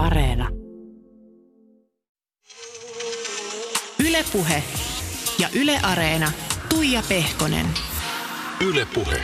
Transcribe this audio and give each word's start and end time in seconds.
Areena. 0.00 0.48
Ylepuhe 4.08 4.62
ja 5.38 5.48
Yle 5.60 5.78
Areena. 5.82 6.32
Tuija 6.68 7.02
Pehkonen. 7.08 7.66
Ylepuhe. 8.68 9.22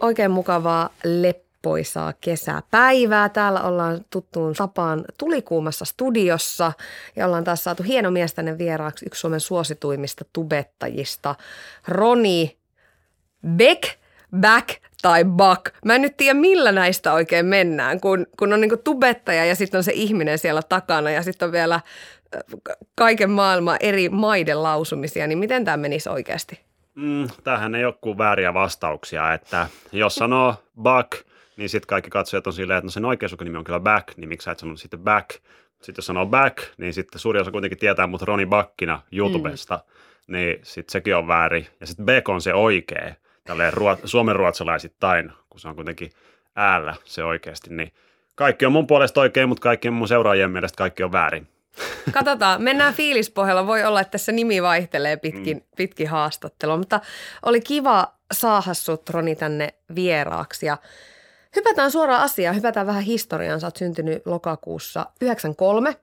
Oikein 0.00 0.30
mukavaa 0.30 0.90
leppoisaa 1.04 2.12
kesäpäivää. 2.12 3.28
Täällä 3.28 3.62
ollaan 3.62 4.04
tuttuun 4.10 4.54
tapaan 4.54 5.04
tulikuumassa 5.18 5.84
studiossa 5.84 6.72
ja 7.16 7.26
ollaan 7.26 7.44
taas 7.44 7.64
saatu 7.64 7.82
hieno 7.82 8.10
mies 8.10 8.34
tänne 8.34 8.58
vieraaksi 8.58 9.06
yksi 9.06 9.20
Suomen 9.20 9.40
suosituimmista 9.40 10.24
tubettajista, 10.32 11.34
Roni 11.88 12.58
Beck, 13.56 14.03
Back 14.40 14.68
tai 15.02 15.24
Buck. 15.24 15.74
Mä 15.84 15.94
en 15.94 16.02
nyt 16.02 16.16
tiedä, 16.16 16.34
millä 16.40 16.72
näistä 16.72 17.12
oikein 17.12 17.46
mennään, 17.46 18.00
kun, 18.00 18.26
kun 18.38 18.52
on 18.52 18.60
niinku 18.60 18.76
tubettaja 18.76 19.44
ja 19.44 19.54
sitten 19.54 19.78
on 19.78 19.84
se 19.84 19.92
ihminen 19.94 20.38
siellä 20.38 20.62
takana 20.62 21.10
ja 21.10 21.22
sitten 21.22 21.46
on 21.46 21.52
vielä 21.52 21.74
äh, 21.74 21.82
kaiken 22.94 23.30
maailman 23.30 23.76
eri 23.80 24.08
maiden 24.08 24.62
lausumisia, 24.62 25.26
niin 25.26 25.38
miten 25.38 25.64
tämä 25.64 25.76
menisi 25.76 26.08
oikeasti? 26.08 26.60
Mm, 26.94 27.28
tämähän 27.44 27.74
ei 27.74 27.84
ole 27.84 27.94
kuin 28.00 28.18
vääriä 28.18 28.54
vastauksia, 28.54 29.34
että 29.34 29.66
jos 29.92 30.14
sanoo 30.14 30.54
Buck, 30.82 31.26
niin 31.56 31.68
sitten 31.68 31.86
kaikki 31.86 32.10
katsojat 32.10 32.46
on 32.46 32.52
silleen, 32.52 32.78
että 32.78 32.86
no 32.86 32.90
sen 32.90 33.04
oikea 33.04 33.28
sukunimi 33.28 33.58
on 33.58 33.64
kyllä 33.64 33.80
Back, 33.80 34.08
niin 34.16 34.28
miksi 34.28 34.44
sä 34.44 34.50
et 34.50 34.58
sanonut 34.58 34.80
sitten 34.80 35.00
Back? 35.00 35.30
Sitten 35.82 35.94
jos 35.96 36.06
sanoo 36.06 36.26
Back, 36.26 36.58
niin 36.78 36.94
sitten 36.94 37.18
suuri 37.18 37.40
osa 37.40 37.50
kuitenkin 37.50 37.78
tietää 37.78 38.06
mut 38.06 38.22
Roni 38.22 38.46
Bakkina 38.46 39.02
YouTubesta, 39.12 39.76
mm. 39.76 40.32
niin 40.32 40.58
sitten 40.62 40.92
sekin 40.92 41.16
on 41.16 41.28
väärin. 41.28 41.66
Ja 41.80 41.86
sitten 41.86 42.06
Beck 42.06 42.28
on 42.28 42.40
se 42.40 42.54
oikea, 42.54 43.14
tälleen 43.44 43.72
ruot, 43.72 44.00
suomenruotsalaisittain, 44.04 45.32
kun 45.50 45.60
se 45.60 45.68
on 45.68 45.74
kuitenkin 45.74 46.10
äällä 46.56 46.94
se 47.04 47.24
oikeasti, 47.24 47.74
niin 47.74 47.92
kaikki 48.34 48.66
on 48.66 48.72
mun 48.72 48.86
puolesta 48.86 49.20
oikein, 49.20 49.48
mutta 49.48 49.62
kaikki 49.62 49.90
mun 49.90 50.08
seuraajien 50.08 50.50
mielestä 50.50 50.76
kaikki 50.76 51.02
on 51.02 51.12
väärin. 51.12 51.48
Katsotaan, 52.12 52.62
mennään 52.62 52.94
fiilispohjalla. 52.94 53.66
Voi 53.66 53.84
olla, 53.84 54.00
että 54.00 54.10
tässä 54.10 54.32
nimi 54.32 54.62
vaihtelee 54.62 55.16
pitkin, 55.16 55.56
mm. 55.56 55.62
pitkin 55.76 56.08
haastattelua, 56.08 56.76
mutta 56.76 57.00
oli 57.42 57.60
kiva 57.60 58.14
saada 58.32 58.74
sut 58.74 59.10
Roni 59.10 59.36
tänne 59.36 59.74
vieraaksi 59.94 60.66
ja 60.66 60.76
hypätään 61.56 61.90
suoraan 61.90 62.22
asiaan, 62.22 62.56
hypätään 62.56 62.86
vähän 62.86 63.02
historiaan. 63.02 63.60
Sä 63.60 63.66
oot 63.66 63.76
syntynyt 63.76 64.26
lokakuussa 64.26 65.06
93 65.20 65.96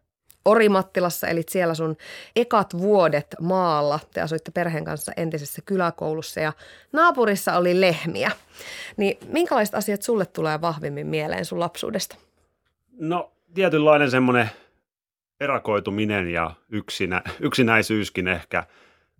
Orimattilassa, 0.45 1.27
eli 1.27 1.43
siellä 1.49 1.73
sun 1.73 1.97
ekat 2.35 2.77
vuodet 2.77 3.35
maalla. 3.41 3.99
Te 4.13 4.21
asuitte 4.21 4.51
perheen 4.51 4.85
kanssa 4.85 5.11
entisessä 5.17 5.61
kyläkoulussa 5.65 6.39
ja 6.39 6.53
naapurissa 6.93 7.57
oli 7.57 7.81
lehmiä. 7.81 8.31
Niin 8.97 9.17
minkälaiset 9.27 9.75
asiat 9.75 10.01
sulle 10.01 10.25
tulee 10.25 10.61
vahvimmin 10.61 11.07
mieleen 11.07 11.45
sun 11.45 11.59
lapsuudesta? 11.59 12.15
No 12.99 13.31
tietynlainen 13.53 14.11
semmoinen 14.11 14.49
erakoituminen 15.39 16.27
ja 16.27 16.51
yksinä, 16.69 17.21
yksinäisyyskin 17.39 18.27
ehkä 18.27 18.63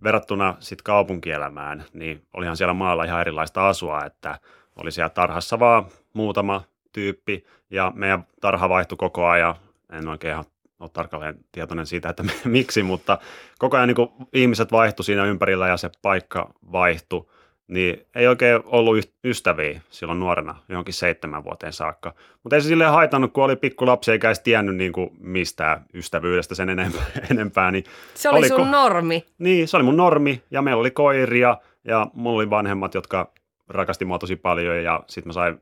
verrattuna 0.04 0.56
sitten 0.60 0.84
kaupunkielämään, 0.84 1.86
niin 1.94 2.22
olihan 2.34 2.58
siellä 2.58 2.74
maalla 2.74 3.04
ihan 3.04 3.22
erilaista 3.22 3.70
asua, 3.70 4.06
että 4.06 4.40
oli 4.76 4.92
siellä 4.92 5.10
tarhassa 5.10 5.60
vaan 5.60 5.86
muutama 6.14 6.64
tyyppi 6.92 7.46
ja 7.70 7.92
meidän 7.96 8.28
tarha 8.42 8.70
vaihtui 8.70 8.98
koko 8.98 9.28
ajan. 9.28 9.56
En 9.92 10.08
oikein 10.08 10.32
ihan 10.32 10.46
ole 10.82 10.90
tarkalleen 10.94 11.36
tietoinen 11.52 11.86
siitä, 11.86 12.10
että 12.10 12.24
miksi, 12.46 12.84
mutta 12.84 13.18
koko 13.58 13.78
ajan 13.78 13.88
niin 13.88 14.28
ihmiset 14.34 14.72
vaihtui 14.72 15.06
siinä 15.06 15.26
ympärillä 15.26 15.68
ja 15.68 15.78
se 15.78 15.90
paikka 16.02 16.54
vaihtui 16.72 17.26
niin 17.72 18.06
ei 18.16 18.28
oikein 18.28 18.62
ollut 18.66 18.98
ystäviä 19.24 19.82
silloin 19.90 20.20
nuorena, 20.20 20.56
johonkin 20.70 20.94
seitsemän 20.94 21.44
vuoteen 21.44 21.74
saakka. 21.74 22.14
Mutta 22.44 22.56
ei 22.56 22.62
se 22.62 22.68
silleen 22.68 22.92
haitannut, 22.92 23.34
kun 23.34 23.44
oli 23.44 23.56
pikku 23.56 23.86
lapsi 23.86 24.12
eikä 24.12 24.28
edes 24.28 24.40
tiennyt 24.40 24.76
niin 24.76 24.92
kuin 24.92 25.10
mistään 25.20 25.86
ystävyydestä 25.94 26.56
sen 26.56 26.70
enempää. 26.70 27.06
enempää 27.32 27.72
niin 27.72 27.84
se 28.14 28.30
oli, 28.30 28.38
oli 28.38 28.48
sun 28.48 28.72
normi. 28.72 29.26
Niin, 29.38 29.68
se 29.68 29.78
oli 29.78 29.84
mun 29.84 29.98
normi 29.98 30.44
ja 30.52 30.62
meillä 30.62 30.80
oli 30.80 30.92
koiria 30.92 31.58
ja 31.84 32.08
mulla 32.14 32.36
oli 32.36 32.50
vanhemmat, 32.50 32.94
jotka 32.94 33.32
rakasti 33.68 34.06
mua 34.06 34.20
tosi 34.20 34.36
paljon 34.36 34.84
ja 34.84 35.04
sitten 35.08 35.30
mä 35.30 35.34
sain 35.34 35.62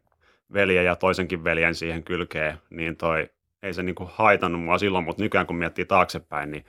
veljen 0.53 0.85
ja 0.85 0.95
toisenkin 0.95 1.43
veljen 1.43 1.75
siihen 1.75 2.03
kylkeen, 2.03 2.57
niin 2.69 2.95
toi 2.95 3.29
ei 3.63 3.73
se 3.73 3.83
niin 3.83 3.95
kuin 3.95 4.09
haitannut 4.13 4.61
mua 4.61 4.77
silloin, 4.77 5.05
mutta 5.05 5.23
nykyään 5.23 5.47
kun 5.47 5.55
miettii 5.55 5.85
taaksepäin, 5.85 6.51
niin 6.51 6.65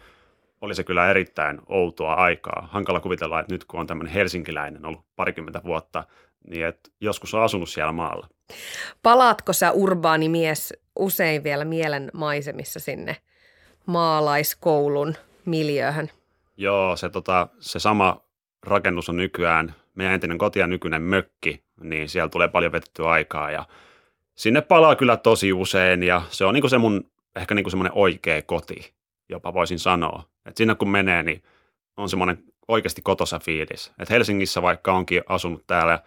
oli 0.60 0.74
se 0.74 0.84
kyllä 0.84 1.10
erittäin 1.10 1.60
outoa 1.66 2.14
aikaa. 2.14 2.68
Hankala 2.70 3.00
kuvitella, 3.00 3.40
että 3.40 3.54
nyt 3.54 3.64
kun 3.64 3.80
on 3.80 3.86
tämmöinen 3.86 4.14
helsinkiläinen 4.14 4.86
ollut 4.86 5.04
parikymmentä 5.16 5.60
vuotta, 5.64 6.04
niin 6.50 6.66
että 6.66 6.90
joskus 7.00 7.34
on 7.34 7.42
asunut 7.42 7.68
siellä 7.68 7.92
maalla. 7.92 8.28
Palaatko 9.02 9.52
sä 9.52 9.72
urbaani 9.72 10.28
mies 10.28 10.74
usein 10.98 11.44
vielä 11.44 11.64
mielen 11.64 12.10
maisemissa 12.14 12.80
sinne 12.80 13.16
maalaiskoulun 13.86 15.14
miljööhön? 15.44 16.10
Joo, 16.56 16.96
se, 16.96 17.08
tota, 17.08 17.48
se 17.60 17.78
sama 17.78 18.24
rakennus 18.66 19.08
on 19.08 19.16
nykyään 19.16 19.74
meidän 19.94 20.14
entinen 20.14 20.38
koti 20.38 20.58
ja 20.58 20.66
nykyinen 20.66 21.02
mökki, 21.02 21.64
niin 21.82 22.08
siellä 22.08 22.28
tulee 22.28 22.48
paljon 22.48 22.72
vetettyä 22.72 23.10
aikaa 23.10 23.50
ja 23.50 23.64
sinne 24.40 24.60
palaa 24.60 24.96
kyllä 24.96 25.16
tosi 25.16 25.52
usein 25.52 26.02
ja 26.02 26.22
se 26.30 26.44
on 26.44 26.54
niinku 26.54 26.68
se 26.68 26.78
mun 26.78 27.10
ehkä 27.36 27.54
niinku 27.54 27.70
semmoinen 27.70 27.92
oikea 27.94 28.42
koti, 28.42 28.92
jopa 29.28 29.54
voisin 29.54 29.78
sanoa. 29.78 30.24
Et 30.46 30.56
sinne 30.56 30.74
kun 30.74 30.90
menee, 30.90 31.22
niin 31.22 31.42
on 31.96 32.08
semmoinen 32.08 32.44
oikeasti 32.68 33.02
kotosa 33.02 33.38
fiilis. 33.38 33.92
Et 33.98 34.10
Helsingissä 34.10 34.62
vaikka 34.62 34.92
onkin 34.92 35.22
asunut 35.28 35.66
täällä 35.66 35.98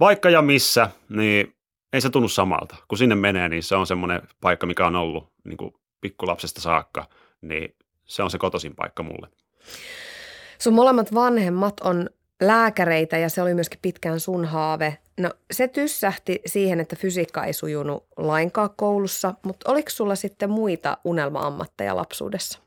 vaikka 0.00 0.30
ja 0.30 0.42
missä, 0.42 0.90
niin 1.08 1.54
ei 1.92 2.00
se 2.00 2.10
tunnu 2.10 2.28
samalta. 2.28 2.76
Kun 2.88 2.98
sinne 2.98 3.14
menee, 3.14 3.48
niin 3.48 3.62
se 3.62 3.76
on 3.76 3.86
semmoinen 3.86 4.22
paikka, 4.40 4.66
mikä 4.66 4.86
on 4.86 4.96
ollut 4.96 5.32
niin 5.44 5.56
kuin 5.56 5.74
pikkulapsesta 6.00 6.60
saakka, 6.60 7.06
niin 7.40 7.76
se 8.06 8.22
on 8.22 8.30
se 8.30 8.38
kotosin 8.38 8.76
paikka 8.76 9.02
mulle. 9.02 9.28
Sun 10.58 10.74
molemmat 10.74 11.14
vanhemmat 11.14 11.80
on 11.80 12.10
lääkäreitä 12.40 13.18
ja 13.18 13.28
se 13.28 13.42
oli 13.42 13.54
myöskin 13.54 13.78
pitkään 13.82 14.20
sun 14.20 14.44
haave. 14.44 14.98
No 15.18 15.30
se 15.50 15.68
tyssähti 15.68 16.40
siihen, 16.46 16.80
että 16.80 16.96
fysiikka 16.96 17.44
ei 17.44 17.52
sujunut 17.52 18.06
lainkaan 18.16 18.70
koulussa, 18.76 19.34
mutta 19.42 19.70
oliko 19.72 19.90
sulla 19.90 20.14
sitten 20.14 20.50
muita 20.50 20.98
unelma-ammatteja 21.04 21.96
lapsuudessa? 21.96 22.58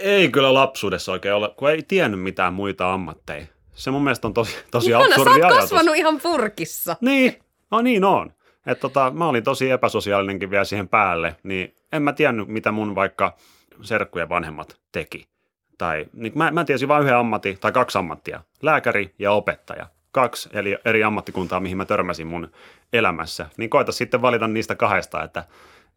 Ei 0.00 0.28
kyllä 0.28 0.54
lapsuudessa 0.54 1.12
oikein 1.12 1.34
ole, 1.34 1.50
kun 1.56 1.70
ei 1.70 1.82
tiennyt 1.82 2.20
mitään 2.22 2.54
muita 2.54 2.92
ammatteja. 2.92 3.46
Se 3.74 3.90
mun 3.90 4.04
mielestä 4.04 4.28
on 4.28 4.34
tosi, 4.34 4.56
tosi 4.70 4.90
Ihana, 4.90 5.04
absurdi 5.04 5.24
sä 5.24 5.30
oot 5.30 5.44
ajatus. 5.44 5.70
kasvanut 5.70 5.96
ihan 5.96 6.20
purkissa. 6.20 6.96
Niin, 7.00 7.38
no 7.70 7.80
niin 7.80 8.04
on. 8.04 8.32
Et 8.66 8.80
tota, 8.80 9.10
mä 9.10 9.28
olin 9.28 9.44
tosi 9.44 9.70
epäsosiaalinenkin 9.70 10.50
vielä 10.50 10.64
siihen 10.64 10.88
päälle, 10.88 11.36
niin 11.42 11.74
en 11.92 12.02
mä 12.02 12.12
tiennyt, 12.12 12.48
mitä 12.48 12.72
mun 12.72 12.94
vaikka 12.94 13.36
serkkujen 13.82 14.28
vanhemmat 14.28 14.80
teki. 14.92 15.28
Tai 15.78 16.06
niin 16.12 16.32
mä, 16.34 16.50
mä 16.50 16.64
tiesin 16.64 16.88
vain 16.88 17.02
yhden 17.02 17.16
ammatin 17.16 17.58
tai 17.60 17.72
kaksi 17.72 17.98
ammattia, 17.98 18.40
lääkäri 18.62 19.14
ja 19.18 19.32
opettaja. 19.32 19.86
Kaksi 20.12 20.48
eli 20.52 20.78
eri 20.84 21.04
ammattikuntaa, 21.04 21.60
mihin 21.60 21.76
mä 21.76 21.84
törmäsin 21.84 22.26
mun 22.26 22.52
elämässä. 22.92 23.46
Niin 23.56 23.70
koita 23.70 23.92
sitten 23.92 24.22
valita 24.22 24.48
niistä 24.48 24.74
kahdesta, 24.74 25.22
että 25.22 25.44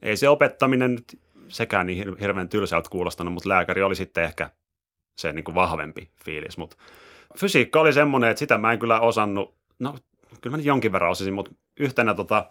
ei 0.01 0.17
se 0.17 0.29
opettaminen 0.29 0.95
nyt 0.95 1.19
sekään 1.47 1.87
niin 1.87 2.17
hirveän 2.19 2.49
tylsältä 2.49 2.89
kuulostanut, 2.89 3.33
mutta 3.33 3.49
lääkäri 3.49 3.81
oli 3.81 3.95
sitten 3.95 4.23
ehkä 4.23 4.49
se 5.17 5.31
niin 5.31 5.43
kuin 5.43 5.55
vahvempi 5.55 6.09
fiilis. 6.25 6.57
Mutta 6.57 6.77
fysiikka 7.37 7.79
oli 7.79 7.93
semmoinen, 7.93 8.29
että 8.29 8.39
sitä 8.39 8.57
mä 8.57 8.71
en 8.71 8.79
kyllä 8.79 8.99
osannut, 8.99 9.55
no 9.79 9.95
kyllä 10.41 10.57
mä 10.57 10.63
jonkin 10.63 10.91
verran 10.91 11.11
osasin, 11.11 11.33
mutta 11.33 11.51
yhtenä 11.79 12.13
tota, 12.13 12.45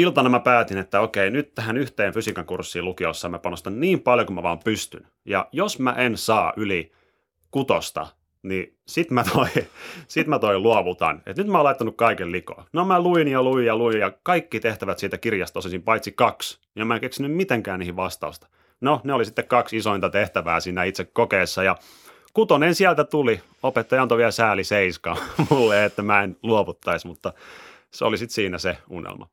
iltana 0.00 0.28
mä 0.28 0.40
päätin, 0.40 0.78
että 0.78 1.00
okei, 1.00 1.30
nyt 1.30 1.54
tähän 1.54 1.76
yhteen 1.76 2.14
fysiikan 2.14 2.46
kurssiin 2.46 2.84
lukiossa 2.84 3.28
mä 3.28 3.38
panostan 3.38 3.80
niin 3.80 4.00
paljon 4.00 4.26
kuin 4.26 4.34
mä 4.34 4.42
vaan 4.42 4.58
pystyn. 4.58 5.06
Ja 5.24 5.48
jos 5.52 5.78
mä 5.78 5.92
en 5.92 6.16
saa 6.16 6.52
yli 6.56 6.92
kutosta, 7.50 8.06
niin 8.42 8.76
sit 8.86 9.10
mä 9.10 9.24
toi, 9.32 9.48
sit 10.08 10.26
mä 10.26 10.38
toi 10.38 10.58
luovutan. 10.58 11.22
Et 11.26 11.36
nyt 11.36 11.46
mä 11.46 11.58
oon 11.58 11.64
laittanut 11.64 11.96
kaiken 11.96 12.32
likoon. 12.32 12.64
No 12.72 12.84
mä 12.84 13.00
luin 13.00 13.28
ja 13.28 13.42
luin 13.42 13.66
ja 13.66 13.76
luin 13.76 13.98
ja 13.98 14.12
kaikki 14.22 14.60
tehtävät 14.60 14.98
siitä 14.98 15.18
kirjasta 15.18 15.58
osasin 15.58 15.82
paitsi 15.82 16.12
kaksi. 16.12 16.58
Ja 16.76 16.84
mä 16.84 16.94
en 16.94 17.00
keksinyt 17.00 17.32
mitenkään 17.32 17.78
niihin 17.78 17.96
vastausta. 17.96 18.46
No, 18.80 19.00
ne 19.04 19.12
oli 19.12 19.24
sitten 19.24 19.48
kaksi 19.48 19.76
isointa 19.76 20.10
tehtävää 20.10 20.60
siinä 20.60 20.84
itse 20.84 21.04
kokeessa 21.04 21.62
ja 21.62 21.76
kutonen 22.32 22.74
sieltä 22.74 23.04
tuli. 23.04 23.40
Opettaja 23.62 24.02
antoi 24.02 24.18
vielä 24.18 24.30
sääli 24.30 24.64
seiska 24.64 25.16
mulle, 25.50 25.84
että 25.84 26.02
mä 26.02 26.22
en 26.22 26.36
luovuttaisi, 26.42 27.06
mutta 27.06 27.32
se 27.92 28.04
oli 28.04 28.18
sitten 28.18 28.34
siinä 28.34 28.58
se 28.58 28.78
unelma. 28.90 29.28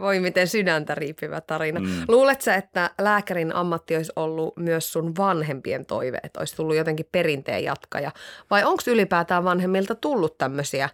Voi 0.00 0.20
miten 0.20 0.48
sydäntä 0.48 0.94
riipivä 0.94 1.40
tarina. 1.40 1.80
Mm. 1.80 2.04
Luuletko 2.08 2.50
että 2.50 2.90
lääkärin 3.00 3.54
ammatti 3.54 3.96
olisi 3.96 4.12
ollut 4.16 4.56
myös 4.56 4.92
sun 4.92 5.16
vanhempien 5.18 5.86
toive, 5.86 6.18
että 6.22 6.40
olisi 6.40 6.56
tullut 6.56 6.76
jotenkin 6.76 7.06
perinteen 7.12 7.64
jatkaja? 7.64 8.12
Vai 8.50 8.64
onko 8.64 8.82
ylipäätään 8.86 9.44
vanhemmilta 9.44 9.94
tullut 9.94 10.38
tämmöisiä 10.38 10.88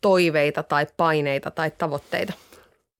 toiveita 0.00 0.62
tai 0.62 0.86
paineita 0.96 1.50
tai 1.50 1.70
tavoitteita? 1.70 2.32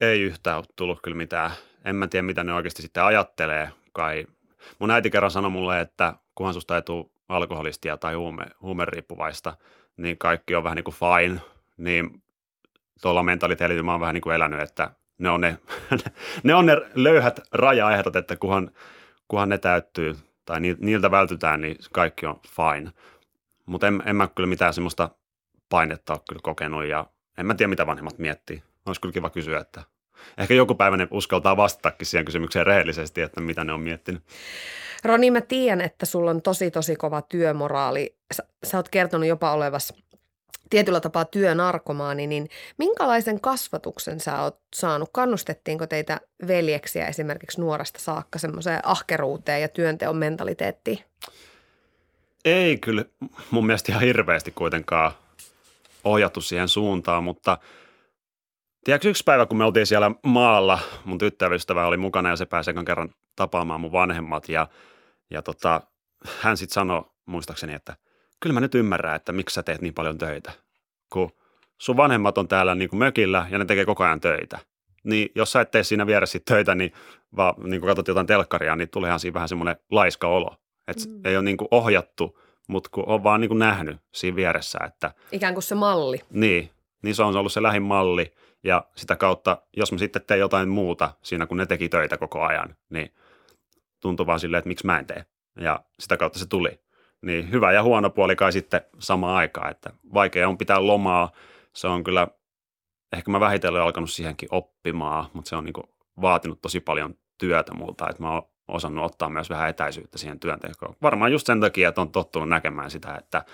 Ei 0.00 0.20
yhtään 0.20 0.56
ole 0.56 0.64
tullut 0.76 1.02
kyllä 1.02 1.16
mitään. 1.16 1.50
En 1.84 1.96
mä 1.96 2.06
tiedä, 2.06 2.22
mitä 2.22 2.44
ne 2.44 2.54
oikeasti 2.54 2.82
sitten 2.82 3.02
ajattelee. 3.02 3.70
Kai 3.92 4.26
mun 4.78 4.90
äiti 4.90 5.10
kerran 5.10 5.30
sanoi 5.30 5.50
mulle, 5.50 5.80
että 5.80 6.14
kunhan 6.34 6.54
susta 6.54 6.76
ei 6.76 6.82
tule 6.82 7.06
alkoholistia 7.28 7.96
tai 7.96 8.14
huume, 8.14 8.44
huumeriippuvaista, 8.62 9.56
niin 9.96 10.18
kaikki 10.18 10.54
on 10.54 10.64
vähän 10.64 10.76
niin 10.76 10.84
kuin 10.84 10.94
fine. 10.94 11.40
Niin 11.76 12.22
tuolla 13.00 13.22
mentaliteetillä 13.22 13.82
mä 13.82 13.92
oon 13.92 14.00
vähän 14.00 14.14
niin 14.14 14.22
kuin 14.22 14.34
elänyt, 14.34 14.60
että 14.60 14.90
ne 15.18 15.30
on 15.30 15.40
ne, 15.40 15.58
ne, 16.44 16.54
on 16.54 16.66
ne 16.66 16.76
löyhät 16.94 17.40
rajaehdot, 17.52 18.16
että 18.16 18.36
kunhan, 18.36 18.70
kunhan 19.28 19.48
ne 19.48 19.58
täyttyy 19.58 20.16
tai 20.44 20.60
niiltä 20.60 21.10
vältytään, 21.10 21.60
niin 21.60 21.76
kaikki 21.92 22.26
on 22.26 22.40
fine. 22.48 22.92
Mutta 23.66 23.86
en, 23.86 24.02
en 24.06 24.16
mä 24.16 24.28
kyllä 24.28 24.48
mitään 24.48 24.74
semmoista 24.74 25.10
painetta 25.68 26.12
ole 26.12 26.20
kyllä 26.28 26.40
kokenut 26.42 26.84
ja 26.84 27.06
en 27.38 27.46
mä 27.46 27.54
tiedä, 27.54 27.70
mitä 27.70 27.86
vanhemmat 27.86 28.18
miettii. 28.18 28.62
Olisi 28.86 29.00
kyllä 29.00 29.12
kiva 29.12 29.30
kysyä, 29.30 29.60
että 29.60 29.82
ehkä 30.38 30.54
joku 30.54 30.74
päivä 30.74 30.96
ne 30.96 31.08
uskaltaa 31.10 31.56
vastatakin 31.56 32.06
siihen 32.06 32.24
kysymykseen 32.24 32.66
rehellisesti, 32.66 33.20
että 33.20 33.40
mitä 33.40 33.64
ne 33.64 33.72
on 33.72 33.80
miettinyt. 33.80 34.22
Roni, 35.04 35.30
mä 35.30 35.40
tiedän, 35.40 35.80
että 35.80 36.06
sulla 36.06 36.30
on 36.30 36.42
tosi 36.42 36.70
tosi 36.70 36.96
kova 36.96 37.22
työmoraali. 37.22 38.16
Sä, 38.34 38.42
sä 38.64 38.76
oot 38.76 38.88
kertonut 38.88 39.28
jopa 39.28 39.52
olevas 39.52 39.94
tietyllä 40.70 41.00
tapaa 41.00 41.24
työnarkomaani, 41.24 42.26
niin 42.26 42.48
minkälaisen 42.78 43.40
kasvatuksen 43.40 44.20
sä 44.20 44.42
oot 44.42 44.58
saanut? 44.74 45.10
Kannustettiinko 45.12 45.86
teitä 45.86 46.20
veljeksiä 46.46 47.06
esimerkiksi 47.06 47.60
nuoresta 47.60 47.98
saakka 47.98 48.38
semmoiseen 48.38 48.80
ahkeruuteen 48.82 49.62
ja 49.62 49.68
työnteon 49.68 50.16
mentaliteettiin? 50.16 50.98
Ei 52.44 52.78
kyllä 52.78 53.04
mun 53.50 53.66
mielestä 53.66 53.92
ihan 53.92 54.04
hirveästi 54.04 54.50
kuitenkaan 54.50 55.12
ohjattu 56.04 56.40
siihen 56.40 56.68
suuntaan, 56.68 57.24
mutta 57.24 57.58
tiedätkö 58.84 59.08
yksi 59.10 59.24
päivä, 59.24 59.46
kun 59.46 59.58
me 59.58 59.64
oltiin 59.64 59.86
siellä 59.86 60.10
maalla, 60.24 60.78
mun 61.04 61.18
tyttöystävä 61.18 61.86
oli 61.86 61.96
mukana 61.96 62.28
ja 62.28 62.36
se 62.36 62.46
pääsi 62.46 62.70
kerran 62.86 63.14
tapaamaan 63.36 63.80
mun 63.80 63.92
vanhemmat 63.92 64.48
ja, 64.48 64.68
ja 65.30 65.42
tota, 65.42 65.80
hän 66.40 66.56
sitten 66.56 66.74
sanoi 66.74 67.02
muistaakseni, 67.26 67.74
että– 67.74 67.96
kyllä 68.40 68.54
mä 68.54 68.60
nyt 68.60 68.74
ymmärrän, 68.74 69.16
että 69.16 69.32
miksi 69.32 69.54
sä 69.54 69.62
teet 69.62 69.80
niin 69.80 69.94
paljon 69.94 70.18
töitä, 70.18 70.52
kun 71.12 71.30
sun 71.78 71.96
vanhemmat 71.96 72.38
on 72.38 72.48
täällä 72.48 72.74
niin 72.74 72.90
kuin 72.90 72.98
mökillä 72.98 73.46
ja 73.50 73.58
ne 73.58 73.64
tekee 73.64 73.84
koko 73.84 74.04
ajan 74.04 74.20
töitä. 74.20 74.58
Niin 75.04 75.28
jos 75.34 75.52
sä 75.52 75.60
et 75.60 75.70
tee 75.70 75.84
siinä 75.84 76.06
vieressä 76.06 76.38
töitä, 76.44 76.74
niin 76.74 76.92
vaan 77.36 77.54
niin 77.64 77.80
kuin 77.80 77.88
katsot 77.88 78.08
jotain 78.08 78.26
telkkaria, 78.26 78.76
niin 78.76 78.88
tuleehan 78.88 79.20
siinä 79.20 79.34
vähän 79.34 79.48
semmoinen 79.48 79.76
laiska 79.90 80.28
olo. 80.28 80.56
Että 80.88 81.08
mm. 81.08 81.20
ei 81.24 81.36
ole 81.36 81.44
niin 81.44 81.56
kuin 81.56 81.68
ohjattu, 81.70 82.38
mutta 82.68 82.90
kun 82.92 83.04
on 83.06 83.24
vaan 83.24 83.40
niin 83.40 83.48
kuin 83.48 83.58
nähnyt 83.58 83.96
siinä 84.14 84.36
vieressä, 84.36 84.78
että... 84.86 85.14
Ikään 85.32 85.54
kuin 85.54 85.62
se 85.62 85.74
malli. 85.74 86.20
Niin, 86.30 86.70
niin 87.02 87.14
se 87.14 87.22
on 87.22 87.36
ollut 87.36 87.52
se 87.52 87.62
lähin 87.62 87.82
malli. 87.82 88.32
Ja 88.64 88.84
sitä 88.96 89.16
kautta, 89.16 89.62
jos 89.76 89.92
mä 89.92 89.98
sitten 89.98 90.22
teen 90.26 90.40
jotain 90.40 90.68
muuta 90.68 91.12
siinä, 91.22 91.46
kun 91.46 91.56
ne 91.56 91.66
teki 91.66 91.88
töitä 91.88 92.16
koko 92.16 92.42
ajan, 92.42 92.76
niin 92.90 93.14
tuntuu 94.00 94.26
vaan 94.26 94.40
silleen, 94.40 94.58
että 94.58 94.68
miksi 94.68 94.86
mä 94.86 94.98
en 94.98 95.06
tee. 95.06 95.24
Ja 95.60 95.80
sitä 95.98 96.16
kautta 96.16 96.38
se 96.38 96.46
tuli. 96.46 96.80
Niin 97.22 97.50
hyvä 97.50 97.72
ja 97.72 97.82
huono 97.82 98.10
puoli 98.10 98.36
kai 98.36 98.52
sitten 98.52 98.80
samaan 98.98 99.36
aikaan, 99.36 99.70
että 99.70 99.90
vaikea 100.14 100.48
on 100.48 100.58
pitää 100.58 100.86
lomaa. 100.86 101.32
Se 101.72 101.88
on 101.88 102.04
kyllä, 102.04 102.28
ehkä 103.12 103.30
mä 103.30 103.40
vähitellen 103.40 103.82
alkanut 103.82 104.10
siihenkin 104.10 104.48
oppimaan, 104.52 105.26
mutta 105.32 105.48
se 105.48 105.56
on 105.56 105.64
niin 105.64 105.74
vaatinut 106.20 106.60
tosi 106.60 106.80
paljon 106.80 107.14
työtä 107.38 107.74
multa, 107.74 108.08
että 108.10 108.22
mä 108.22 108.32
oon 108.32 108.42
osannut 108.68 109.04
ottaa 109.04 109.28
myös 109.28 109.50
vähän 109.50 109.68
etäisyyttä 109.68 110.18
siihen 110.18 110.40
työntekoon. 110.40 110.96
Varmaan 111.02 111.32
just 111.32 111.46
sen 111.46 111.60
takia, 111.60 111.88
että 111.88 112.00
on 112.00 112.12
tottunut 112.12 112.48
näkemään 112.48 112.90
sitä, 112.90 113.14
että 113.14 113.44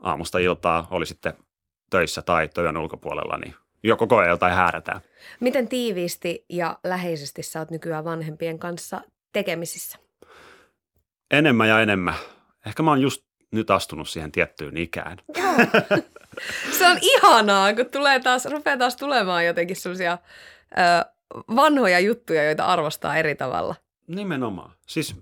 aamusta 0.00 0.38
iltaa 0.38 0.86
oli 0.90 1.06
sitten 1.06 1.34
töissä 1.90 2.22
tai 2.22 2.48
työn 2.48 2.76
ulkopuolella, 2.76 3.38
niin 3.38 3.54
jo 3.82 3.96
koko 3.96 4.16
ajan 4.16 4.30
jotain 4.30 4.54
häärätään. 4.54 5.00
Miten 5.40 5.68
tiiviisti 5.68 6.44
ja 6.48 6.78
läheisesti 6.84 7.42
sä 7.42 7.58
oot 7.58 7.70
nykyään 7.70 8.04
vanhempien 8.04 8.58
kanssa 8.58 9.00
tekemisissä? 9.32 9.98
Enemmän 11.30 11.68
ja 11.68 11.80
enemmän 11.80 12.14
ehkä 12.66 12.82
mä 12.82 12.90
oon 12.90 13.00
just 13.00 13.24
nyt 13.50 13.70
astunut 13.70 14.08
siihen 14.08 14.32
tiettyyn 14.32 14.76
ikään. 14.76 15.18
Se 16.70 16.88
on 16.88 16.98
ihanaa, 17.00 17.74
kun 17.74 17.86
tulee 17.86 18.20
taas, 18.20 18.44
rupeaa 18.44 18.76
taas 18.76 18.96
tulemaan 18.96 19.46
jotenkin 19.46 19.76
sellaisia 19.76 20.18
vanhoja 21.56 22.00
juttuja, 22.00 22.44
joita 22.44 22.64
arvostaa 22.64 23.16
eri 23.16 23.34
tavalla. 23.34 23.74
Nimenomaan. 24.06 24.72
Siis 24.86 25.16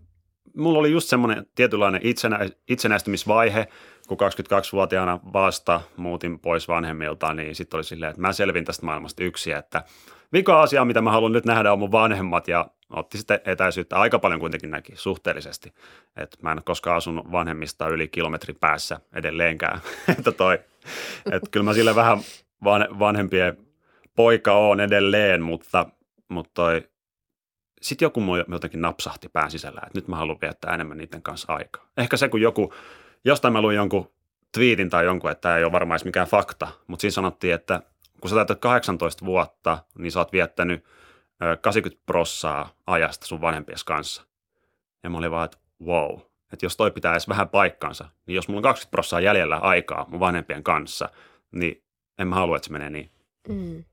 mulla 0.57 0.79
oli 0.79 0.93
just 0.93 1.09
semmoinen 1.09 1.47
tietynlainen 1.55 2.01
itsenä, 2.05 2.39
itsenäistymisvaihe, 2.69 3.69
kun 4.09 4.19
22-vuotiaana 4.21 5.21
vasta 5.33 5.81
muutin 5.97 6.39
pois 6.39 6.69
vanhemmilta, 6.69 7.35
niin 7.35 7.55
sitten 7.55 7.79
oli 7.79 7.85
silleen, 7.85 8.11
että 8.11 8.23
mä 8.23 8.33
selvin 8.33 8.65
tästä 8.65 8.87
maailmasta 8.87 9.25
yksi, 9.25 9.53
että 9.53 9.85
vika 10.33 10.63
asia, 10.63 10.85
mitä 10.85 11.01
mä 11.01 11.13
haluan 11.13 11.33
nyt 11.33 11.45
nähdä, 11.45 11.73
on 11.73 11.79
mun 11.79 11.93
vanhemmat 11.93 12.49
ja 12.49 12.67
otti 12.97 13.19
sitten 13.19 13.41
etäisyyttä 13.45 13.97
aika 13.97 14.19
paljon 14.19 14.41
kuitenkin 14.41 14.71
näki 14.71 14.93
suhteellisesti. 14.97 15.75
Et 16.17 16.37
mä 16.43 16.53
en 16.53 16.59
ole 16.59 16.63
koskaan 16.65 16.97
asunut 16.97 17.33
vanhemmista 17.33 17.89
yli 17.89 18.09
kilometrin 18.09 18.57
päässä 18.61 19.01
edelleenkään. 19.13 19.81
että 20.19 20.33
toi, 20.33 20.59
et 21.33 21.43
kyllä 21.51 21.65
mä 21.65 21.73
sille 21.73 21.95
vähän 21.95 22.19
vanhempien 22.99 23.57
poika 24.17 24.53
on 24.53 24.81
edelleen, 24.81 25.43
mutta, 25.43 25.87
mutta 26.29 26.51
toi, 26.55 26.89
sitten 27.83 28.07
joku 28.07 28.21
muu 28.21 28.37
jotenkin 28.49 28.81
napsahti 28.81 29.29
pään 29.29 29.51
sisällä, 29.51 29.81
että 29.87 29.99
nyt 29.99 30.09
mä 30.09 30.17
haluan 30.17 30.39
viettää 30.41 30.75
enemmän 30.75 30.99
niiden 30.99 31.23
kanssa 31.23 31.53
aikaa. 31.53 31.87
Ehkä 31.97 32.17
se, 32.17 32.29
kun 32.29 32.41
joku, 32.41 32.75
jostain 33.25 33.53
mä 33.53 33.63
luin 33.63 33.77
jonkun 33.77 34.13
twiitin 34.53 34.91
tai 34.91 35.05
jonkun, 35.05 35.31
että 35.31 35.41
tämä 35.41 35.57
ei 35.57 35.65
ole 35.65 35.73
varmaan 35.73 36.01
mikään 36.05 36.27
fakta, 36.27 36.69
mutta 36.87 37.01
siinä 37.01 37.13
sanottiin, 37.13 37.55
että 37.55 37.83
kun 38.21 38.31
sä 38.31 38.37
täytät 38.37 38.61
18 38.61 39.25
vuotta, 39.25 39.79
niin 39.99 40.13
sä 40.13 40.19
oot 40.19 40.33
viettänyt– 40.33 40.85
80 41.61 42.03
prossaa 42.07 42.75
ajasta 42.87 43.27
sun 43.27 43.41
vanhempies 43.41 43.85
kanssa. 43.85 44.23
Ja 45.03 45.11
mä 45.11 45.19
olin 45.19 45.31
vaan, 45.31 45.45
että 45.45 45.59
wow, 45.85 46.21
että 46.53 46.67
jos 46.67 46.77
toi 46.77 46.91
pitää 46.91 47.13
edes 47.13 47.29
vähän 47.29 47.49
paikkansa, 47.49 48.09
niin 48.27 48.37
jos 48.37 48.49
mulla 48.49 48.59
on 48.59 48.63
20 48.63 48.91
prossaa 48.91 49.21
jäljellä 49.21 49.57
aikaa 49.57 50.07
mun 50.09 50.21
vanhempien 50.21 50.63
kanssa, 50.63 51.09
niin 51.53 51.83
en 52.19 52.29
mä 52.29 52.35
halua, 52.35 52.57
että 52.57 52.67
se 52.67 52.73
menee 52.73 52.91
niin. 52.91 53.11
Mm. 53.49 53.85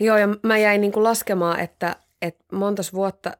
Joo, 0.00 0.16
ja 0.16 0.28
mä 0.42 0.58
jäin 0.58 0.80
niin 0.80 0.92
kuin 0.92 1.04
laskemaan, 1.04 1.60
että, 1.60 1.96
että 2.22 2.44
montas 2.52 2.92
vuotta, 2.92 3.36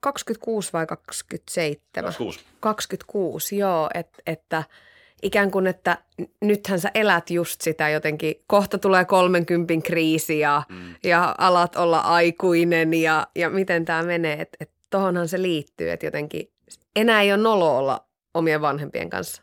26 0.00 0.72
vai 0.72 0.86
27? 0.86 2.04
26. 2.04 2.40
26, 2.60 3.58
joo, 3.58 3.90
että, 3.94 4.22
että– 4.26 4.64
ikään 5.22 5.50
kuin, 5.50 5.66
että 5.66 5.98
nythän 6.40 6.80
sä 6.80 6.90
elät 6.94 7.30
just 7.30 7.60
sitä 7.60 7.88
jotenkin, 7.88 8.34
kohta 8.46 8.78
tulee 8.78 9.04
30 9.04 9.74
kriisi 9.84 10.38
ja, 10.38 10.62
mm. 10.68 10.94
ja 11.04 11.34
alat 11.38 11.76
olla 11.76 11.98
aikuinen 11.98 12.94
ja, 12.94 13.26
ja 13.34 13.50
miten 13.50 13.84
tämä 13.84 14.02
menee, 14.02 14.40
että 14.40 14.56
et 14.60 14.70
tohonhan 14.90 15.28
se 15.28 15.42
liittyy, 15.42 15.90
että 15.90 16.06
jotenkin 16.06 16.50
enää 16.96 17.22
ei 17.22 17.32
ole 17.32 17.42
nolo 17.42 17.78
olla 17.78 18.04
omien 18.34 18.60
vanhempien 18.60 19.10
kanssa. 19.10 19.42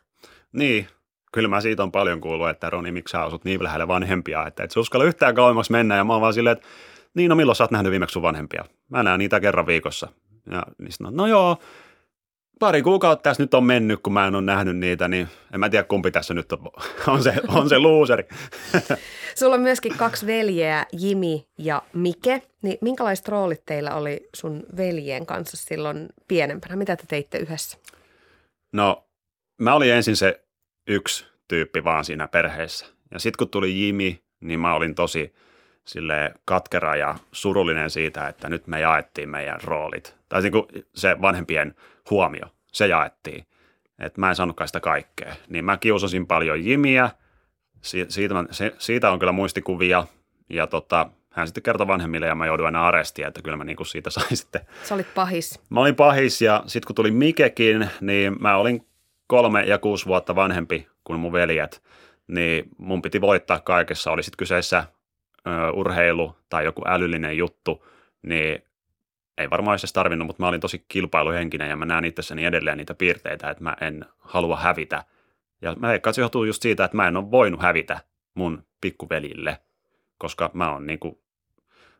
Niin, 0.52 0.88
kyllä 1.32 1.48
mä 1.48 1.60
siitä 1.60 1.82
on 1.82 1.92
paljon 1.92 2.20
kuullut, 2.20 2.48
että 2.48 2.70
Roni, 2.70 2.92
miksi 2.92 3.12
sä 3.12 3.22
asut 3.22 3.44
niin 3.44 3.64
lähellä 3.64 3.88
vanhempia, 3.88 4.46
että 4.46 4.64
et 4.64 4.70
sä 4.70 4.80
uskalla 4.80 5.04
yhtään 5.04 5.34
kauemmaksi 5.34 5.72
mennä 5.72 5.96
ja 5.96 6.04
mä 6.04 6.12
oon 6.12 6.22
vaan 6.22 6.34
silleen, 6.34 6.56
että 6.56 6.68
niin 7.14 7.28
no 7.28 7.36
milloin 7.36 7.56
sä 7.56 7.64
oot 7.64 7.70
nähnyt 7.70 7.90
viimeksi 7.90 8.12
sun 8.12 8.22
vanhempia? 8.22 8.64
Mä 8.90 9.02
näen 9.02 9.18
niitä 9.18 9.40
kerran 9.40 9.66
viikossa. 9.66 10.08
Ja 10.50 10.62
niin 10.78 10.90
no, 11.00 11.10
no 11.10 11.26
joo, 11.26 11.58
pari 12.58 12.82
kuukautta 12.82 13.22
tässä 13.22 13.42
nyt 13.42 13.54
on 13.54 13.64
mennyt, 13.64 14.00
kun 14.02 14.12
mä 14.12 14.26
en 14.26 14.34
ole 14.34 14.42
nähnyt 14.42 14.76
niitä, 14.76 15.08
niin 15.08 15.28
en 15.54 15.60
mä 15.60 15.68
tiedä 15.68 15.84
kumpi 15.84 16.10
tässä 16.10 16.34
nyt 16.34 16.52
on, 16.52 16.70
on 17.14 17.22
se, 17.22 17.34
on 17.48 17.68
se 17.68 17.78
looseri. 17.78 18.24
Sulla 19.38 19.54
on 19.54 19.60
myöskin 19.60 19.96
kaksi 19.96 20.26
veljeä, 20.26 20.86
Jimi 20.92 21.46
ja 21.58 21.82
Mike. 21.92 22.42
Niin 22.62 22.78
minkälaiset 22.80 23.28
roolit 23.28 23.62
teillä 23.66 23.94
oli 23.94 24.28
sun 24.34 24.62
veljen 24.76 25.26
kanssa 25.26 25.56
silloin 25.56 26.08
pienempänä? 26.28 26.76
Mitä 26.76 26.96
te 26.96 27.04
teitte 27.08 27.38
yhdessä? 27.38 27.78
No, 28.72 29.04
mä 29.60 29.74
olin 29.74 29.92
ensin 29.92 30.16
se 30.16 30.44
yksi 30.88 31.26
tyyppi 31.48 31.84
vaan 31.84 32.04
siinä 32.04 32.28
perheessä. 32.28 32.86
Ja 33.10 33.18
sitten 33.18 33.38
kun 33.38 33.50
tuli 33.50 33.80
Jimi, 33.80 34.22
niin 34.40 34.60
mä 34.60 34.74
olin 34.74 34.94
tosi 34.94 35.34
sille 35.84 36.34
katkera 36.44 36.96
ja 36.96 37.14
surullinen 37.32 37.90
siitä, 37.90 38.28
että 38.28 38.48
nyt 38.48 38.66
me 38.66 38.80
jaettiin 38.80 39.28
meidän 39.28 39.60
roolit. 39.64 40.16
Tai 40.28 40.42
niin 40.42 40.52
kuin 40.52 40.66
se 40.94 41.16
vanhempien 41.22 41.74
huomio, 42.10 42.46
se 42.72 42.86
jaettiin. 42.86 43.46
Että 43.98 44.20
mä 44.20 44.28
en 44.28 44.36
saanutkaan 44.36 44.68
sitä 44.68 44.80
kaikkea. 44.80 45.34
Niin 45.48 45.64
mä 45.64 45.76
kiusasin 45.76 46.26
paljon 46.26 46.64
Jimiä, 46.64 47.10
si- 47.80 48.06
siitä, 48.08 48.34
se, 48.50 48.74
siitä 48.78 49.10
on 49.10 49.18
kyllä 49.18 49.32
muistikuvia, 49.32 50.06
ja 50.50 50.66
tota, 50.66 51.10
hän 51.30 51.46
sitten 51.46 51.62
kertoi 51.62 51.86
vanhemmille 51.86 52.26
ja 52.26 52.34
mä 52.34 52.46
jouduin 52.46 52.66
aina 52.66 52.86
arestiin, 52.86 53.28
että 53.28 53.42
kyllä 53.42 53.56
mä 53.56 53.64
niinku 53.64 53.84
siitä 53.84 54.10
sain 54.10 54.36
sitten. 54.42 54.60
Sä 54.82 54.94
olit 54.94 55.14
pahis. 55.14 55.60
Mä 55.70 55.80
olin 55.80 55.94
pahis 55.94 56.42
ja 56.42 56.62
sitten 56.66 56.86
kun 56.86 56.96
tuli 56.96 57.10
Mikekin, 57.10 57.90
niin 58.00 58.36
mä 58.42 58.56
olin 58.56 58.86
kolme 59.26 59.62
ja 59.62 59.78
kuusi 59.78 60.06
vuotta 60.06 60.34
vanhempi 60.34 60.88
kuin 61.04 61.20
mun 61.20 61.32
veljet, 61.32 61.82
niin 62.26 62.64
mun 62.78 63.02
piti 63.02 63.20
voittaa 63.20 63.60
kaikessa. 63.60 64.10
Oli 64.10 64.22
sitten 64.22 64.36
kyseessä 64.36 64.84
urheilu 65.72 66.36
tai 66.48 66.64
joku 66.64 66.82
älyllinen 66.86 67.36
juttu, 67.36 67.86
niin 68.22 68.64
ei 69.38 69.50
varmaan 69.50 69.72
olisi 69.72 69.84
edes 69.84 69.92
tarvinnut, 69.92 70.26
mutta 70.26 70.42
mä 70.42 70.48
olin 70.48 70.60
tosi 70.60 70.84
kilpailuhenkinen 70.88 71.68
ja 71.68 71.76
mä 71.76 71.84
näen 71.84 72.04
itsessäni 72.04 72.44
edelleen 72.44 72.78
niitä 72.78 72.94
piirteitä, 72.94 73.50
että 73.50 73.62
mä 73.62 73.76
en 73.80 74.04
halua 74.18 74.56
hävitä. 74.56 75.04
Ja 75.62 75.74
mä 75.78 75.88
veikkaan, 75.88 76.14
se 76.14 76.20
johtuu 76.20 76.44
just 76.44 76.62
siitä, 76.62 76.84
että 76.84 76.96
mä 76.96 77.08
en 77.08 77.16
ole 77.16 77.30
voinut 77.30 77.62
hävitä 77.62 78.00
mun 78.34 78.62
pikkuvelille, 78.80 79.58
koska 80.18 80.50
mä 80.54 80.72
oon 80.72 80.86
niin 80.86 80.98
kuin 80.98 81.18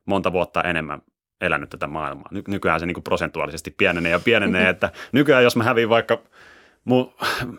monta 0.06 0.32
vuotta 0.32 0.62
enemmän 0.62 1.02
elänyt 1.40 1.70
tätä 1.70 1.86
maailmaa. 1.86 2.28
Ny- 2.30 2.42
nykyään 2.48 2.80
se 2.80 2.86
niin 2.86 2.94
kuin 2.94 3.04
prosentuaalisesti 3.04 3.70
pienenee 3.70 4.12
ja 4.12 4.20
pienenee, 4.20 4.68
että 4.74 4.92
nykyään 5.12 5.44
jos 5.44 5.56
mä 5.56 5.64
hävin 5.64 5.88
vaikka 5.88 6.22
mun 6.84 7.14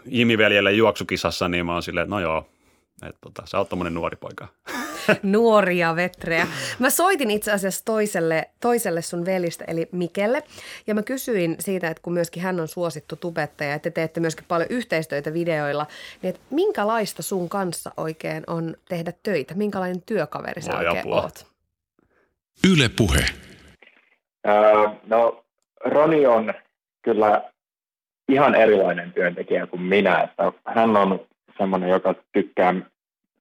Jimi-veljelle 0.06 0.72
juoksukisassa, 0.72 1.48
niin 1.48 1.66
mä 1.66 1.74
oon 1.74 1.84
silleen, 1.84 2.04
että 2.04 2.16
no 2.16 2.20
joo, 2.20 2.50
että 3.04 3.20
tota, 3.22 3.44
sä 3.46 3.58
oot 3.58 3.70
tommonen 3.70 3.94
nuori 3.94 4.16
poika. 4.16 4.48
Nuoria 5.24 5.96
vetrejä. 5.96 6.48
Mä 6.80 6.90
soitin 6.90 7.32
itse 7.32 7.52
asiassa 7.52 7.86
toiselle, 7.86 8.50
toiselle 8.62 9.02
sun 9.02 9.26
velistä, 9.26 9.66
eli 9.68 9.90
Mikelle, 9.92 10.44
ja 10.88 10.96
mä 10.96 11.04
kysyin 11.04 11.56
siitä, 11.60 11.88
että 11.88 12.02
kun 12.04 12.14
myöskin 12.14 12.44
hän 12.44 12.60
on 12.60 12.68
suosittu 12.68 13.16
tubettaja, 13.16 13.74
että 13.74 13.90
te 13.90 13.94
teette 13.94 14.20
myöskin 14.20 14.46
paljon 14.48 14.70
yhteistyötä 14.70 15.34
videoilla, 15.34 15.88
niin 16.22 16.30
että 16.30 16.42
minkälaista 16.50 17.24
sun 17.24 17.50
kanssa 17.50 17.92
oikein 17.98 18.44
on 18.48 18.76
tehdä 18.90 19.14
töitä? 19.24 19.54
Minkälainen 19.54 20.02
työkaveri 20.02 20.62
sä 20.62 20.72
Voi 20.72 20.88
oikein 20.88 21.00
apua. 21.00 21.22
oot? 21.22 21.46
Yle 22.74 22.90
Puhe. 22.98 23.26
Öö, 24.48 24.90
no, 25.08 25.46
Roni 25.86 26.26
on 26.26 26.54
kyllä 27.02 27.52
ihan 28.30 28.56
erilainen 28.56 29.14
työntekijä 29.14 29.68
kuin 29.68 29.82
minä. 29.82 30.22
Että 30.22 30.52
hän 30.66 30.98
on 30.98 31.20
semmoinen, 31.58 31.90
joka 31.90 32.16
tykkää 32.34 32.76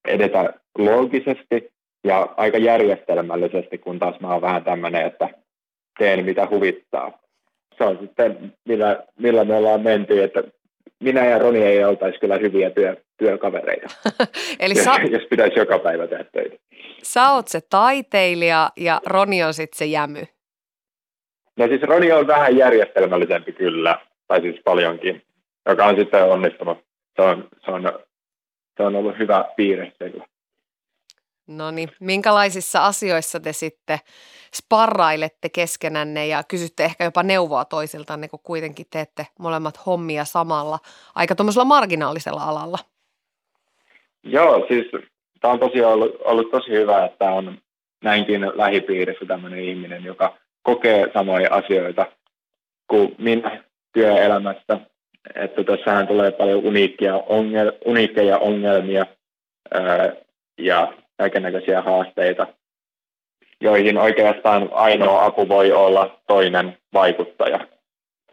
edetä 0.08 0.52
loogisesti 0.78 1.72
ja 2.04 2.34
aika 2.36 2.58
järjestelmällisesti, 2.58 3.78
kun 3.78 3.98
taas 3.98 4.20
mä 4.20 4.32
oon 4.32 4.42
vähän 4.42 4.64
tämmöinen, 4.64 5.06
että 5.06 5.28
teen 5.98 6.24
mitä 6.24 6.48
huvittaa. 6.50 7.18
Se 7.78 7.84
on 7.84 7.98
sitten, 8.00 8.52
millä, 8.64 9.04
millä 9.18 9.44
me 9.44 9.56
ollaan 9.56 9.80
menty, 9.80 10.22
että 10.22 10.42
minä 11.00 11.24
ja 11.24 11.38
Roni 11.38 11.62
ei 11.62 11.84
oltaisi 11.84 12.18
kyllä 12.20 12.38
hyviä 12.38 12.70
työ, 12.70 12.96
työkavereita, 13.16 13.86
Eli 14.60 14.74
sä, 14.74 14.94
jos 15.10 15.22
pitäisi 15.30 15.58
joka 15.58 15.78
päivä 15.78 16.06
tehdä 16.06 16.24
töitä. 16.32 16.56
sä 17.02 17.32
oot 17.32 17.48
se 17.48 17.60
taiteilija 17.70 18.70
ja 18.76 19.00
Roni 19.06 19.44
on 19.44 19.54
sitten 19.54 19.78
se 19.78 19.84
jämy. 19.84 20.22
No 21.56 21.66
siis 21.66 21.82
Roni 21.82 22.12
on 22.12 22.26
vähän 22.26 22.56
järjestelmällisempi 22.56 23.52
kyllä, 23.52 23.98
tai 24.28 24.40
siis 24.40 24.60
paljonkin, 24.64 25.22
joka 25.68 25.84
on 25.84 25.96
sitten 25.96 26.24
onnistunut. 26.24 26.78
Se 27.16 27.22
on, 27.22 27.48
se 27.64 27.70
on, 27.70 27.82
se 28.76 28.82
on 28.82 28.96
ollut 28.96 29.18
hyvä 29.18 29.44
piirre 29.56 29.92
sillä. 29.98 30.26
No 31.46 31.70
niin, 31.70 31.88
minkälaisissa 32.00 32.86
asioissa 32.86 33.40
te 33.40 33.52
sitten 33.52 33.98
sparrailette 34.54 35.48
keskenänne 35.48 36.26
ja 36.26 36.42
kysytte 36.48 36.84
ehkä 36.84 37.04
jopa 37.04 37.22
neuvoa 37.22 37.64
toisiltanne, 37.64 38.28
kun 38.28 38.40
kuitenkin 38.42 38.86
teette 38.90 39.26
molemmat 39.38 39.86
hommia 39.86 40.24
samalla, 40.24 40.78
aika 41.14 41.34
tuommoisella 41.34 41.64
marginaalisella 41.64 42.44
alalla. 42.44 42.78
Joo, 44.22 44.66
siis 44.68 44.86
tämä 45.40 45.52
on 45.52 45.60
tosiaan 45.60 45.92
ollut, 45.92 46.16
ollut 46.24 46.50
tosi 46.50 46.70
hyvä, 46.70 47.04
että 47.04 47.30
on 47.30 47.58
näinkin 48.04 48.40
lähipiirissä 48.54 49.26
tämmöinen 49.26 49.58
ihminen, 49.58 50.04
joka 50.04 50.38
kokee 50.62 51.10
samoja 51.14 51.54
asioita 51.54 52.06
kuin 52.86 53.14
minä 53.18 53.64
työelämässä. 53.92 54.80
Että 55.34 55.64
tässähän 55.64 56.06
tulee 56.06 56.30
paljon 56.30 56.64
uniikkia 56.64 57.16
ongel, 57.16 57.72
uniikkeja 57.84 58.38
ongelmia 58.38 59.06
ää, 59.74 60.12
ja 60.58 60.92
kaikenlaisia 61.18 61.82
haasteita, 61.82 62.46
joihin 63.60 63.98
oikeastaan 63.98 64.68
ainoa 64.72 65.24
apu 65.24 65.48
voi 65.48 65.72
olla 65.72 66.20
toinen 66.26 66.78
vaikuttaja. 66.92 67.66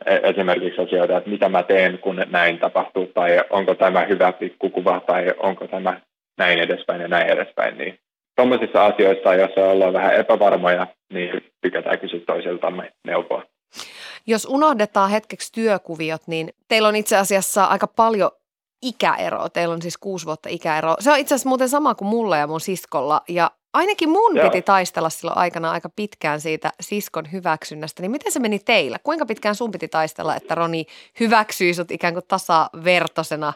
E- 0.06 0.30
Esimerkiksi 0.30 0.82
asioita, 0.82 1.18
että 1.18 1.30
mitä 1.30 1.50
mä 1.50 1.64
teen, 1.64 2.00
kun 2.00 2.26
näin 2.30 2.60
tapahtuu, 2.60 3.06
tai 3.06 3.44
onko 3.50 3.76
tämä 3.76 4.06
hyvä 4.06 4.32
pikkukuva, 4.32 5.00
tai 5.00 5.34
onko 5.38 5.68
tämä 5.68 6.02
näin 6.38 6.60
edespäin 6.60 7.02
ja 7.02 7.08
näin 7.08 7.28
edespäin. 7.30 7.78
Niin 7.78 8.00
tuommoisissa 8.36 8.86
asioissa, 8.86 9.36
joissa 9.36 9.66
ollaan 9.66 9.94
vähän 9.94 10.16
epävarmoja, 10.16 10.88
niin 11.14 11.44
tykätään 11.62 12.00
kysyä 12.00 12.20
toisiltamme 12.26 12.94
neuvoa. 13.08 13.44
Jos 14.28 14.48
unohdetaan 14.50 15.10
hetkeksi 15.10 15.52
työkuviot, 15.52 16.22
niin 16.28 16.54
teillä 16.68 16.88
on 16.88 16.96
itse 16.96 17.18
asiassa 17.18 17.66
aika 17.66 17.88
paljon 17.88 18.32
ikäeroa. 18.82 19.50
Teillä 19.50 19.74
on 19.74 19.82
siis 19.82 19.98
kuusi 19.98 20.26
vuotta 20.26 20.50
ikäeroa. 20.50 20.96
Se 21.00 21.12
on 21.12 21.18
itse 21.18 21.36
asiassa 21.36 21.50
muuten 21.50 21.70
sama 21.70 21.96
kuin 21.96 22.08
mulla 22.08 22.38
ja 22.38 22.48
mun 22.48 22.62
siskolla. 22.62 23.22
Ja 23.28 23.52
ainakin 23.74 24.10
mun 24.10 24.38
Joo. 24.38 24.50
piti 24.50 24.62
taistella 24.62 25.10
silloin 25.10 25.38
aikana 25.38 25.72
aika 25.72 25.90
pitkään 25.90 26.42
siitä 26.42 26.72
siskon 26.82 27.32
hyväksynnästä. 27.32 28.02
Niin 28.02 28.12
miten 28.12 28.32
se 28.32 28.40
meni 28.40 28.60
teillä? 28.60 28.98
Kuinka 29.04 29.26
pitkään 29.26 29.56
sun 29.56 29.72
piti 29.72 29.88
taistella, 29.88 30.36
että 30.36 30.56
Roni 30.56 30.86
hyväksyi 31.20 31.74
sut 31.74 31.92
ikään 31.92 32.14
kuin 32.14 32.26
tasavertosena 32.28 33.54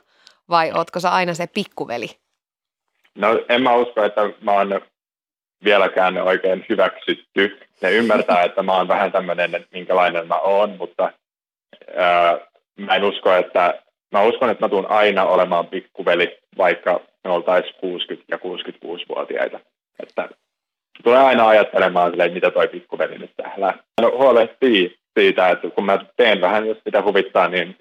vai 0.50 0.72
ootko 0.72 1.00
sä 1.00 1.10
aina 1.10 1.34
se 1.34 1.48
pikkuveli? 1.48 2.10
No 3.16 3.28
en 3.50 3.62
mä 3.62 3.76
usko, 3.76 4.04
että 4.04 4.22
mä 4.42 4.52
oon 4.52 4.82
vieläkään 5.66 6.18
oikein 6.18 6.66
hyväksytty. 6.70 7.60
Ne 7.82 7.92
ymmärtää, 7.92 8.44
että 8.44 8.64
mä 8.64 8.74
oon 8.74 8.88
vähän 8.88 9.12
tämmöinen, 9.12 9.66
minkälainen 9.72 10.28
mä 10.28 10.40
oon, 10.40 10.70
mutta 10.70 11.12
ää, 11.96 12.38
mä 12.80 12.96
en 12.96 13.04
usko, 13.04 13.34
että 13.34 13.82
mä 14.12 14.22
uskon, 14.22 14.50
että 14.50 14.66
mä 14.66 14.70
tuun 14.70 14.92
aina 14.92 15.24
olemaan 15.24 15.68
pikkuveli, 15.68 16.38
vaikka 16.58 17.02
me 17.24 17.32
oltaisiin 17.32 17.76
60- 17.76 18.24
ja 18.28 18.38
66-vuotiaita. 18.38 19.60
Että 20.00 20.30
tulee 21.04 21.20
aina 21.20 21.48
ajattelemaan 21.48 22.12
silleen, 22.12 22.34
mitä 22.34 22.52
toi 22.52 22.68
pikkuveli 22.68 23.18
nyt 23.18 23.32
täällä 23.38 23.74
no, 24.02 24.12
huolehtii 24.12 24.96
siitä, 25.20 25.50
että 25.50 25.70
kun 25.70 25.86
mä 25.86 26.06
teen 26.18 26.42
vähän, 26.42 26.68
jos 26.68 26.78
sitä 26.84 27.02
huvittaa, 27.02 27.48
niin 27.48 27.78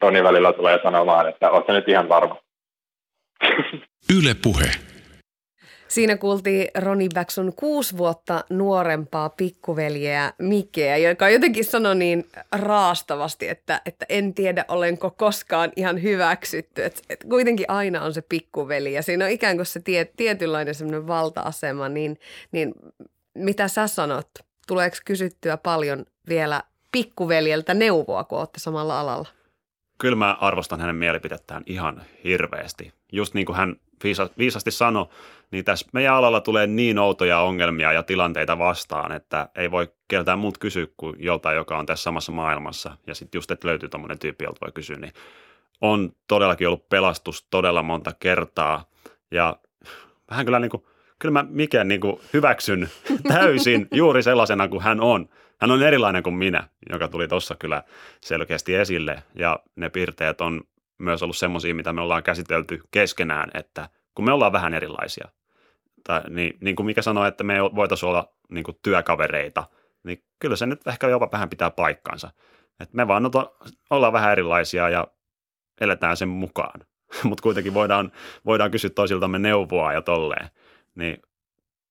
Toni 0.00 0.24
välillä 0.24 0.52
tulee 0.52 0.78
sanomaan, 0.82 1.28
että 1.28 1.50
oot 1.50 1.68
nyt 1.68 1.88
ihan 1.88 2.08
varma. 2.08 2.36
Yle 4.18 4.34
Puhe. 4.42 4.93
Siinä 5.94 6.16
kuultiin 6.16 6.68
Roni 6.78 7.08
Backson 7.14 7.52
kuusi 7.56 7.96
vuotta 7.96 8.44
nuorempaa 8.50 9.28
pikkuveljeä 9.28 10.32
Mikkeä, 10.38 10.96
joka 10.96 11.28
jotenkin 11.28 11.64
sanoi 11.64 11.94
niin 11.94 12.26
raastavasti, 12.52 13.48
että, 13.48 13.80
että 13.86 14.06
en 14.08 14.34
tiedä 14.34 14.64
olenko 14.68 15.10
koskaan 15.10 15.72
ihan 15.76 16.02
hyväksytty. 16.02 16.84
Et, 16.84 17.02
et 17.10 17.24
kuitenkin 17.28 17.66
aina 17.68 18.02
on 18.02 18.14
se 18.14 18.22
pikkuveli 18.22 18.92
ja 18.92 19.02
siinä 19.02 19.24
on 19.24 19.30
ikään 19.30 19.56
kuin 19.56 19.66
se 19.66 19.80
tie, 19.80 20.04
tietynlainen 20.16 20.74
semmoinen 20.74 21.06
valta-asema, 21.06 21.88
niin, 21.88 22.18
niin 22.52 22.74
mitä 23.34 23.68
sä 23.68 23.86
sanot? 23.86 24.28
Tuleeko 24.66 24.96
kysyttyä 25.04 25.56
paljon 25.56 26.06
vielä 26.28 26.62
pikkuveljeltä 26.92 27.74
neuvoa, 27.74 28.24
kun 28.24 28.38
olette 28.38 28.60
samalla 28.60 29.00
alalla? 29.00 29.28
Kyllä 29.98 30.16
mä 30.16 30.36
arvostan 30.40 30.80
hänen 30.80 30.96
mielipidettään 30.96 31.62
ihan 31.66 32.02
hirveästi. 32.24 32.92
Just 33.12 33.34
niin 33.34 33.46
kuin 33.46 33.56
hän 33.56 33.76
viisa, 34.04 34.30
viisasti 34.38 34.70
sanoi, 34.70 35.06
niin 35.50 35.64
tässä 35.64 35.86
meidän 35.92 36.14
alalla 36.14 36.40
tulee 36.40 36.66
niin 36.66 36.98
outoja 36.98 37.38
ongelmia 37.38 37.92
ja 37.92 38.02
tilanteita 38.02 38.58
vastaan, 38.58 39.12
että 39.12 39.48
ei 39.54 39.70
voi 39.70 39.88
keltään 40.08 40.38
muut 40.38 40.58
kysyä 40.58 40.86
kuin 40.96 41.16
joltain, 41.18 41.56
joka 41.56 41.78
on 41.78 41.86
tässä 41.86 42.02
samassa 42.02 42.32
maailmassa. 42.32 42.96
Ja 43.06 43.14
sitten 43.14 43.38
just, 43.38 43.50
että 43.50 43.68
löytyy 43.68 43.88
tommonen 43.88 44.18
tyyppi, 44.18 44.44
jolta 44.44 44.66
voi 44.66 44.72
kysyä, 44.72 44.96
niin 44.96 45.12
on 45.80 46.12
todellakin 46.28 46.66
ollut 46.68 46.88
pelastus 46.88 47.46
todella 47.50 47.82
monta 47.82 48.12
kertaa. 48.20 48.84
Ja 49.30 49.56
vähän 50.30 50.44
kyllä 50.44 50.58
niin 50.58 50.70
kuin, 50.70 50.84
kyllä 51.18 51.32
mä 51.32 51.44
Miken 51.48 51.88
niin 51.88 52.00
kuin 52.00 52.20
hyväksyn 52.32 52.88
täysin 53.28 53.88
juuri 53.92 54.22
sellaisena 54.22 54.68
kuin 54.68 54.82
hän 54.82 55.00
on. 55.00 55.28
Hän 55.60 55.70
on 55.70 55.82
erilainen 55.82 56.22
kuin 56.22 56.34
minä, 56.34 56.68
joka 56.90 57.08
tuli 57.08 57.28
tuossa 57.28 57.54
kyllä 57.54 57.82
selkeästi 58.20 58.74
esille. 58.74 59.22
Ja 59.34 59.60
ne 59.76 59.88
piirteet 59.90 60.40
on 60.40 60.60
myös 60.98 61.22
ollut 61.22 61.36
semmoisia, 61.36 61.74
mitä 61.74 61.92
me 61.92 62.00
ollaan 62.00 62.22
käsitelty 62.22 62.80
keskenään, 62.90 63.50
että 63.54 63.88
kun 64.14 64.24
me 64.24 64.32
ollaan 64.32 64.52
vähän 64.52 64.74
erilaisia, 64.74 65.28
tai 66.04 66.20
niin, 66.28 66.58
niin 66.60 66.76
kuin 66.76 66.86
mikä 66.86 67.02
sanoi, 67.02 67.28
että 67.28 67.44
me 67.44 67.54
voitaisiin 67.74 68.08
olla 68.08 68.32
niin 68.48 68.64
kuin 68.64 68.78
työkavereita, 68.82 69.64
niin 70.04 70.24
kyllä 70.38 70.56
se 70.56 70.66
nyt 70.66 70.86
ehkä 70.86 71.08
jopa 71.08 71.28
vähän 71.32 71.50
pitää 71.50 71.70
paikkansa. 71.70 72.30
Et 72.80 72.92
me 72.92 73.08
vaan 73.08 73.22
noto, 73.22 73.56
ollaan 73.90 74.12
vähän 74.12 74.32
erilaisia 74.32 74.88
ja 74.88 75.06
eletään 75.80 76.16
sen 76.16 76.28
mukaan, 76.28 76.80
mutta 77.24 77.42
kuitenkin 77.42 77.74
voidaan, 77.74 78.12
voidaan 78.46 78.70
kysyä 78.70 78.90
toisiltamme 78.90 79.38
neuvoa 79.38 79.92
ja 79.92 80.02
tolleen. 80.02 80.50
Niin 80.94 81.22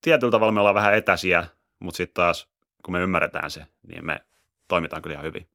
tietyllä 0.02 0.32
tavalla 0.32 0.52
me 0.52 0.60
ollaan 0.60 0.76
vähän 0.76 0.94
etäisiä, 0.94 1.48
mutta 1.80 1.98
sitten 1.98 2.14
taas 2.14 2.54
kun 2.86 2.92
me 2.92 3.02
ymmärretään 3.02 3.52
se, 3.52 3.66
niin 3.88 4.06
me 4.06 4.22
toimitaan 4.68 5.02
kyllä 5.02 5.14
ihan 5.14 5.26
hyvin. 5.26 5.48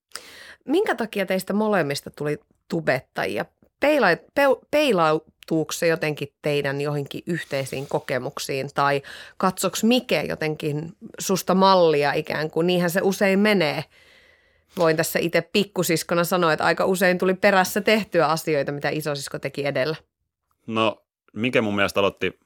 Minkä 0.68 0.94
takia 0.94 1.26
teistä 1.26 1.52
molemmista 1.52 2.10
tuli 2.10 2.38
tubettajia? 2.68 3.44
Peila, 3.80 4.06
pe, 4.34 4.42
peilautuuko 4.70 5.72
se 5.72 5.86
jotenkin 5.86 6.28
teidän 6.42 6.80
johonkin 6.80 7.22
yhteisiin 7.26 7.86
kokemuksiin 7.86 8.70
tai 8.74 9.02
katsoks 9.36 9.84
Mike 9.84 10.22
jotenkin 10.28 10.92
susta 11.18 11.54
mallia 11.54 12.12
ikään 12.12 12.50
kuin? 12.50 12.66
Niinhän 12.66 12.90
se 12.90 13.00
usein 13.02 13.38
menee. 13.38 13.84
Voin 14.78 14.96
tässä 14.96 15.18
itse 15.18 15.42
pikkusiskona 15.42 16.24
sanoa, 16.24 16.52
että 16.52 16.64
aika 16.64 16.84
usein 16.84 17.18
tuli 17.18 17.34
perässä 17.34 17.80
tehtyä 17.80 18.26
asioita, 18.26 18.72
mitä 18.72 18.88
isosisko 18.88 19.38
teki 19.38 19.66
edellä. 19.66 19.96
No, 20.66 21.04
mikä 21.32 21.62
mun 21.62 21.74
mielestä 21.74 22.00
aloitti 22.00 22.40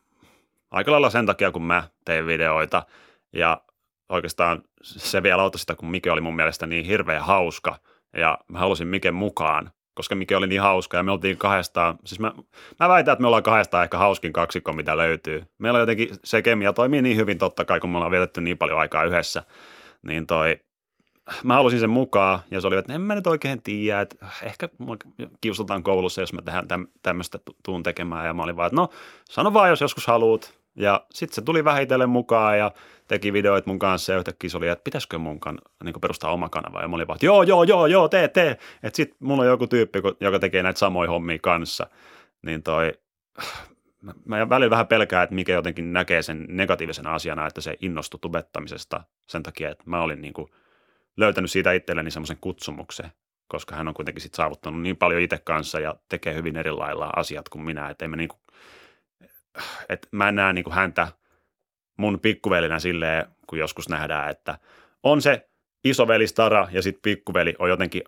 aika 0.70 0.90
lailla 0.90 1.10
sen 1.10 1.26
takia, 1.26 1.50
kun 1.50 1.62
mä 1.62 1.88
tein 2.04 2.26
videoita 2.26 2.86
ja 3.32 3.62
oikeastaan 4.08 4.62
se 4.82 5.22
vielä 5.22 5.42
auttoi 5.42 5.58
sitä, 5.58 5.74
kun 5.74 5.90
Mike 5.90 6.10
oli 6.10 6.20
mun 6.20 6.36
mielestä 6.36 6.66
niin 6.66 6.84
hirveän 6.84 7.22
hauska 7.22 7.78
ja 8.16 8.38
mä 8.49 8.59
halusin 8.59 8.88
Miken 8.88 9.14
mukaan, 9.14 9.71
koska 9.95 10.14
Mike 10.14 10.37
oli 10.37 10.47
niin 10.47 10.61
hauska 10.61 10.97
ja 10.97 11.02
me 11.02 11.12
oltiin 11.12 11.37
kahdestaan, 11.38 11.99
siis 12.04 12.21
mä, 12.21 12.33
mä 12.81 12.88
väitän, 12.88 13.12
että 13.12 13.21
me 13.21 13.26
ollaan 13.26 13.42
kahdestaan 13.42 13.85
ehkä 13.85 13.99
hauskin 13.99 14.33
kaksikko, 14.33 14.73
mitä 14.73 14.97
löytyy. 14.97 15.45
Meillä 15.59 15.78
jotenkin 15.78 16.09
se 16.25 16.42
kemia 16.42 16.73
toimii 16.73 17.02
niin 17.02 17.16
hyvin 17.16 17.38
totta 17.38 17.64
kai, 17.64 17.81
kun 17.81 17.90
me 17.90 17.97
ollaan 17.97 18.12
vietetty 18.12 18.40
niin 18.40 18.59
paljon 18.59 18.78
aikaa 18.78 19.04
yhdessä, 19.04 19.42
niin 20.02 20.26
toi, 20.26 20.61
mä 21.45 21.54
halusin 21.54 21.81
sen 21.81 21.90
mukaan 21.90 22.38
ja 22.50 22.61
se 22.61 22.66
oli, 22.66 22.76
että 22.76 22.92
en 22.92 23.00
mä 23.00 23.14
nyt 23.14 23.26
oikein 23.26 23.62
tiedä, 23.62 24.00
että 24.00 24.26
ehkä 24.42 24.69
kiusataan 25.40 25.83
koulussa, 25.83 26.21
jos 26.21 26.33
mä 26.33 26.42
täm, 26.69 26.87
tämmöistä 27.02 27.38
tuun 27.64 27.83
tekemään 27.83 28.26
ja 28.26 28.35
mä 28.35 28.42
olin 28.42 28.57
vaan, 28.57 28.66
että 28.66 28.76
no 28.76 28.88
sano 29.31 29.54
vaan, 29.54 29.69
jos 29.69 29.81
joskus 29.81 30.07
haluat. 30.07 30.62
Ja 30.76 31.06
sitten 31.10 31.34
se 31.34 31.42
tuli 31.42 31.64
vähitellen 31.64 32.10
mukaan 32.10 32.58
ja 32.58 32.70
teki 33.08 33.32
videoita 33.32 33.70
mun 33.70 33.78
kanssa 33.78 34.12
ja 34.12 34.18
yhtäkkiä 34.18 34.50
se 34.50 34.56
oli, 34.56 34.68
että 34.68 34.84
pitäisikö 34.84 35.18
mun 35.18 35.40
kan, 35.40 35.58
niin 35.84 36.00
perustaa 36.00 36.32
oma 36.32 36.48
kanava. 36.48 36.80
Ja 36.80 36.88
mä 36.88 36.96
olin 36.96 37.08
vaan, 37.08 37.16
että 37.16 37.26
joo, 37.26 37.42
joo, 37.42 37.62
joo, 37.62 37.86
joo, 37.86 38.08
tee, 38.08 38.28
tee. 38.28 38.50
Että 38.82 38.96
sitten 38.96 39.16
mulla 39.20 39.42
on 39.42 39.48
joku 39.48 39.66
tyyppi, 39.66 39.98
joka 40.20 40.38
tekee 40.38 40.62
näitä 40.62 40.78
samoja 40.78 41.10
hommia 41.10 41.38
kanssa. 41.42 41.86
Niin 42.42 42.62
toi, 42.62 42.92
mä 44.24 44.48
välillä 44.48 44.70
vähän 44.70 44.86
pelkää, 44.86 45.22
että 45.22 45.34
mikä 45.34 45.52
jotenkin 45.52 45.92
näkee 45.92 46.22
sen 46.22 46.46
negatiivisena 46.48 47.14
asiana, 47.14 47.46
että 47.46 47.60
se 47.60 47.76
innostui 47.80 48.20
tubettamisesta 48.20 49.04
sen 49.28 49.42
takia, 49.42 49.70
että 49.70 49.84
mä 49.86 50.02
olin 50.02 50.22
niin 50.22 50.34
kuin 50.34 50.48
löytänyt 51.16 51.50
siitä 51.50 51.72
itselleni 51.72 52.10
semmoisen 52.10 52.38
kutsumuksen, 52.40 53.12
koska 53.48 53.76
hän 53.76 53.88
on 53.88 53.94
kuitenkin 53.94 54.22
sit 54.22 54.34
saavuttanut 54.34 54.82
niin 54.82 54.96
paljon 54.96 55.20
itse 55.20 55.38
kanssa 55.38 55.80
ja 55.80 55.94
tekee 56.08 56.34
hyvin 56.34 56.56
eri 56.56 56.70
lailla 56.70 57.10
asiat 57.16 57.48
kuin 57.48 57.62
minä, 57.62 57.88
että 57.88 58.08
mä, 58.08 58.16
niin 58.16 58.28
kuin, 58.28 58.40
että 59.88 60.09
mä 60.11 60.28
en 60.28 60.35
näe 60.35 60.52
niin 60.52 60.64
kuin 60.64 60.75
häntä 60.75 61.09
mun 61.97 62.21
pikkuvelinä 62.21 62.78
silleen, 62.78 63.26
kun 63.47 63.59
joskus 63.59 63.88
nähdään, 63.88 64.30
että 64.30 64.59
on 65.02 65.23
se 65.23 65.49
isoveli 65.85 66.26
Stara 66.26 66.68
ja 66.71 66.82
sitten 66.82 67.02
pikkuveli 67.02 67.54
on 67.59 67.68
jotenkin 67.68 68.02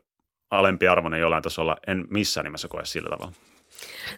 alempi 0.51 0.89
arvoinen 0.89 1.21
jollain 1.21 1.43
tasolla, 1.43 1.77
en 1.87 2.05
missään 2.11 2.45
nimessä 2.45 2.69
koe 2.69 2.85
sillä 2.85 3.11
tavalla. 3.11 3.33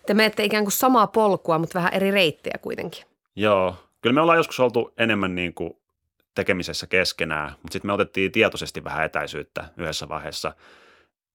Te 0.06 0.14
menette 0.14 0.44
ikään 0.44 0.64
kuin 0.64 0.72
samaa 0.72 1.06
polkua, 1.06 1.58
mutta 1.58 1.78
vähän 1.78 1.94
eri 1.94 2.10
reittejä 2.10 2.58
kuitenkin. 2.62 3.04
Joo, 3.36 3.76
kyllä 4.00 4.14
me 4.14 4.20
ollaan 4.20 4.38
joskus 4.38 4.60
oltu 4.60 4.94
enemmän 4.98 5.34
niin 5.34 5.54
kuin 5.54 5.76
tekemisessä 6.34 6.86
keskenään, 6.86 7.50
mutta 7.50 7.72
sitten 7.72 7.88
me 7.88 7.92
otettiin 7.92 8.32
tietoisesti 8.32 8.84
vähän 8.84 9.04
etäisyyttä 9.04 9.64
yhdessä 9.76 10.08
vaiheessa, 10.08 10.52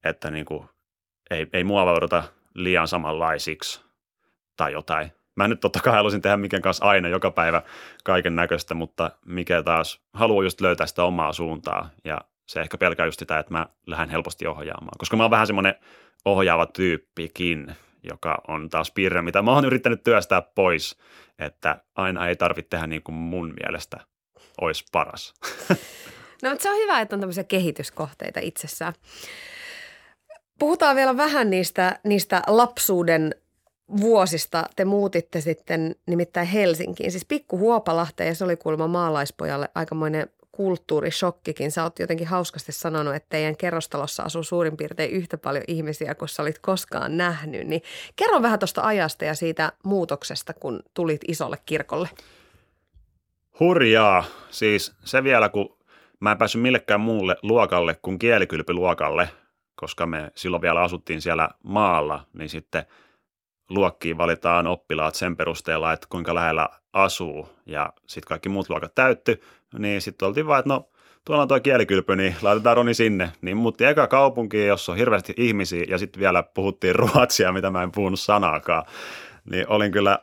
että 0.03 0.31
niin 0.31 0.45
kuin 0.45 0.69
ei, 1.29 1.47
ei 1.53 1.63
muovauduta 1.63 2.23
liian 2.53 2.87
samanlaisiksi 2.87 3.81
tai 4.57 4.71
jotain. 4.71 5.11
Mä 5.35 5.47
nyt 5.47 5.59
totta 5.59 5.79
kai 5.79 5.93
haluaisin 5.93 6.21
tehdä 6.21 6.37
Miken 6.37 6.61
kanssa 6.61 6.85
aina 6.85 7.07
joka 7.07 7.31
päivä 7.31 7.61
kaiken 8.03 8.35
näköistä, 8.35 8.73
mutta 8.73 9.11
mikä 9.25 9.63
taas 9.63 10.01
haluaa 10.13 10.43
just 10.43 10.61
löytää 10.61 10.87
sitä 10.87 11.03
omaa 11.03 11.33
suuntaa 11.33 11.89
ja 12.05 12.21
se 12.47 12.61
ehkä 12.61 12.77
pelkää 12.77 13.05
just 13.05 13.19
sitä, 13.19 13.39
että 13.39 13.53
mä 13.53 13.67
lähden 13.87 14.09
helposti 14.09 14.47
ohjaamaan, 14.47 14.97
koska 14.97 15.17
mä 15.17 15.23
oon 15.23 15.31
vähän 15.31 15.47
semmoinen 15.47 15.75
ohjaava 16.25 16.65
tyyppikin, 16.65 17.75
joka 18.03 18.41
on 18.47 18.69
taas 18.69 18.91
piirre, 18.91 19.21
mitä 19.21 19.41
mä 19.41 19.51
oon 19.51 19.65
yrittänyt 19.65 20.03
työstää 20.03 20.41
pois, 20.41 20.99
että 21.39 21.81
aina 21.95 22.27
ei 22.27 22.35
tarvitse 22.35 22.69
tehdä 22.69 22.87
niin 22.87 23.03
kuin 23.03 23.15
mun 23.15 23.53
mielestä 23.63 23.97
olisi 24.61 24.85
paras. 24.91 25.33
No 26.43 26.49
mutta 26.49 26.63
se 26.63 26.69
on 26.69 26.77
hyvä, 26.77 27.01
että 27.01 27.15
on 27.15 27.19
tämmöisiä 27.19 27.43
kehityskohteita 27.43 28.39
itsessään. 28.39 28.93
Puhutaan 30.59 30.95
vielä 30.95 31.17
vähän 31.17 31.49
niistä, 31.49 31.99
niistä 32.03 32.41
lapsuuden 32.47 33.35
vuosista. 34.01 34.63
Te 34.75 34.85
muutitte 34.85 35.41
sitten 35.41 35.95
nimittäin 36.05 36.47
Helsinkiin, 36.47 37.11
siis 37.11 37.25
pikku 37.25 37.57
Huopalahteen 37.57 38.27
ja 38.27 38.35
se 38.35 38.43
oli 38.43 38.55
kuulemma 38.55 38.87
maalaispojalle 38.87 39.69
aikamoinen 39.75 40.29
kulttuurishokkikin. 40.51 41.71
Sä 41.71 41.83
oot 41.83 41.99
jotenkin 41.99 42.27
hauskasti 42.27 42.71
sanonut, 42.71 43.15
että 43.15 43.29
teidän 43.29 43.57
kerrostalossa 43.57 44.23
asuu 44.23 44.43
suurin 44.43 44.77
piirtein 44.77 45.11
yhtä 45.11 45.37
paljon 45.37 45.63
ihmisiä 45.67 46.15
kuin 46.15 46.29
sä 46.29 46.41
olit 46.41 46.59
koskaan 46.59 47.17
nähnyt. 47.17 47.67
Niin 47.67 47.81
kerro 48.15 48.41
vähän 48.41 48.59
tuosta 48.59 48.81
ajasta 48.81 49.25
ja 49.25 49.33
siitä 49.33 49.71
muutoksesta, 49.83 50.53
kun 50.53 50.83
tulit 50.93 51.21
isolle 51.27 51.57
kirkolle. 51.65 52.09
Hurjaa. 53.59 54.23
Siis 54.49 54.93
se 55.05 55.23
vielä, 55.23 55.49
kun 55.49 55.77
mä 56.19 56.31
en 56.31 56.37
päässyt 56.37 56.61
millekään 56.61 57.01
muulle 57.01 57.35
luokalle 57.41 57.95
kuin 58.01 58.19
kielikylpyluokalle, 58.19 59.29
koska 59.75 60.05
me 60.05 60.31
silloin 60.35 60.61
vielä 60.61 60.81
asuttiin 60.81 61.21
siellä 61.21 61.49
maalla, 61.63 62.25
niin 62.33 62.49
sitten 62.49 62.85
luokkiin 63.73 64.17
valitaan 64.17 64.67
oppilaat 64.67 65.15
sen 65.15 65.37
perusteella, 65.37 65.93
että 65.93 66.07
kuinka 66.09 66.35
lähellä 66.35 66.69
asuu 66.93 67.49
ja 67.65 67.93
sitten 68.07 68.27
kaikki 68.27 68.49
muut 68.49 68.69
luokat 68.69 68.95
täytty, 68.95 69.41
niin 69.77 70.01
sitten 70.01 70.27
oltiin 70.27 70.47
vaan, 70.47 70.59
että 70.59 70.69
no 70.69 70.89
tuolla 71.25 71.41
on 71.41 71.47
tuo 71.47 71.59
kielikylpy, 71.59 72.15
niin 72.15 72.35
laitetaan 72.41 72.77
Roni 72.77 72.93
sinne. 72.93 73.31
Niin 73.41 73.57
muutti 73.57 73.85
eka 73.85 74.07
kaupunkiin, 74.07 74.67
jossa 74.67 74.91
on 74.91 74.97
hirveästi 74.97 75.33
ihmisiä 75.37 75.85
ja 75.87 75.97
sitten 75.97 76.19
vielä 76.19 76.43
puhuttiin 76.43 76.95
ruotsia, 77.05 77.51
mitä 77.51 77.71
mä 77.71 77.83
en 77.83 77.91
puhunut 77.91 78.19
sanaakaan. 78.19 78.83
Niin 79.51 79.69
olin 79.69 79.91
kyllä 79.91 80.19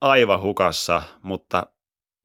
aivan 0.00 0.40
hukassa, 0.40 1.02
mutta 1.22 1.66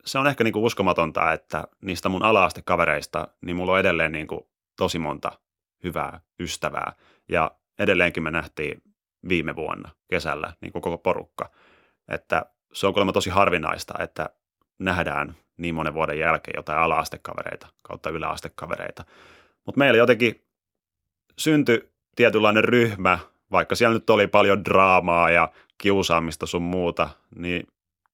se 0.06 0.20
on 0.20 0.28
ehkä 0.28 0.44
niinku 0.44 0.66
uskomatonta, 0.66 1.34
että 1.34 1.64
niistä 1.82 2.10
mun 2.10 2.24
ala-astekavereista, 2.24 3.28
niin 3.42 3.56
mulla 3.56 3.72
on 3.72 3.80
edelleen 3.80 4.12
niinku 4.12 4.50
tosi 4.78 5.00
monta 5.00 5.32
hyvää 5.84 6.22
ystävää. 6.40 6.94
Ja 7.30 7.52
edelleenkin 7.80 8.24
me 8.24 8.32
nähtiin 8.32 8.82
viime 9.30 9.56
vuonna 9.56 9.90
kesällä 10.10 10.54
niin 10.62 10.72
koko 10.72 10.98
porukka. 10.98 11.52
Että 12.08 12.46
se 12.74 12.88
on 12.88 12.94
kuulemma 12.94 13.14
tosi 13.14 13.30
harvinaista, 13.30 13.94
että 14.00 14.30
nähdään 14.80 15.36
niin 15.58 15.76
monen 15.76 15.94
vuoden 15.94 16.20
jälkeen 16.20 16.58
jotain 16.58 16.80
ala-astekavereita 16.80 17.68
kautta 17.84 18.10
yläastekavereita. 18.10 19.06
Mutta 19.66 19.80
meillä 19.80 19.98
jotenkin 19.98 20.46
syntyi 21.38 21.90
tietynlainen 22.16 22.64
ryhmä, 22.64 23.20
vaikka 23.52 23.76
siellä 23.76 23.94
nyt 23.94 24.10
oli 24.10 24.28
paljon 24.28 24.66
draamaa 24.66 25.32
ja 25.32 25.52
kiusaamista 25.78 26.46
sun 26.46 26.62
muuta, 26.62 27.10
niin 27.36 27.68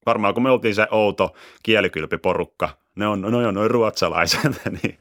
varmaan 0.05 0.33
kun 0.33 0.43
me 0.43 0.51
oltiin 0.51 0.75
se 0.75 0.87
outo 0.91 1.35
kielikylpiporukka, 1.63 2.69
ne 2.95 3.07
on, 3.07 3.21
no 3.21 3.47
on 3.47 3.53
noin 3.53 3.71
ruotsalaiset, 3.71 4.41
niin, 4.83 4.97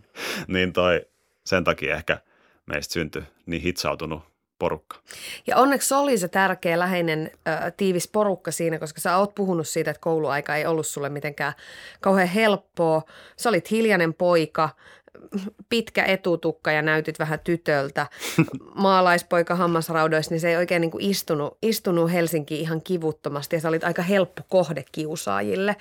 niin 0.49 0.73
toi, 0.73 1.07
sen 1.45 1.65
takia 1.65 1.97
ehkä 1.97 2.19
meistä 2.67 2.93
syntyi 2.93 3.23
niin 3.47 3.63
hitsautunut 3.63 4.36
porukka. 4.59 4.97
Ja 5.47 5.57
onneksi 5.57 5.95
oli 5.95 6.19
se 6.19 6.29
tärkeä, 6.29 6.79
läheinen, 6.79 7.31
ö, 7.49 7.71
tiivis 7.77 8.09
porukka 8.09 8.51
siinä, 8.51 8.79
koska 8.79 9.01
sä 9.01 9.17
oot 9.17 9.35
puhunut 9.35 9.69
siitä, 9.69 9.91
että 9.91 10.01
kouluaika 10.01 10.57
ei 10.57 10.67
ollut 10.67 10.87
sulle 10.87 11.09
mitenkään 11.09 11.53
kauhean 12.01 12.29
helppoa. 12.29 13.03
Sä 13.37 13.49
olit 13.49 13.71
hiljainen 13.71 14.15
poika, 14.15 14.69
pitkä 15.69 16.05
etutukka 16.05 16.73
ja 16.73 16.83
näytit 16.83 17.19
vähän 17.19 17.41
tytöltä. 17.45 18.07
Maalaispoika 18.75 19.55
hammasraudoissa, 19.55 20.31
niin 20.31 20.41
se 20.41 20.51
ei 20.51 20.57
oikein 20.57 20.81
niin 20.81 20.91
kuin 20.91 21.05
istunut, 21.05 21.59
istunut 21.63 22.13
Helsinkiin 22.13 22.61
ihan 22.61 22.83
kivuttomasti 22.83 23.57
ja 23.57 23.61
sä 23.61 23.69
olit 23.69 23.85
aika 23.85 24.03
helppo 24.03 24.43
kohde 24.49 24.85
kiusaajille. 24.93 25.77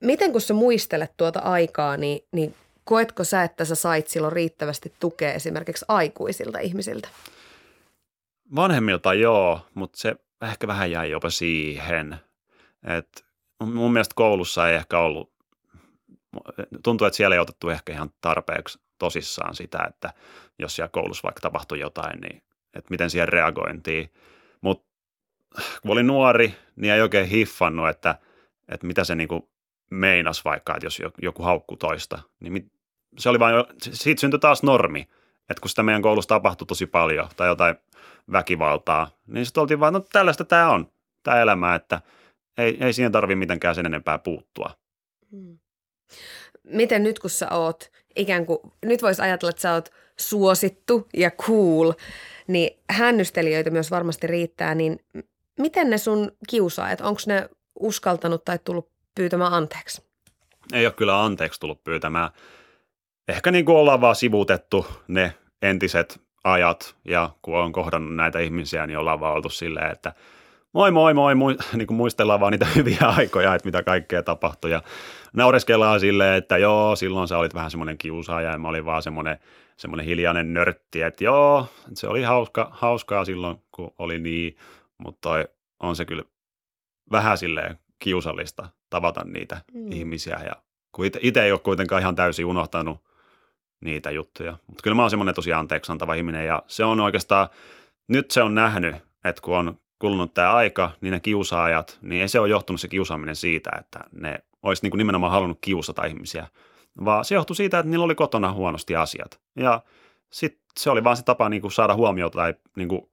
Miten 0.00 0.32
kun 0.32 0.40
sä 0.40 0.54
muistelet 0.54 1.12
tuota 1.16 1.40
aikaa, 1.40 1.96
niin, 1.96 2.24
niin 2.32 2.54
koetko 2.84 3.24
sä, 3.24 3.42
että 3.42 3.64
sä 3.64 3.74
sait 3.74 4.08
silloin 4.08 4.32
riittävästi 4.32 4.92
tukea 5.00 5.32
esimerkiksi 5.32 5.84
aikuisilta 5.88 6.58
ihmisiltä? 6.58 7.08
Vanhemmilta 8.56 9.14
joo, 9.14 9.66
mutta 9.74 9.98
se 9.98 10.16
ehkä 10.42 10.66
vähän 10.66 10.90
jäi 10.90 11.10
jopa 11.10 11.30
siihen. 11.30 12.16
Et 12.84 13.24
mun 13.60 13.92
mielestä 13.92 14.14
koulussa 14.14 14.68
ei 14.68 14.76
ehkä 14.76 14.98
ollut, 14.98 15.32
tuntuu, 16.82 17.06
että 17.06 17.16
siellä 17.16 17.36
ei 17.36 17.40
otettu 17.40 17.68
ehkä 17.68 17.92
ihan 17.92 18.10
tarpeeksi 18.20 18.80
tosissaan 18.98 19.54
sitä, 19.54 19.84
että 19.88 20.12
jos 20.58 20.76
siellä 20.76 20.88
koulussa 20.88 21.22
vaikka 21.22 21.40
tapahtui 21.40 21.80
jotain, 21.80 22.20
niin 22.20 22.42
että 22.74 22.90
miten 22.90 23.10
siihen 23.10 23.28
reagointiin. 23.28 24.12
Mutta 24.60 24.88
kun 25.82 25.90
olin 25.90 26.06
nuori, 26.06 26.54
niin 26.76 26.94
ei 26.94 27.02
oikein 27.02 27.28
hiffannut, 27.28 27.88
että, 27.88 28.18
että 28.68 28.86
mitä 28.86 29.04
se 29.04 29.14
niinku 29.14 29.50
meinas 29.90 30.44
vaikka, 30.44 30.74
että 30.74 30.86
jos 30.86 31.02
joku 31.22 31.42
haukku 31.42 31.76
toista. 31.76 32.18
Niin 32.40 32.70
se 33.18 33.28
oli 33.28 33.38
vain, 33.38 33.54
siitä 33.80 34.20
syntyi 34.20 34.40
taas 34.40 34.62
normi, 34.62 35.08
että 35.50 35.60
kun 35.60 35.68
sitä 35.68 35.82
meidän 35.82 36.02
koulussa 36.02 36.28
tapahtui 36.28 36.66
tosi 36.66 36.86
paljon 36.86 37.28
tai 37.36 37.48
jotain 37.48 37.76
väkivaltaa, 38.32 39.10
niin 39.26 39.46
sitten 39.46 39.60
oltiin 39.60 39.80
vaan, 39.80 39.92
no 39.92 40.00
tällaista 40.00 40.44
tämä 40.44 40.70
on, 40.70 40.92
tämä 41.22 41.40
elämä, 41.40 41.74
että 41.74 42.00
ei, 42.58 42.84
ei 42.84 42.92
siihen 42.92 43.12
tarvi 43.12 43.34
mitenkään 43.34 43.74
sen 43.74 43.86
enempää 43.86 44.18
puuttua. 44.18 44.70
Hmm. 45.30 45.58
Miten 46.64 47.02
nyt 47.02 47.18
kun 47.18 47.30
sä 47.30 47.48
oot 47.50 47.90
ikään 48.16 48.46
kuin, 48.46 48.58
nyt 48.86 49.02
voisi 49.02 49.22
ajatella, 49.22 49.50
että 49.50 49.62
sä 49.62 49.72
oot 49.72 49.90
suosittu 50.18 51.08
ja 51.14 51.30
cool, 51.30 51.92
niin 52.46 52.78
hännystelijöitä 52.90 53.70
myös 53.70 53.90
varmasti 53.90 54.26
riittää, 54.26 54.74
niin 54.74 55.00
miten 55.58 55.90
ne 55.90 55.98
sun 55.98 56.32
kiusaajat, 56.48 57.00
onko 57.00 57.20
ne 57.26 57.48
uskaltanut 57.80 58.44
tai 58.44 58.58
tullut 58.64 58.90
pyytämään 59.14 59.52
anteeksi? 59.52 60.02
Ei 60.72 60.86
ole 60.86 60.94
kyllä 60.94 61.24
anteeksi 61.24 61.60
tullut 61.60 61.84
pyytämään. 61.84 62.30
Ehkä 63.28 63.50
niin 63.50 63.64
kuin 63.64 63.76
ollaan 63.76 64.00
vaan 64.00 64.16
sivuutettu 64.16 64.86
ne 65.08 65.34
entiset 65.62 66.20
ajat 66.44 66.96
ja 67.04 67.30
kun 67.42 67.58
on 67.58 67.72
kohdannut 67.72 68.14
näitä 68.14 68.38
ihmisiä, 68.38 68.86
niin 68.86 68.98
ollaan 68.98 69.20
vaan 69.20 69.34
oltu 69.34 69.48
silleen, 69.48 69.92
että 69.92 70.12
moi 70.72 70.90
moi 70.90 71.14
moi, 71.14 71.34
moi 71.34 71.56
niin 71.76 71.86
kuin 71.86 71.96
muistellaan 71.96 72.40
vaan 72.40 72.52
niitä 72.52 72.66
hyviä 72.76 73.06
aikoja, 73.16 73.54
että 73.54 73.68
mitä 73.68 73.82
kaikkea 73.82 74.22
tapahtui 74.22 74.70
ja 74.70 74.82
naureskellaan 75.32 76.00
silleen, 76.00 76.34
että 76.34 76.58
joo, 76.58 76.96
silloin 76.96 77.28
sä 77.28 77.38
olit 77.38 77.54
vähän 77.54 77.70
semmoinen 77.70 77.98
kiusaaja 77.98 78.50
ja 78.50 78.58
mä 78.58 78.68
olin 78.68 78.84
vaan 78.84 79.02
semmoinen, 79.02 79.38
semmoinen 79.76 80.06
hiljainen 80.06 80.54
nörtti, 80.54 81.02
että 81.02 81.24
joo, 81.24 81.66
se 81.94 82.08
oli 82.08 82.22
hauska, 82.22 82.68
hauskaa 82.72 83.24
silloin, 83.24 83.56
kun 83.72 83.94
oli 83.98 84.18
niin, 84.18 84.56
mutta 84.98 85.30
on 85.80 85.96
se 85.96 86.04
kyllä 86.04 86.22
vähän 87.12 87.38
silleen 87.38 87.78
kiusallista 87.98 88.68
tavata 88.90 89.24
niitä 89.24 89.60
mm. 89.74 89.92
ihmisiä 89.92 90.40
ja 90.44 90.52
kun 90.92 91.04
itse 91.20 91.42
ei 91.42 91.52
ole 91.52 91.60
kuitenkaan 91.60 92.02
ihan 92.02 92.14
täysin 92.14 92.46
unohtanut 92.46 93.09
niitä 93.80 94.10
juttuja. 94.10 94.58
Mutta 94.66 94.82
kyllä 94.82 94.94
mä 94.94 95.02
oon 95.02 95.10
semmoinen 95.10 95.34
tosi 95.34 95.52
anteeksi 95.52 95.92
antava 95.92 96.14
ihminen 96.14 96.46
ja 96.46 96.62
se 96.66 96.84
on 96.84 97.00
oikeastaan, 97.00 97.48
nyt 98.08 98.30
se 98.30 98.42
on 98.42 98.54
nähnyt, 98.54 98.96
että 99.24 99.42
kun 99.42 99.56
on 99.56 99.78
kulunut 99.98 100.34
tämä 100.34 100.54
aika, 100.54 100.90
niin 101.00 101.12
ne 101.12 101.20
kiusaajat, 101.20 101.98
niin 102.02 102.22
ei 102.22 102.28
se 102.28 102.40
ole 102.40 102.48
johtunut 102.48 102.80
se 102.80 102.88
kiusaaminen 102.88 103.36
siitä, 103.36 103.70
että 103.80 104.00
ne 104.12 104.44
olisi 104.62 104.88
niin 104.88 104.98
nimenomaan 104.98 105.32
halunnut 105.32 105.58
kiusata 105.60 106.04
ihmisiä, 106.04 106.46
vaan 107.04 107.24
se 107.24 107.34
johtui 107.34 107.56
siitä, 107.56 107.78
että 107.78 107.90
niillä 107.90 108.04
oli 108.04 108.14
kotona 108.14 108.52
huonosti 108.52 108.96
asiat. 108.96 109.40
Ja 109.56 109.82
sitten 110.30 110.62
se 110.78 110.90
oli 110.90 111.04
vaan 111.04 111.16
se 111.16 111.24
tapa 111.24 111.48
niin 111.48 111.62
kuin 111.62 111.72
saada 111.72 111.94
huomiota 111.94 112.38
tai 112.38 112.54
niin 112.76 112.88
kuin 112.88 113.10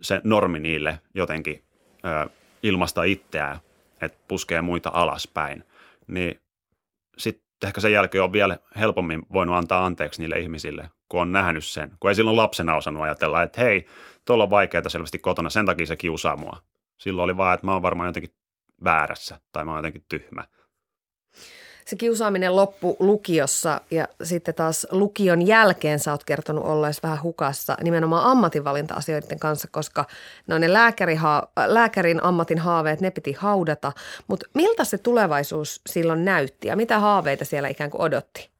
se 0.00 0.20
normi 0.24 0.58
niille 0.58 1.00
jotenkin 1.14 1.64
ö, 2.04 2.30
ilmasta 2.62 3.02
itseään, 3.02 3.58
että 4.00 4.18
puskee 4.28 4.62
muita 4.62 4.90
alaspäin. 4.94 5.64
Niin 6.06 6.40
sitten 7.18 7.45
ehkä 7.64 7.80
sen 7.80 7.92
jälkeen 7.92 8.24
on 8.24 8.32
vielä 8.32 8.58
helpommin 8.76 9.22
voinut 9.32 9.56
antaa 9.56 9.86
anteeksi 9.86 10.22
niille 10.22 10.38
ihmisille, 10.38 10.90
kun 11.08 11.20
on 11.20 11.32
nähnyt 11.32 11.64
sen. 11.64 11.90
Kun 12.00 12.10
ei 12.10 12.14
silloin 12.14 12.36
lapsena 12.36 12.76
osannut 12.76 13.02
ajatella, 13.02 13.42
että 13.42 13.60
hei, 13.60 13.86
tuolla 14.24 14.44
on 14.44 14.50
vaikeaa 14.50 14.88
selvästi 14.88 15.18
kotona, 15.18 15.50
sen 15.50 15.66
takia 15.66 15.86
se 15.86 15.96
kiusaa 15.96 16.36
mua. 16.36 16.62
Silloin 16.98 17.24
oli 17.24 17.36
vaan, 17.36 17.54
että 17.54 17.66
mä 17.66 17.72
oon 17.72 17.82
varmaan 17.82 18.08
jotenkin 18.08 18.34
väärässä 18.84 19.40
tai 19.52 19.64
mä 19.64 19.70
oon 19.70 19.78
jotenkin 19.78 20.04
tyhmä 20.08 20.44
se 21.86 21.96
kiusaaminen 21.96 22.56
loppu 22.56 22.96
lukiossa 23.00 23.80
ja 23.90 24.08
sitten 24.22 24.54
taas 24.54 24.86
lukion 24.90 25.46
jälkeen 25.46 25.98
sä 25.98 26.12
oot 26.12 26.24
kertonut 26.24 26.64
olleesi 26.64 27.02
vähän 27.02 27.22
hukassa 27.22 27.76
nimenomaan 27.82 28.24
ammatinvalinta-asioiden 28.24 29.38
kanssa, 29.38 29.68
koska 29.70 30.04
no 30.46 30.58
ne 30.58 30.72
lääkärin 31.66 32.24
ammatin 32.24 32.58
haaveet, 32.58 33.00
ne 33.00 33.10
piti 33.10 33.32
haudata. 33.32 33.92
Mutta 34.28 34.46
miltä 34.54 34.84
se 34.84 34.98
tulevaisuus 34.98 35.80
silloin 35.86 36.24
näytti 36.24 36.68
ja 36.68 36.76
mitä 36.76 36.98
haaveita 36.98 37.44
siellä 37.44 37.68
ikään 37.68 37.90
kuin 37.90 38.00
odotti? 38.00 38.50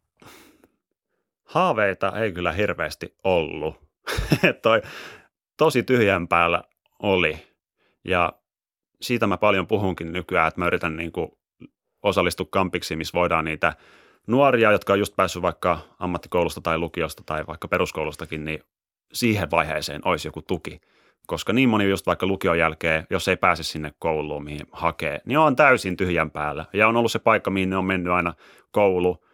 Haaveita 1.44 2.12
ei 2.20 2.32
kyllä 2.32 2.52
hirveästi 2.52 3.14
ollut. 3.24 3.76
Toi 4.62 4.82
tosi 5.56 5.82
tyhjän 5.82 6.28
päällä 6.28 6.62
oli 7.02 7.46
ja 8.04 8.32
siitä 9.00 9.26
mä 9.26 9.36
paljon 9.36 9.66
puhunkin 9.66 10.12
nykyään, 10.12 10.48
että 10.48 10.60
mä 10.60 10.66
yritän 10.66 10.96
niin 10.96 11.12
kuin 11.12 11.30
osallistu 12.06 12.44
kampiksi, 12.44 12.96
missä 12.96 13.18
voidaan 13.18 13.44
niitä 13.44 13.72
nuoria, 14.26 14.72
jotka 14.72 14.92
on 14.92 14.98
just 14.98 15.16
päässyt 15.16 15.42
vaikka 15.42 15.78
ammattikoulusta 15.98 16.60
tai 16.60 16.78
lukiosta 16.78 17.22
tai 17.26 17.46
vaikka 17.46 17.68
peruskoulustakin, 17.68 18.44
niin 18.44 18.62
siihen 19.12 19.50
vaiheeseen 19.50 20.00
olisi 20.04 20.28
joku 20.28 20.42
tuki. 20.42 20.80
Koska 21.26 21.52
niin 21.52 21.68
moni 21.68 21.88
just 21.88 22.06
vaikka 22.06 22.26
lukion 22.26 22.58
jälkeen, 22.58 23.06
jos 23.10 23.28
ei 23.28 23.36
pääse 23.36 23.62
sinne 23.62 23.92
kouluun, 23.98 24.44
mihin 24.44 24.66
hakee, 24.72 25.20
niin 25.24 25.38
on 25.38 25.56
täysin 25.56 25.96
tyhjän 25.96 26.30
päällä. 26.30 26.64
Ja 26.72 26.88
on 26.88 26.96
ollut 26.96 27.12
se 27.12 27.18
paikka, 27.18 27.50
mihin 27.50 27.70
ne 27.70 27.76
on 27.76 27.84
mennyt 27.84 28.12
aina 28.12 28.34
koulu, 28.70 29.24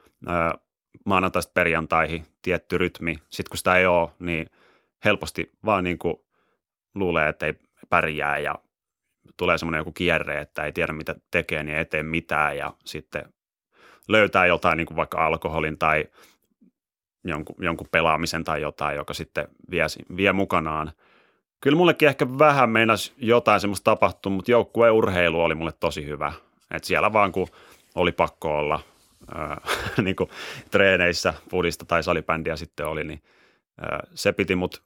maanantaista 1.07 1.53
perjantaihin, 1.55 2.27
tietty 2.43 2.79
rytmi. 2.79 3.19
Sitten 3.31 3.51
kun 3.51 3.59
sitä 3.59 3.77
ei 3.77 3.87
ole, 3.87 4.11
niin 4.19 4.47
helposti 5.05 5.53
vaan 5.65 5.85
niin 5.85 5.99
kuin 5.99 6.15
luulee, 6.95 7.29
että 7.29 7.47
ei 7.47 7.55
pärjää 7.89 8.39
ja 8.39 8.55
tulee 9.37 9.59
semmoinen 9.59 9.79
joku 9.79 9.93
kierre, 9.93 10.41
että 10.41 10.65
ei 10.65 10.73
tiedä 10.73 10.93
mitä 10.93 11.15
tekee, 11.31 11.63
niin 11.63 11.79
ei 11.79 11.85
tee 11.85 12.03
mitään 12.03 12.57
ja 12.57 12.75
sitten 12.85 13.33
löytää 14.09 14.47
jotain 14.47 14.77
niin 14.77 14.87
kuin 14.87 14.97
vaikka 14.97 15.27
alkoholin 15.27 15.79
tai 15.79 16.05
jonkun, 17.25 17.57
jonkun 17.59 17.89
pelaamisen 17.91 18.45
tai 18.45 18.63
jotain, 18.63 18.97
joka 18.97 19.15
sitten 19.15 19.49
vie, 19.71 19.87
vie 20.17 20.33
mukanaan. 20.33 20.93
Kyllä 21.61 21.77
mullekin 21.77 22.09
ehkä 22.09 22.27
vähän 22.39 22.71
meinas 22.71 23.13
jotain 23.17 23.61
semmoista 23.61 23.85
tapahtua, 23.85 24.33
mutta 24.33 24.51
joukkueurheilu 24.51 25.41
oli 25.41 25.55
mulle 25.55 25.73
tosi 25.81 26.07
hyvä. 26.07 26.33
Et 26.71 26.85
siellä 26.85 27.13
vaan 27.13 27.33
kun 27.33 27.49
oli 27.95 28.13
pakko 28.13 28.59
olla 28.59 28.81
ää, 29.35 29.61
niin 30.05 30.17
kuin 30.17 30.31
treeneissä, 30.71 31.35
pudista 31.51 31.85
tai 31.85 32.03
salibändiä 32.03 32.57
sitten 32.57 32.87
oli, 32.87 33.05
niin 33.05 33.23
ää, 33.81 34.07
se 34.15 34.33
piti 34.33 34.57
mut 34.57 34.83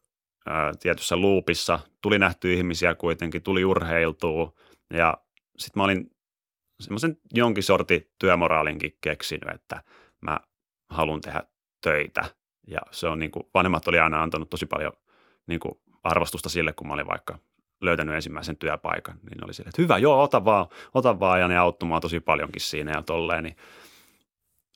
tietyssä 0.80 1.16
luupissa. 1.16 1.78
Tuli 2.02 2.18
nähty 2.18 2.52
ihmisiä 2.52 2.94
kuitenkin, 2.94 3.42
tuli 3.42 3.64
urheiltua 3.64 4.52
ja 4.92 5.18
sitten 5.58 5.80
mä 5.80 5.84
olin 5.84 6.10
semmoisen 6.80 7.16
jonkin 7.34 7.62
sorti 7.62 8.10
työmoraalinkin 8.18 8.96
keksinyt, 9.00 9.54
että 9.54 9.82
mä 10.20 10.40
haluan 10.90 11.20
tehdä 11.20 11.42
töitä. 11.80 12.24
Ja 12.66 12.80
se 12.90 13.08
on 13.08 13.18
niin 13.18 13.30
kuin, 13.30 13.46
vanhemmat 13.54 13.88
oli 13.88 13.98
aina 13.98 14.22
antanut 14.22 14.50
tosi 14.50 14.66
paljon 14.66 14.92
niin 15.46 15.60
kuin 15.60 15.74
arvostusta 16.04 16.48
sille, 16.48 16.72
kun 16.72 16.86
mä 16.86 16.94
olin 16.94 17.06
vaikka 17.06 17.38
löytänyt 17.80 18.14
ensimmäisen 18.14 18.56
työpaikan, 18.56 19.18
niin 19.30 19.44
oli 19.44 19.54
sille, 19.54 19.68
että 19.68 19.82
hyvä, 19.82 19.98
joo, 19.98 20.22
ota 20.22 20.44
vaan, 20.44 20.66
ota 20.94 21.20
vaan, 21.20 21.40
ja 21.40 21.48
ne 21.48 21.58
auttoi 21.58 22.00
tosi 22.00 22.20
paljonkin 22.20 22.62
siinä 22.62 22.92
ja 22.92 23.02
tolleen, 23.02 23.44
niin 23.44 23.56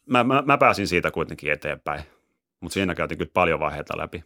mä, 0.07 0.25
mä, 0.25 0.43
mä 0.47 0.59
pääsin 0.59 0.89
siitä 0.89 1.11
kuitenkin 1.11 1.53
eteenpäin, 1.53 2.03
mutta 2.61 2.75
siinä 2.75 2.95
käytiin 2.95 3.19
kyllä 3.19 3.31
paljon 3.35 3.61
vaiheita 3.61 3.99
läpi. 3.99 4.25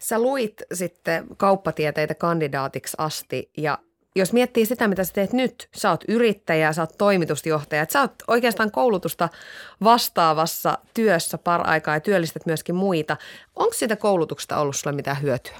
Sä 0.00 0.18
luit 0.18 0.62
sitten 0.72 1.26
kauppatieteitä 1.36 2.14
kandidaatiksi 2.14 2.96
asti 2.98 3.50
ja 3.56 3.78
jos 4.14 4.32
miettii 4.32 4.66
sitä, 4.66 4.88
mitä 4.88 5.04
sä 5.04 5.12
teet 5.12 5.32
nyt, 5.32 5.68
sä 5.74 5.90
oot 5.90 6.04
yrittäjä, 6.08 6.72
sä 6.72 6.82
oot 6.82 6.98
toimitusjohtaja, 6.98 7.86
sä 7.90 8.00
oot 8.00 8.14
oikeastaan 8.28 8.70
koulutusta 8.70 9.28
vastaavassa 9.84 10.78
työssä 10.94 11.38
par-aikaa 11.38 11.94
ja 11.94 12.00
työllistät 12.00 12.46
myöskin 12.46 12.74
muita. 12.74 13.16
Onko 13.56 13.72
siitä 13.72 13.96
koulutuksesta 13.96 14.56
ollut 14.56 14.76
sulle 14.76 14.96
mitään 14.96 15.22
hyötyä? 15.22 15.56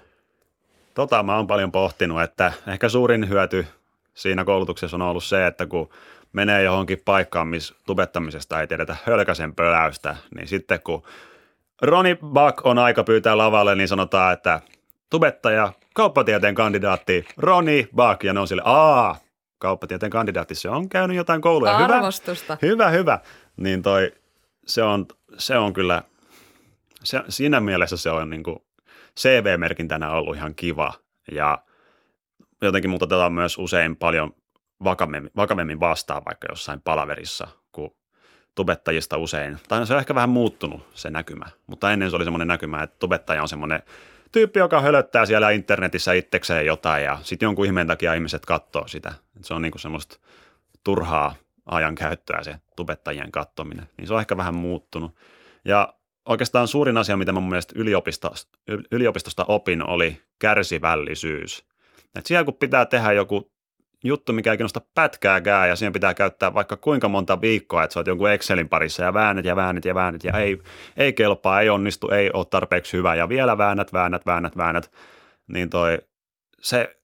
Tota 0.95 1.23
mä 1.23 1.37
oon 1.37 1.47
paljon 1.47 1.73
pohtinut, 1.73 2.23
että 2.23 2.53
ehkä 2.67 2.89
suurin 2.89 3.29
hyöty 3.29 3.67
siinä 4.15 4.45
koulutuksessa 4.45 4.97
on 4.97 5.03
ollut 5.03 5.25
se, 5.25 5.47
että 5.47 5.67
kun 5.67 5.91
menee 6.33 6.63
johonkin 6.63 7.03
paikkaan, 7.05 7.49
missä 7.49 7.75
tubettamisesta 7.87 8.61
ei 8.61 8.67
tiedetä 8.67 8.97
hölkäsen 9.05 9.55
pöläystä, 9.55 10.17
niin 10.35 10.49
sitten 10.49 10.81
kun 10.85 11.03
Roni 11.83 12.15
Buck 12.15 12.67
on 12.67 12.79
aika 12.79 13.05
pyytää 13.05 13.39
lavalle, 13.39 13.75
niin 13.75 13.89
sanotaan, 13.89 14.33
että 14.33 14.61
tubettaja, 15.11 15.73
kauppatieteen 15.95 16.55
kandidaatti 16.55 17.27
Roni 17.37 17.89
Buck. 17.97 18.25
Ja 18.25 18.33
ne 18.33 18.41
on 18.41 18.49
sille, 18.49 18.63
aa, 18.65 19.17
kauppatieteen 19.59 20.11
kandidaatti, 20.11 20.55
se 20.55 20.69
on 20.69 20.89
käynyt 20.89 21.17
jotain 21.17 21.41
kouluja. 21.41 21.77
Arvostusta. 21.77 22.59
Hyvä, 22.63 22.89
hyvä, 22.89 22.99
hyvä. 22.99 23.19
Niin 23.57 23.83
toi, 23.83 24.13
se 24.67 24.83
on, 24.83 25.07
se 25.39 25.59
on 25.59 25.73
kyllä, 25.73 26.03
se, 27.05 27.23
siinä 27.29 27.61
mielessä 27.61 27.97
se 27.97 28.11
on 28.11 28.31
niin 28.31 28.43
kuin 28.43 28.57
CV-merkintänä 29.21 30.11
ollut 30.11 30.37
ihan 30.37 30.55
kiva. 30.55 30.93
Ja 31.33 31.59
jotenkin 32.63 32.91
mut 32.91 33.03
otetaan 33.03 33.33
myös 33.33 33.59
usein 33.59 33.97
paljon 33.97 34.35
vakavemmin, 34.85 35.31
vakavemmin 35.37 35.81
vastaan 35.81 36.23
vaikka 36.27 36.47
jossain 36.51 36.81
palaverissa, 36.81 37.49
kun 37.73 37.95
tubettajista 38.55 39.17
usein, 39.19 39.59
tai 39.69 39.87
se 39.87 39.93
on 39.93 39.99
ehkä 39.99 40.15
vähän 40.15 40.29
muuttunut 40.29 40.89
se 40.95 41.11
näkymä, 41.11 41.47
mutta 41.67 41.93
ennen 41.93 42.11
se 42.11 42.17
oli 42.17 42.25
semmoinen 42.25 42.49
näkymä, 42.49 42.83
että 42.83 42.97
tubettaja 42.99 43.43
on 43.43 43.49
semmoinen 43.49 43.83
tyyppi, 44.33 44.59
joka 44.59 44.81
hölöttää 44.81 45.27
siellä 45.27 45.51
internetissä 45.51 46.13
itsekseen 46.13 46.67
jotain 46.67 47.05
ja 47.05 47.19
sitten 47.23 47.47
jonkun 47.47 47.67
ihmeen 47.67 47.87
takia 47.87 48.15
ihmiset 48.15 48.47
katsoo 48.47 48.89
sitä. 48.89 49.13
Se 49.43 49.55
on 49.55 49.63
niinku 49.63 49.79
semmoista 49.79 50.19
turhaa 50.85 51.35
ajan 51.67 51.95
käyttöä 51.95 52.43
se 52.43 52.57
tubettajien 52.77 53.33
kattominen, 53.33 53.89
niin 53.97 54.07
se 54.07 54.15
on 54.15 54.21
ehkä 54.21 54.37
vähän 54.37 54.55
muuttunut. 54.55 55.15
Ja 55.65 55.95
oikeastaan 56.29 56.69
suurin 56.69 56.97
asia, 56.97 57.17
mitä 57.17 57.33
mun 57.33 57.49
mielestä 57.49 57.75
yliopistosta, 57.77 58.59
yliopistosta 58.93 59.45
opin, 59.49 59.89
oli 59.89 60.23
kärsivällisyys. 60.39 61.65
Et 62.15 62.27
siellä 62.27 62.45
kun 62.45 62.55
pitää 62.55 62.87
tehdä 62.87 63.13
joku 63.13 63.52
juttu, 64.03 64.33
mikä 64.33 64.51
ei 64.51 64.57
kiinnosta 64.57 64.81
pätkääkään 64.95 65.69
ja 65.69 65.77
siihen 65.77 65.93
pitää 65.93 66.15
käyttää 66.15 66.55
vaikka 66.55 66.77
kuinka 66.77 67.09
monta 67.09 67.41
viikkoa, 67.41 67.85
että 67.85 67.95
sä 67.95 68.01
oot 68.01 68.07
jonkun 68.07 68.31
Excelin 68.31 68.69
parissa 68.69 69.03
ja 69.03 69.15
väännät 69.15 69.45
ja 69.45 69.57
väännät 69.57 69.85
ja 69.85 69.95
väännät 69.95 70.25
ja 70.25 70.39
ei, 70.39 70.63
ei 70.97 71.13
kelpaa, 71.13 71.61
ei 71.61 71.71
onnistu, 71.71 72.09
ei 72.09 72.31
ole 72.33 72.45
tarpeeksi 72.45 72.97
hyvä 72.97 73.15
ja 73.15 73.29
vielä 73.29 73.59
väännät, 73.59 73.93
väännät, 73.93 74.27
väännät, 74.27 74.57
väännät, 74.57 74.93
niin 75.47 75.71
toi, 75.71 75.99
se, 76.61 76.97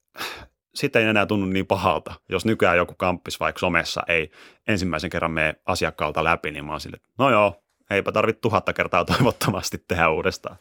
sitten 0.75 1.01
ei 1.01 1.07
enää 1.07 1.25
tunnu 1.25 1.45
niin 1.45 1.67
pahalta. 1.67 2.13
Jos 2.29 2.45
nykyään 2.45 2.77
joku 2.77 2.93
kamppis 2.97 3.39
vaikka 3.39 3.59
somessa 3.59 4.03
ei 4.07 4.31
ensimmäisen 4.67 5.09
kerran 5.09 5.31
mene 5.31 5.55
asiakkaalta 5.65 6.23
läpi, 6.23 6.51
niin 6.51 6.65
mä 6.65 6.71
oon 6.71 6.81
sille, 6.81 6.97
no 7.17 7.29
joo, 7.29 7.63
eipä 7.89 8.11
tarvitse 8.11 8.41
tuhatta 8.41 8.73
kertaa 8.73 9.05
toivottomasti 9.05 9.83
tehdä 9.87 10.09
uudestaan. 10.09 10.57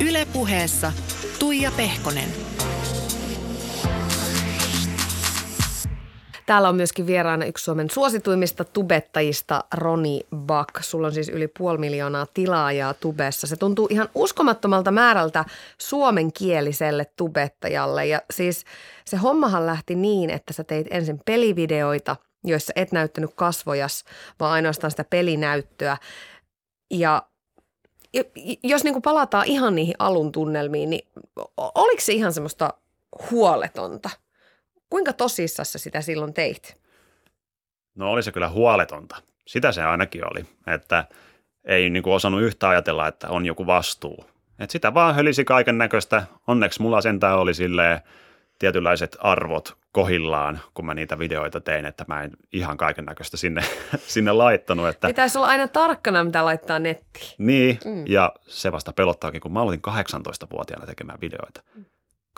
Ylepuheessa 0.00 0.92
Tuija 1.38 1.70
Pehkonen. 1.76 2.55
Täällä 6.46 6.68
on 6.68 6.76
myöskin 6.76 7.06
vieraana 7.06 7.44
yksi 7.44 7.64
Suomen 7.64 7.90
suosituimmista 7.90 8.64
tubettajista, 8.64 9.64
Roni 9.74 10.20
Bak. 10.36 10.68
Sulla 10.80 11.06
on 11.06 11.12
siis 11.12 11.28
yli 11.28 11.48
puoli 11.48 11.78
miljoonaa 11.78 12.26
tilaajaa 12.34 12.94
tubessa. 12.94 13.46
Se 13.46 13.56
tuntuu 13.56 13.86
ihan 13.90 14.08
uskomattomalta 14.14 14.90
määrältä 14.90 15.44
suomenkieliselle 15.78 17.06
tubettajalle. 17.16 18.06
Ja 18.06 18.22
siis 18.30 18.64
se 19.04 19.16
hommahan 19.16 19.66
lähti 19.66 19.94
niin, 19.94 20.30
että 20.30 20.52
sä 20.52 20.64
teit 20.64 20.86
ensin 20.90 21.20
pelivideoita, 21.24 22.16
joissa 22.44 22.72
et 22.76 22.92
näyttänyt 22.92 23.30
kasvojas, 23.34 24.04
vaan 24.40 24.52
ainoastaan 24.52 24.90
sitä 24.90 25.04
pelinäyttöä. 25.04 25.96
Ja 26.90 27.22
jos 28.62 28.84
niin 28.84 29.02
palataan 29.02 29.46
ihan 29.46 29.74
niihin 29.74 29.94
alun 29.98 30.32
tunnelmiin, 30.32 30.90
niin 30.90 31.08
oliko 31.74 32.00
se 32.00 32.12
ihan 32.12 32.32
semmoista 32.32 32.74
huoletonta– 33.30 34.10
Kuinka 34.90 35.12
tosissassa 35.12 35.78
sitä 35.78 36.00
silloin 36.00 36.34
teit? 36.34 36.76
No 37.94 38.10
oli 38.10 38.22
se 38.22 38.32
kyllä 38.32 38.48
huoletonta. 38.48 39.16
Sitä 39.46 39.72
se 39.72 39.82
ainakin 39.82 40.24
oli, 40.24 40.44
että 40.66 41.04
ei 41.64 41.90
niin 41.90 42.02
kuin 42.02 42.14
osannut 42.14 42.42
yhtä 42.42 42.68
ajatella, 42.68 43.08
että 43.08 43.28
on 43.28 43.46
joku 43.46 43.66
vastuu. 43.66 44.24
Et 44.58 44.70
sitä 44.70 44.94
vaan 44.94 45.14
hölisi 45.14 45.44
kaiken 45.44 45.78
näköistä. 45.78 46.22
Onneksi 46.46 46.82
mulla 46.82 47.00
sentään 47.00 47.38
oli 47.38 47.54
silleen 47.54 48.00
tietynlaiset 48.58 49.16
arvot 49.20 49.76
kohillaan, 49.92 50.60
kun 50.74 50.86
mä 50.86 50.94
niitä 50.94 51.18
videoita 51.18 51.60
tein, 51.60 51.86
että 51.86 52.04
mä 52.08 52.22
en 52.22 52.30
ihan 52.52 52.76
kaiken 52.76 53.04
näköistä 53.04 53.36
sinne, 53.36 53.62
sinne 54.14 54.32
laittanut. 54.32 54.88
Että... 54.88 55.06
Pitäisi 55.06 55.38
olla 55.38 55.48
aina 55.48 55.68
tarkkana, 55.68 56.24
mitä 56.24 56.44
laittaa 56.44 56.78
nettiin. 56.78 57.34
Niin, 57.38 57.78
mm. 57.84 58.06
ja 58.06 58.32
se 58.46 58.72
vasta 58.72 58.92
pelottaakin, 58.92 59.40
kun 59.40 59.52
mä 59.52 59.62
aloitin 59.62 59.92
18-vuotiaana 59.92 60.86
tekemään 60.86 61.20
videoita. 61.20 61.62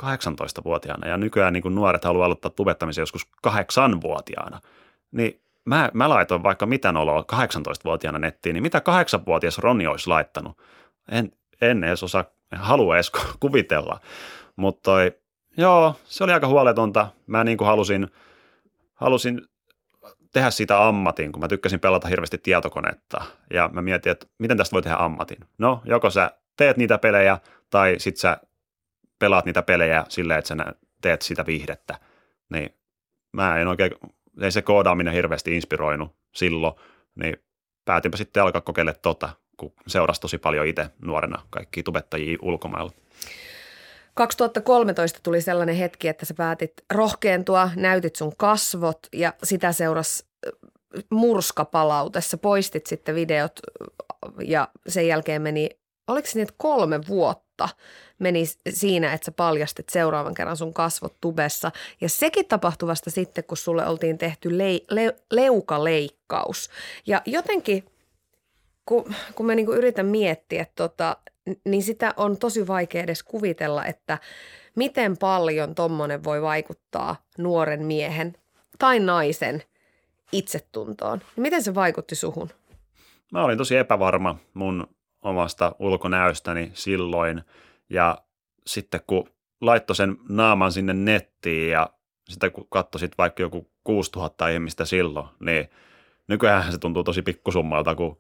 18-vuotiaana, 0.03 1.09
ja 1.09 1.17
nykyään 1.17 1.53
niin 1.53 1.75
nuoret 1.75 2.05
haluaa 2.05 2.27
aloittaa 2.27 2.51
tubettamisen 2.51 3.03
joskus 3.03 3.27
8-vuotiaana. 3.47 4.61
Niin 5.13 5.41
mä, 5.65 5.91
mä 5.95 6.09
laitoin 6.09 6.43
vaikka 6.43 6.67
mitä 6.67 6.91
oloa 6.91 7.25
18-vuotiaana 7.33 8.19
nettiin, 8.19 8.55
niin 8.55 8.63
mitä 8.63 8.79
8-vuotias 8.79 9.59
Roni 9.59 9.87
olisi 9.87 10.09
laittanut? 10.09 10.59
En, 11.11 11.33
en 11.61 11.85
edes 11.85 12.03
osaa, 12.03 12.25
en 12.53 12.59
halua 12.59 12.97
edes 12.97 13.13
kuvitella. 13.41 14.01
Mutta 14.57 14.91
joo, 15.57 15.95
se 16.05 16.25
oli 16.25 16.33
aika 16.33 16.47
huoletonta. 16.47 17.09
Mä 17.27 17.45
niin 17.45 17.59
kuin 17.59 17.69
halusin, 17.69 18.09
halusin 18.95 19.41
tehdä 20.33 20.51
siitä 20.51 20.87
ammatin, 20.89 21.33
kun 21.33 21.41
mä 21.41 21.49
tykkäsin 21.49 21.81
pelata 21.81 22.09
hirveästi 22.09 22.39
tietokonetta. 22.39 23.25
Ja 23.53 23.71
mä 23.73 23.83
mietin, 23.83 24.13
että 24.13 24.27
miten 24.39 24.57
tästä 24.57 24.75
voi 24.75 24.83
tehdä 24.83 24.97
ammatin. 24.97 25.39
No, 25.59 25.81
joko 25.85 26.11
sä 26.11 26.31
teet 26.57 26.77
niitä 26.77 26.99
pelejä 26.99 27.39
tai 27.71 27.95
sit 27.99 28.17
sä 28.17 28.37
pelaat 29.19 29.45
niitä 29.45 29.63
pelejä 29.63 30.05
silleen, 30.09 30.39
että 30.39 30.49
sä 30.49 30.73
teet 31.03 31.23
sitä 31.23 31.47
viihdettä. 31.47 31.99
Niin 32.49 32.75
mä 33.33 33.59
en 33.59 33.69
oikein, 33.69 33.91
ei 34.41 34.53
se 34.53 34.63
koodaaminen 34.63 35.15
hirveästi 35.15 35.57
inspiroinut 35.57 36.17
silloin, 36.35 36.75
niin 37.15 37.37
päätinpä 37.85 38.17
sitten 38.17 38.43
alkaa 38.43 38.61
kokeilla 38.61 38.93
tota, 38.93 39.29
kun 39.57 39.73
seurasi 39.87 40.21
tosi 40.21 40.39
paljon 40.39 40.67
itse 40.67 40.91
nuorena 41.03 41.43
kaikki 41.51 41.83
tubettajia 41.83 42.39
ulkomailla. 42.43 42.93
2013 44.15 45.21
tuli 45.23 45.41
sellainen 45.41 45.77
hetki, 45.77 46.09
että 46.09 46.27
sä 46.27 46.35
päätit 46.35 46.73
rohkeentua, 46.91 47.71
näytit 47.77 48.17
sun 48.17 48.33
kasvot 48.37 48.99
ja 49.13 49.33
sitä 49.43 49.73
seurasi 49.73 50.25
murskapalaute. 51.11 52.21
Sä 52.21 52.39
poistit 52.39 52.87
sitten 52.87 53.15
videot 53.15 53.61
ja 54.45 54.69
sen 54.89 55.07
jälkeen 55.07 55.43
meni, 55.43 55.71
oliko 56.09 56.29
se 56.29 56.35
niin, 56.35 56.43
että 56.43 56.55
kolme 56.59 57.01
vuotta 57.09 57.69
meni 58.19 58.45
siinä, 58.71 59.13
että 59.13 59.25
sä 59.25 59.33
paljastit 59.33 59.89
seuraavan 59.89 60.35
kerran 60.35 60.57
sun 60.57 60.75
kasvot 60.75 61.15
tubessa. 61.21 61.73
Ja 62.01 62.09
sekin 62.09 62.47
tapahtui 62.47 62.87
vasta 62.87 63.11
sitten, 63.11 63.45
kun 63.45 63.57
sulle 63.57 63.87
oltiin 63.87 64.19
tehty 64.19 64.59
le- 64.59 64.81
le- 64.91 65.17
leukaleikkaus. 65.31 66.71
Ja 67.07 67.23
jotenkin, 67.27 67.85
kun, 68.87 69.15
kun 69.35 69.47
mä 69.47 69.55
niinku 69.55 69.73
yritän 69.73 70.07
miettiä, 70.07 70.67
tota, 70.75 71.17
niin 71.65 71.83
sitä 71.83 72.15
on 72.17 72.39
tosi 72.39 72.67
vaikea 72.67 73.03
edes 73.03 73.23
kuvitella, 73.23 73.85
että 73.85 74.19
miten 74.75 75.17
paljon 75.17 75.75
tommonen 75.75 76.25
voi 76.25 76.43
vaikuttaa 76.43 77.17
nuoren 77.39 77.87
miehen 77.87 78.37
tai 78.79 79.01
naisen 79.01 79.63
itsetuntoon. 80.33 81.21
Miten 81.37 81.63
se 81.63 81.75
vaikutti 81.75 82.15
suhun? 82.15 82.51
Mä 83.33 83.45
olin 83.45 83.59
tosi 83.59 83.77
epävarma 83.77 84.39
mun 84.55 84.87
omasta 85.23 85.75
ulkonäöstäni 85.79 86.71
silloin. 86.75 87.43
Ja 87.91 88.19
sitten 88.67 89.01
kun 89.07 89.29
laittoi 89.61 89.97
sen 89.97 90.17
naaman 90.29 90.73
sinne 90.73 90.95
nettiin 90.95 91.71
ja 91.71 91.91
sitä 92.29 92.51
kun 92.51 92.67
katsoi 92.71 93.01
sitten 93.01 93.19
vaikka 93.19 93.43
joku 93.43 93.71
6000 93.85 94.49
ihmistä 94.49 94.85
silloin, 94.85 95.29
niin 95.41 95.69
nykyään 96.29 96.73
se 96.73 96.79
tuntuu 96.79 97.05
tosi 97.05 97.23
pikkusummalta, 97.23 97.95
kun 97.95 98.19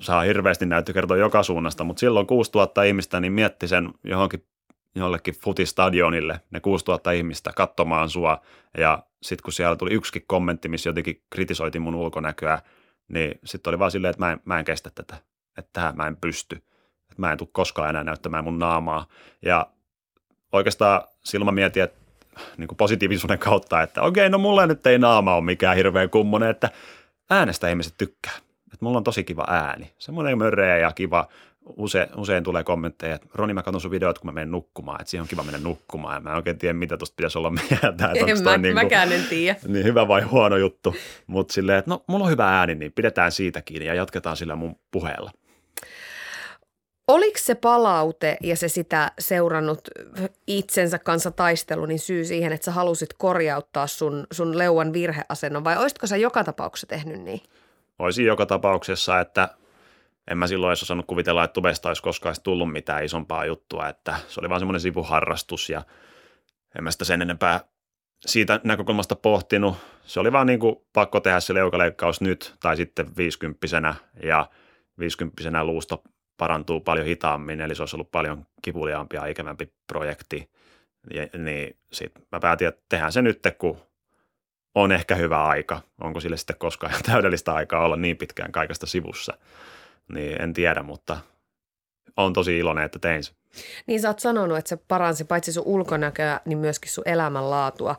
saa 0.00 0.22
hirveästi 0.22 0.66
näyttökertoa 0.66 1.16
joka 1.16 1.42
suunnasta, 1.42 1.84
mutta 1.84 2.00
silloin 2.00 2.26
6000 2.26 2.82
ihmistä, 2.82 3.20
niin 3.20 3.32
mietti 3.32 3.68
sen 3.68 3.90
johonkin 4.04 4.46
jollekin 4.94 5.34
futistadionille, 5.34 6.40
ne 6.50 6.60
6000 6.60 7.10
ihmistä 7.10 7.52
katsomaan 7.56 8.10
sua, 8.10 8.40
ja 8.78 9.02
sitten 9.22 9.42
kun 9.42 9.52
siellä 9.52 9.76
tuli 9.76 9.92
yksikin 9.92 10.24
kommentti, 10.26 10.68
missä 10.68 10.88
jotenkin 10.88 11.22
kritisoitiin 11.30 11.82
mun 11.82 11.94
ulkonäköä, 11.94 12.58
niin 13.08 13.40
sitten 13.44 13.70
oli 13.70 13.78
vaan 13.78 13.90
silleen, 13.90 14.10
että 14.10 14.24
mä 14.24 14.32
en, 14.32 14.40
mä 14.44 14.58
en 14.58 14.64
kestä 14.64 14.90
tätä, 14.94 15.16
että 15.58 15.70
tähän 15.72 15.96
mä 15.96 16.06
en 16.06 16.16
pysty, 16.16 16.56
että 17.02 17.14
mä 17.16 17.32
en 17.32 17.38
tule 17.38 17.48
koskaan 17.52 17.90
enää 17.90 18.04
näyttämään 18.04 18.44
mun 18.44 18.58
naamaa, 18.58 19.06
ja 19.42 19.66
oikeastaan 20.52 21.02
silloin 21.24 21.54
mietin, 21.54 21.82
että 21.82 21.98
niin 22.56 22.68
kuin 22.68 22.76
positiivisuuden 22.76 23.38
kautta, 23.38 23.82
että 23.82 24.02
okei, 24.02 24.30
no 24.30 24.38
mulla 24.38 24.66
nyt 24.66 24.86
ei 24.86 24.98
naama 24.98 25.34
ole 25.34 25.44
mikään 25.44 25.76
hirveän 25.76 26.10
kummonen, 26.10 26.50
että 26.50 26.70
äänestä 27.30 27.68
ihmiset 27.68 27.94
tykkää 27.98 28.32
että 28.72 28.84
mulla 28.84 28.98
on 28.98 29.04
tosi 29.04 29.24
kiva 29.24 29.44
ääni. 29.48 29.92
Semmoinen 29.98 30.38
mörreä 30.38 30.78
ja 30.78 30.92
kiva. 30.92 31.28
Use, 31.76 32.08
usein 32.16 32.44
tulee 32.44 32.64
kommentteja, 32.64 33.14
että 33.14 33.28
Roni, 33.34 33.54
mä 33.54 33.62
katson 33.62 33.80
sun 33.80 33.90
videot, 33.90 34.18
kun 34.18 34.28
mä 34.28 34.32
menen 34.32 34.50
nukkumaan, 34.50 35.00
että 35.00 35.10
siihen 35.10 35.22
on 35.22 35.28
kiva 35.28 35.42
mennä 35.42 35.58
nukkumaan. 35.58 36.14
Ja 36.14 36.20
mä 36.20 36.30
en 36.30 36.36
oikein 36.36 36.58
tiedä, 36.58 36.72
mitä 36.72 36.96
tuosta 36.96 37.14
pitäisi 37.16 37.38
olla 37.38 37.50
mieltä. 37.70 38.12
En 38.14 38.42
mä, 38.44 38.56
niin 38.56 38.74
mäkään 38.74 39.12
en 39.12 39.24
tiedä. 39.30 39.58
Niin 39.68 39.84
hyvä 39.84 40.08
vai 40.08 40.22
huono 40.22 40.56
juttu. 40.56 40.96
Mutta 41.26 41.54
silleen, 41.54 41.78
että 41.78 41.90
no, 41.90 42.04
mulla 42.06 42.24
on 42.24 42.30
hyvä 42.30 42.58
ääni, 42.58 42.74
niin 42.74 42.92
pidetään 42.92 43.32
siitä 43.32 43.62
kiinni 43.62 43.86
ja 43.86 43.94
jatketaan 43.94 44.36
sillä 44.36 44.56
mun 44.56 44.76
puheella. 44.90 45.30
Oliko 47.08 47.38
se 47.38 47.54
palaute 47.54 48.36
ja 48.42 48.56
se 48.56 48.68
sitä 48.68 49.12
seurannut 49.18 49.88
itsensä 50.46 50.98
kanssa 50.98 51.30
taistelu, 51.30 51.86
niin 51.86 51.98
syy 51.98 52.24
siihen, 52.24 52.52
että 52.52 52.64
sä 52.64 52.72
halusit 52.72 53.12
korjauttaa 53.18 53.86
sun, 53.86 54.26
sun 54.32 54.58
leuan 54.58 54.92
virheasennon 54.92 55.64
vai 55.64 55.76
olisitko 55.76 56.06
sä 56.06 56.16
joka 56.16 56.44
tapauksessa 56.44 56.86
tehnyt 56.86 57.20
niin? 57.20 57.40
Olisin 57.98 58.26
joka 58.26 58.46
tapauksessa, 58.46 59.20
että 59.20 59.48
en 60.30 60.38
mä 60.38 60.46
silloin 60.46 60.70
edes 60.70 60.82
osannut 60.82 61.06
kuvitella, 61.06 61.44
että 61.44 61.52
tubesta 61.52 61.88
olisi 61.88 62.02
koskaan 62.02 62.34
tullut 62.42 62.72
mitään 62.72 63.04
isompaa 63.04 63.46
juttua, 63.46 63.88
että 63.88 64.16
se 64.28 64.40
oli 64.40 64.48
vaan 64.48 64.60
semmoinen 64.60 64.80
sivuharrastus 64.80 65.70
ja 65.70 65.82
en 66.78 66.84
mä 66.84 66.90
sitä 66.90 67.04
sen 67.04 67.22
enempää 67.22 67.60
siitä 68.26 68.60
näkökulmasta 68.64 69.16
pohtinut. 69.16 69.76
Se 70.04 70.20
oli 70.20 70.32
vaan 70.32 70.46
niin 70.46 70.60
kuin 70.60 70.76
pakko 70.92 71.20
tehdä 71.20 71.40
se 71.40 71.54
leukaleikkaus 71.54 72.20
nyt 72.20 72.54
tai 72.60 72.76
sitten 72.76 73.16
viisikymppisenä 73.16 73.94
ja 74.22 74.50
viisikymppisenä 74.98 75.64
luusto 75.64 76.02
parantuu 76.36 76.80
paljon 76.80 77.06
hitaammin, 77.06 77.60
eli 77.60 77.74
se 77.74 77.82
olisi 77.82 77.96
ollut 77.96 78.10
paljon 78.10 78.46
kivuliaampi 78.62 79.16
ja 79.16 79.26
ikävämpi 79.26 79.72
projekti. 79.86 80.50
Ja, 81.14 81.38
niin 81.38 81.76
sitten 81.92 82.22
mä 82.32 82.40
päätin, 82.40 82.68
että 82.68 82.82
tehdään 82.88 83.12
se 83.12 83.22
nyt, 83.22 83.40
kun 83.58 83.78
on 84.74 84.92
ehkä 84.92 85.14
hyvä 85.14 85.44
aika. 85.44 85.80
Onko 86.00 86.20
sille 86.20 86.36
sitten 86.36 86.56
koskaan 86.58 86.94
täydellistä 87.10 87.54
aikaa 87.54 87.84
olla 87.84 87.96
niin 87.96 88.16
pitkään 88.16 88.52
kaikesta 88.52 88.86
sivussa, 88.86 89.32
niin 90.12 90.42
en 90.42 90.52
tiedä, 90.52 90.82
mutta 90.82 91.18
on 92.16 92.32
tosi 92.32 92.58
iloinen, 92.58 92.84
että 92.84 92.98
tein 92.98 93.24
se. 93.24 93.32
Niin 93.86 94.00
sä 94.00 94.08
oot 94.08 94.18
sanonut, 94.18 94.58
että 94.58 94.68
se 94.68 94.76
paransi 94.76 95.24
paitsi 95.24 95.52
sun 95.52 95.66
ulkonäköä, 95.66 96.40
niin 96.44 96.58
myöskin 96.58 96.90
sun 96.90 97.08
elämänlaatua. 97.08 97.96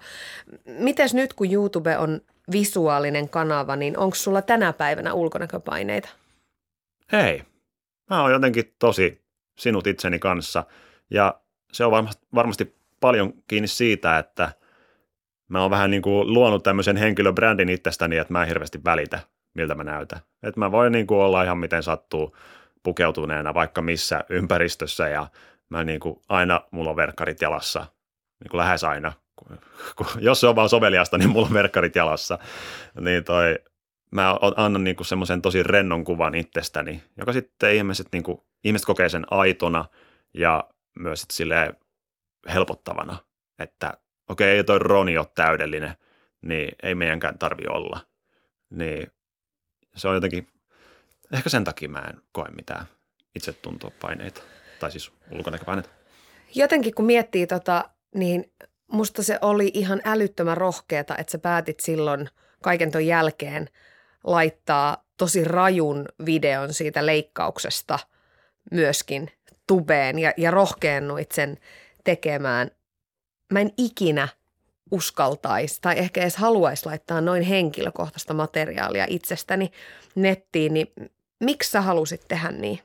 Mites 0.65 1.13
nyt, 1.13 1.34
kun 1.34 1.52
YouTube 1.52 1.98
on 1.98 2.22
visuaalinen 2.52 3.30
kanava, 3.30 3.76
niin 3.76 3.98
onko 3.98 4.15
sulla 4.15 4.41
tänä 4.41 4.74
päivänä 4.74 5.13
ulkonäköpaineita? 5.13 6.10
Ei. 7.13 7.43
Mä 8.10 8.22
oon 8.22 8.32
jotenkin 8.32 8.76
tosi 8.80 9.24
sinut 9.58 9.88
itseni 9.88 10.20
kanssa 10.20 10.63
ja 11.10 11.39
se 11.72 11.86
on 11.86 12.10
varmasti 12.36 12.76
paljon 13.00 13.34
kiinni 13.48 13.68
siitä, 13.68 14.18
että– 14.18 14.52
mä 15.54 15.62
oon 15.62 15.72
vähän 15.72 15.92
niin 15.92 16.02
kuin 16.02 16.34
luonut 16.34 16.63
tämmöisen 16.63 16.98
henkilöbrändin 16.98 17.70
itsestäni, 17.70 18.18
että 18.18 18.34
mä 18.34 18.42
en 18.42 18.48
hirveästi 18.48 18.84
välitä, 18.86 19.20
miltä 19.54 19.76
mä 19.76 19.84
näytän. 19.84 20.20
Että 20.44 20.60
mä 20.60 20.72
voin 20.72 20.92
niin 20.92 21.08
kuin 21.08 21.20
olla 21.20 21.44
ihan 21.44 21.58
miten 21.58 21.84
sattuu 21.84 22.38
pukeutuneena 22.84 23.54
vaikka 23.54 23.82
missä 23.82 24.24
ympäristössä 24.30 25.10
ja 25.10 25.28
mä 25.70 25.84
niin 25.84 26.00
kuin 26.00 26.22
aina, 26.30 26.62
mulla 26.72 26.89
on 26.89 26.96
verkkarit 26.96 27.42
jalassa, 27.42 27.80
niin 28.44 28.50
kuin 28.50 28.60
lähes 28.60 28.84
aina. 28.84 29.13
Jos 30.20 30.39
se 30.39 30.48
on 30.48 30.56
vaan 30.56 30.70
soveliasta, 30.70 31.18
niin 31.18 31.30
mulla 31.30 31.48
on 31.48 31.54
verkkarit 31.54 31.96
jalassa. 31.96 32.39
Niin 33.00 33.24
toi, 33.24 33.60
mä 34.13 34.38
annan 34.56 34.84
niin 34.84 35.06
semmoisen 35.06 35.41
tosi 35.41 35.63
rennon 35.63 36.04
kuvan 36.04 36.36
itsestäni, 36.36 37.04
joka 37.17 37.34
sitten 37.34 37.76
ihmiset, 37.76 38.08
niin 38.12 38.23
kuin, 38.23 38.41
ihmiset 38.63 38.86
kokee 38.86 39.10
sen 39.10 39.26
aitona 39.32 39.86
ja 40.34 40.69
myös 40.99 41.26
sille 41.32 41.73
helpottavana, 42.54 43.17
että 43.60 43.93
okei, 44.30 44.58
ei 44.58 44.63
toi 44.63 44.80
Roni 44.80 45.17
ole 45.17 45.28
täydellinen, 45.36 45.93
niin 46.41 46.76
ei 46.84 46.95
meidänkään 46.95 47.39
tarvi 47.39 47.63
olla. 47.69 47.99
Niin 48.69 49.08
se 49.95 50.08
on 50.08 50.15
jotenkin, 50.15 50.47
ehkä 51.34 51.49
sen 51.49 51.63
takia 51.63 51.89
mä 51.89 51.99
en 51.99 52.21
koe 52.32 52.45
mitään 52.56 52.86
paineita, 53.99 54.41
tai 54.80 54.91
siis 54.91 55.12
ulkonäköpaineita. 55.32 55.89
Jotenkin 56.56 56.95
kun 56.95 57.06
miettii 57.06 57.47
tota, 57.47 57.89
niin 58.15 58.54
musta 58.91 59.23
se 59.23 59.39
oli 59.41 59.71
ihan 59.73 60.02
älyttömän 60.06 60.58
rohkeata, 60.58 61.17
että 61.17 61.32
sä 61.32 61.38
päätit 61.38 61.80
silloin 61.80 62.30
kaiken 62.62 62.91
ton 62.91 63.06
jälkeen 63.06 63.69
laittaa 64.24 65.04
tosi 65.18 65.44
rajun 65.44 66.06
videon 66.26 66.74
siitä 66.74 67.06
leikkauksesta 67.06 68.00
myöskin 68.72 69.32
tubeen 69.68 70.20
ja, 70.20 70.34
ja 70.38 70.52
rohkeennuit 70.52 71.32
sen 71.32 71.58
tekemään– 72.04 72.72
mä 73.54 73.60
en 73.60 73.72
ikinä 73.78 74.28
uskaltaisi 74.92 75.82
tai 75.82 76.00
ehkä 76.00 76.22
edes 76.22 76.38
haluaisi 76.38 76.86
laittaa 76.86 77.22
noin 77.22 77.44
henkilökohtaista 77.44 78.34
materiaalia 78.34 79.06
itsestäni 79.10 79.72
nettiin, 80.16 80.74
niin 80.74 80.88
miksi 81.40 81.72
sä 81.72 81.82
halusit 81.82 82.28
tehdä 82.28 82.52
niin? 82.52 82.80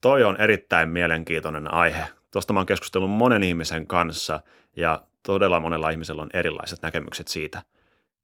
toi 0.00 0.24
on 0.24 0.40
erittäin 0.40 0.88
mielenkiintoinen 0.88 1.74
aihe. 1.74 2.04
Tuosta 2.30 2.52
mä 2.52 2.58
oon 2.60 2.66
keskustellut 2.66 3.10
monen 3.10 3.42
ihmisen 3.42 3.86
kanssa 3.86 4.40
ja 4.76 5.02
todella 5.26 5.60
monella 5.60 5.90
ihmisellä 5.90 6.22
on 6.22 6.30
erilaiset 6.32 6.82
näkemykset 6.82 7.28
siitä. 7.28 7.62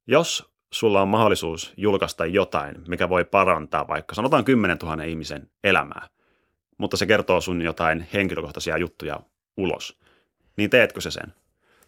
Jos 0.07 0.51
sulla 0.73 1.01
on 1.01 1.07
mahdollisuus 1.07 1.73
julkaista 1.77 2.25
jotain, 2.25 2.75
mikä 2.87 3.09
voi 3.09 3.25
parantaa 3.25 3.87
vaikka 3.87 4.15
sanotaan 4.15 4.45
10 4.45 4.77
000 4.83 5.03
ihmisen 5.03 5.49
elämää, 5.63 6.07
mutta 6.77 6.97
se 6.97 7.05
kertoo 7.05 7.41
sun 7.41 7.61
jotain 7.61 8.07
henkilökohtaisia 8.13 8.77
juttuja 8.77 9.19
ulos, 9.57 9.99
niin 10.57 10.69
teetkö 10.69 11.01
se 11.01 11.11
sen? 11.11 11.33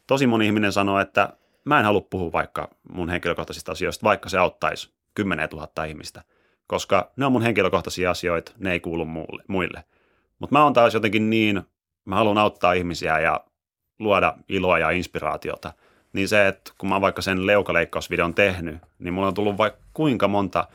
Tosi 0.08 0.28
moni 0.28 0.46
ihminen 0.46 0.72
sanoo, 0.72 1.00
että 1.00 1.34
mä 1.65 1.80
en 1.80 1.86
halua 1.86 2.02
puhua 2.02 2.32
vaikka 2.32 2.70
mun 2.92 3.10
henkilökohtaisista 3.10 3.72
asioista, 3.72 4.04
vaikka 4.04 4.30
se 4.30 4.38
auttaisi 4.38 4.94
10 5.15 5.50
000 5.50 5.86
ihmistä, 5.86 6.24
koska 6.68 7.12
ne 7.15 7.26
on 7.26 7.32
mun 7.32 7.42
henkilökohtaisia 7.42 8.12
asioita, 8.12 8.52
ne 8.58 8.72
ei 8.72 8.80
kuulu 8.80 9.06
muille. 9.48 9.84
Mutta 10.39 10.56
mä 10.56 10.63
oon 10.63 10.74
taas 10.74 10.94
jotenkin 10.94 11.30
niin, 11.30 11.62
mä 12.06 12.15
haluan 12.15 12.38
auttaa 12.38 12.74
ihmisiä 12.74 13.20
ja 13.20 13.46
luoda 14.00 14.38
iloa 14.50 14.80
ja 14.80 14.89
inspiraatiota, 14.89 15.74
niin 16.13 16.28
se, 16.28 16.48
että 16.48 16.72
kun 16.78 16.89
mä 16.89 16.95
oon 16.95 17.02
vaikka 17.02 17.22
sen 17.22 17.48
leukaleikkausvideon 17.48 18.34
tehnyt, 18.34 18.78
niin 19.00 19.13
mulla 19.13 19.28
on 19.28 19.34
tullut 19.34 19.58
vaikka 19.58 19.80
kuinka 19.93 20.28
monta 20.28 20.67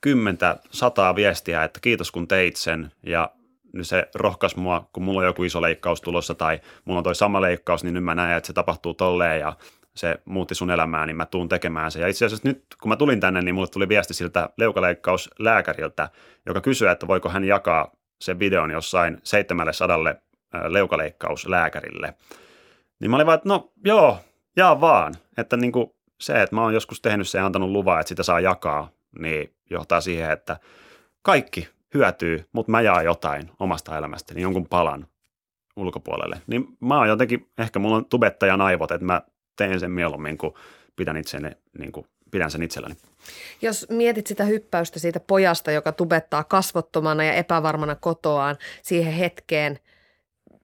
kymmentä, 0.00 0.56
sataa 0.70 1.16
viestiä, 1.16 1.64
että 1.64 1.80
kiitos 1.80 2.10
kun 2.10 2.28
teit 2.28 2.56
sen 2.56 2.92
ja 3.02 3.30
nyt 3.72 3.88
se 3.88 4.08
rohkaisi 4.14 4.58
mua, 4.58 4.88
kun 4.92 5.02
mulla 5.02 5.20
on 5.20 5.26
joku 5.26 5.44
iso 5.44 5.62
leikkaus 5.62 6.00
tulossa 6.00 6.34
tai 6.34 6.60
mulla 6.84 6.98
on 6.98 7.04
toi 7.04 7.14
sama 7.14 7.40
leikkaus, 7.40 7.84
niin 7.84 7.94
nyt 7.94 8.04
mä 8.04 8.14
näen, 8.14 8.36
että 8.36 8.46
se 8.46 8.52
tapahtuu 8.52 8.94
tolleen 8.94 9.40
ja 9.40 9.52
se 9.94 10.18
muutti 10.24 10.54
sun 10.54 10.70
elämää, 10.70 11.06
niin 11.06 11.16
mä 11.16 11.26
tuun 11.26 11.48
tekemään 11.48 11.90
se. 11.90 12.00
Ja 12.00 12.08
itse 12.08 12.24
asiassa 12.24 12.48
nyt, 12.48 12.64
kun 12.82 12.88
mä 12.88 12.96
tulin 12.96 13.20
tänne, 13.20 13.40
niin 13.40 13.54
mulle 13.54 13.68
tuli 13.68 13.88
viesti 13.88 14.14
siltä 14.14 14.50
leukaleikkauslääkäriltä, 14.56 16.08
joka 16.46 16.60
kysyi, 16.60 16.88
että 16.88 17.06
voiko 17.06 17.28
hän 17.28 17.44
jakaa 17.44 17.92
sen 18.20 18.38
videon 18.38 18.70
jossain 18.70 19.18
700 19.22 19.98
leukaleikkauslääkärille. 20.68 22.14
Niin 23.00 23.10
mä 23.10 23.16
olin 23.16 23.26
vaan, 23.26 23.36
että 23.36 23.48
no 23.48 23.72
joo, 23.84 24.18
jaa 24.60 24.80
vaan. 24.80 25.14
Että 25.36 25.56
niin 25.56 25.72
kuin 25.72 25.90
se, 26.20 26.42
että 26.42 26.56
mä 26.56 26.62
oon 26.62 26.74
joskus 26.74 27.00
tehnyt 27.00 27.28
se 27.28 27.38
ja 27.38 27.46
antanut 27.46 27.70
luvan, 27.70 28.00
että 28.00 28.08
sitä 28.08 28.22
saa 28.22 28.40
jakaa, 28.40 28.90
niin 29.18 29.54
johtaa 29.70 30.00
siihen, 30.00 30.30
että 30.30 30.56
kaikki 31.22 31.68
hyötyy, 31.94 32.44
mutta 32.52 32.70
mä 32.70 32.80
jaan 32.80 33.04
jotain 33.04 33.50
omasta 33.60 33.98
elämästäni, 33.98 34.42
jonkun 34.42 34.66
palan 34.68 35.06
ulkopuolelle. 35.76 36.40
Niin 36.46 36.76
mä 36.80 36.98
oon 36.98 37.08
jotenkin, 37.08 37.50
ehkä 37.58 37.78
mulla 37.78 37.96
on 37.96 38.04
tubettajan 38.04 38.60
aivot, 38.60 38.90
että 38.90 39.04
mä 39.04 39.22
teen 39.56 39.80
sen 39.80 39.90
mieluummin, 39.90 40.38
kun 40.38 40.54
pidän, 40.96 41.16
itseni, 41.16 41.50
niin 41.78 41.92
kuin, 41.92 42.06
pidän 42.30 42.50
sen 42.50 42.62
itselläni. 42.62 42.96
Jos 43.62 43.86
mietit 43.90 44.26
sitä 44.26 44.44
hyppäystä 44.44 44.98
siitä 44.98 45.20
pojasta, 45.20 45.70
joka 45.70 45.92
tubettaa 45.92 46.44
kasvottomana 46.44 47.24
ja 47.24 47.32
epävarmana 47.32 47.94
kotoaan 47.94 48.56
siihen 48.82 49.12
hetkeen, 49.12 49.78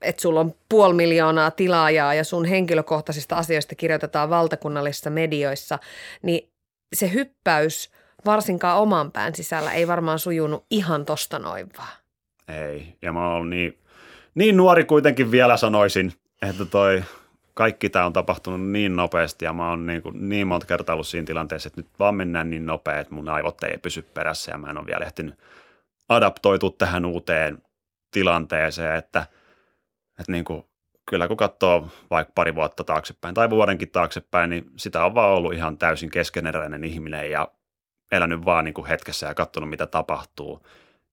että 0.03 0.23
sulla 0.23 0.41
on 0.41 0.55
puoli 0.69 0.95
miljoonaa 0.95 1.51
tilaajaa 1.51 2.15
ja 2.15 2.25
sun 2.25 2.45
henkilökohtaisista 2.45 3.37
asioista 3.37 3.75
kirjoitetaan 3.75 4.31
valtakunnallisissa 4.31 5.11
medioissa, 5.11 5.79
niin 6.23 6.49
se 6.95 7.13
hyppäys 7.13 7.91
varsinkaan 8.27 8.79
oman 8.79 9.13
pään 9.13 9.35
sisällä 9.35 9.73
ei 9.73 9.89
varmaan 9.89 10.19
sujunut 10.19 10.65
ihan 10.71 11.05
tosta 11.05 11.39
noin 11.39 11.69
vaan. 11.79 11.97
Ei, 12.49 12.97
ja 13.03 13.13
mä 13.13 13.35
oon 13.35 13.51
niin, 13.51 13.79
niin 14.35 14.57
nuori 14.57 14.85
kuitenkin 14.85 15.31
vielä 15.31 15.57
sanoisin, 15.57 16.13
että 16.43 16.65
toi 16.65 17.03
kaikki 17.55 17.91
tämä 17.91 18.07
on 18.07 18.13
tapahtunut 18.13 18.71
niin 18.71 18.97
nopeasti 18.97 19.45
ja 19.45 19.53
mä 19.53 19.71
oon 19.71 19.87
niin, 19.87 20.03
kuin 20.03 20.29
niin 20.29 20.47
monta 20.47 20.67
kertaa 20.67 20.95
ollut 20.95 21.07
siinä 21.07 21.27
tilanteessa, 21.27 21.67
että 21.67 21.81
nyt 21.81 21.91
vaan 21.99 22.15
mennään 22.15 22.51
niin 22.51 22.67
nopea, 22.67 22.99
että 22.99 23.15
mun 23.15 23.29
aivot 23.29 23.65
ei 23.65 23.79
pysy 23.79 24.03
perässä 24.03 24.53
ja 24.53 24.59
mä 24.59 24.71
en 24.71 24.79
ole 24.79 24.87
vielä 24.87 25.05
ehtinyt 25.05 25.35
adaptoitua 26.09 26.71
tähän 26.79 27.05
uuteen 27.05 27.59
tilanteeseen, 28.11 28.97
että, 28.97 29.27
että 30.20 30.33
niin 30.33 30.44
kuin, 30.44 30.64
kyllä 31.11 31.29
kun 31.29 31.37
katsoo 31.37 31.88
vaikka 32.11 32.33
pari 32.35 32.55
vuotta 32.55 32.85
taaksepäin 32.85 33.35
tai 33.35 33.50
vuodenkin 33.50 33.90
taaksepäin, 33.90 34.50
niin 34.50 34.70
sitä 34.76 35.05
on 35.05 35.14
vaan 35.14 35.31
ollut 35.31 35.55
ihan 35.55 35.79
täysin 35.79 36.11
keskeneräinen 36.11 36.85
ihminen 36.85 37.31
ja 37.31 37.48
elänyt 38.12 38.44
vaan 38.44 38.64
niin 38.64 38.74
kuin 38.74 38.87
hetkessä 38.87 39.26
ja 39.26 39.35
katsonut, 39.35 39.70
mitä 39.70 39.87
tapahtuu, 39.87 40.66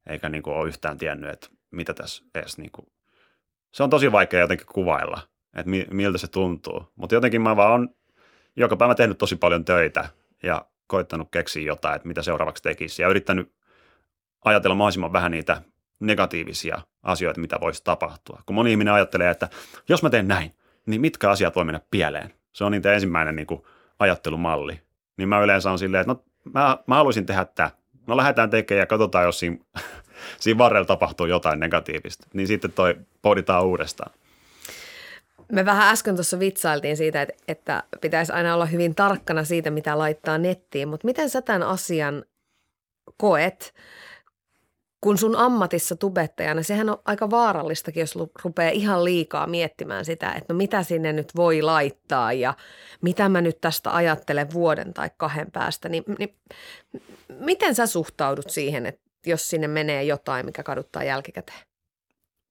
eikä 0.08 0.30
niin 0.30 0.44
kuin 0.44 0.56
ole 0.56 0.68
yhtään 0.68 0.98
tiennyt, 0.98 1.30
että 1.30 1.48
mitä 1.72 1.94
tässä 1.94 2.24
edes 2.36 2.58
niin 2.58 2.72
kuin, 2.72 2.88
se 3.74 3.84
on 3.84 3.90
tosi 3.90 4.12
vaikea 4.12 4.40
jotenkin 4.40 4.68
kuvailla– 4.68 5.22
että 5.56 5.70
mi- 5.70 5.88
miltä 5.92 6.18
se 6.18 6.28
tuntuu. 6.28 6.92
Mutta 6.96 7.16
jotenkin 7.16 7.42
mä 7.42 7.56
vaan 7.56 7.72
on 7.72 7.90
joka 8.56 8.76
päivä 8.76 8.96
tehnyt 8.96 9.18
tosi 9.18 9.36
paljon 9.36 9.66
töitä 9.66 10.10
ja 10.44 10.66
koittanut 10.88 11.28
keksiä 11.32 11.64
jotain, 11.64 11.96
että 11.96 12.08
mitä 12.08 12.22
seuraavaksi 12.22 12.64
tekisi 12.64 13.02
ja 13.02 13.08
yrittänyt 13.08 13.54
ajatella 14.46 14.76
mahdollisimman 14.76 15.14
vähän 15.14 15.32
niitä 15.32 15.62
negatiivisia 16.06 16.82
asioita, 17.04 17.42
mitä 17.42 17.58
voisi 17.62 17.84
tapahtua. 17.84 18.42
Kun 18.46 18.56
moni 18.56 18.72
ihminen 18.72 18.94
ajattelee, 18.94 19.30
että 19.30 19.50
jos 19.90 20.04
mä 20.04 20.10
teen 20.10 20.28
näin, 20.28 20.56
niin 20.86 21.02
mitkä 21.02 21.30
asiat 21.30 21.56
voi 21.56 21.66
mennä 21.66 21.82
pieleen? 21.92 22.34
Se 22.54 22.64
on 22.64 22.72
niitä 22.72 22.94
ensimmäinen 22.94 23.36
niin 23.36 23.48
kuin, 23.48 23.64
ajattelumalli. 24.00 24.82
Niin 25.18 25.30
mä 25.30 25.42
yleensä 25.42 25.72
on 25.72 25.80
silleen, 25.80 26.02
että 26.02 26.14
no, 26.14 26.24
mä, 26.54 26.78
mä 26.88 26.96
haluaisin 26.96 27.26
tehdä 27.26 27.46
tämä. 27.46 27.70
No 28.08 28.18
lähdetään 28.18 28.50
tekemään 28.50 28.80
ja 28.80 28.86
katsotaan, 28.86 29.26
jos 29.26 29.40
siinä, 29.40 29.58
siinä 30.40 30.58
varrella 30.58 30.86
tapahtuu 30.86 31.26
jotain 31.26 31.60
negatiivista. 31.60 32.28
Niin 32.34 32.48
sitten 32.48 32.72
toi 32.72 32.96
pohditaan 33.22 33.66
uudestaan. 33.66 34.12
Me 35.52 35.66
vähän 35.66 35.94
äsken 35.94 36.16
tuossa 36.16 36.40
vitsailtiin 36.40 36.98
siitä, 36.98 37.22
että, 37.22 37.34
että 37.48 37.84
pitäisi 38.02 38.34
aina 38.34 38.54
olla 38.56 38.66
hyvin 38.66 38.96
tarkkana 38.96 39.44
siitä, 39.44 39.70
mitä 39.70 39.98
laittaa 39.98 40.38
nettiin, 40.38 40.88
mutta 40.88 41.06
miten 41.06 41.30
sä 41.30 41.42
tämän 41.42 41.64
asian 41.64 42.26
koet, 43.18 43.74
kun 45.04 45.18
sun 45.18 45.36
ammatissa 45.36 45.96
tubettajana, 45.96 46.64
sehän 46.64 46.90
on 46.90 46.98
aika 47.06 47.30
vaarallistakin, 47.30 48.02
jos 48.02 48.18
rupeaa 48.44 48.72
ihan 48.72 49.04
liikaa 49.04 49.48
miettimään 49.48 50.06
sitä, 50.06 50.32
että 50.32 50.54
no 50.54 50.58
mitä 50.58 50.84
sinne 50.84 51.14
nyt 51.14 51.36
voi 51.36 51.62
laittaa 51.62 52.34
ja 52.34 52.54
mitä 53.02 53.30
mä 53.30 53.42
nyt 53.42 53.62
tästä 53.62 53.96
ajattelen 53.96 54.54
vuoden 54.54 54.94
tai 54.94 55.10
kahden 55.18 55.52
päästä, 55.52 55.90
niin, 55.90 56.04
niin 56.20 56.36
miten 57.40 57.76
sä 57.76 57.86
suhtaudut 57.86 58.50
siihen, 58.50 58.86
että 58.86 59.02
jos 59.26 59.50
sinne 59.50 59.68
menee 59.68 60.04
jotain, 60.04 60.46
mikä 60.46 60.64
kaduttaa 60.64 61.04
jälkikäteen? 61.04 61.60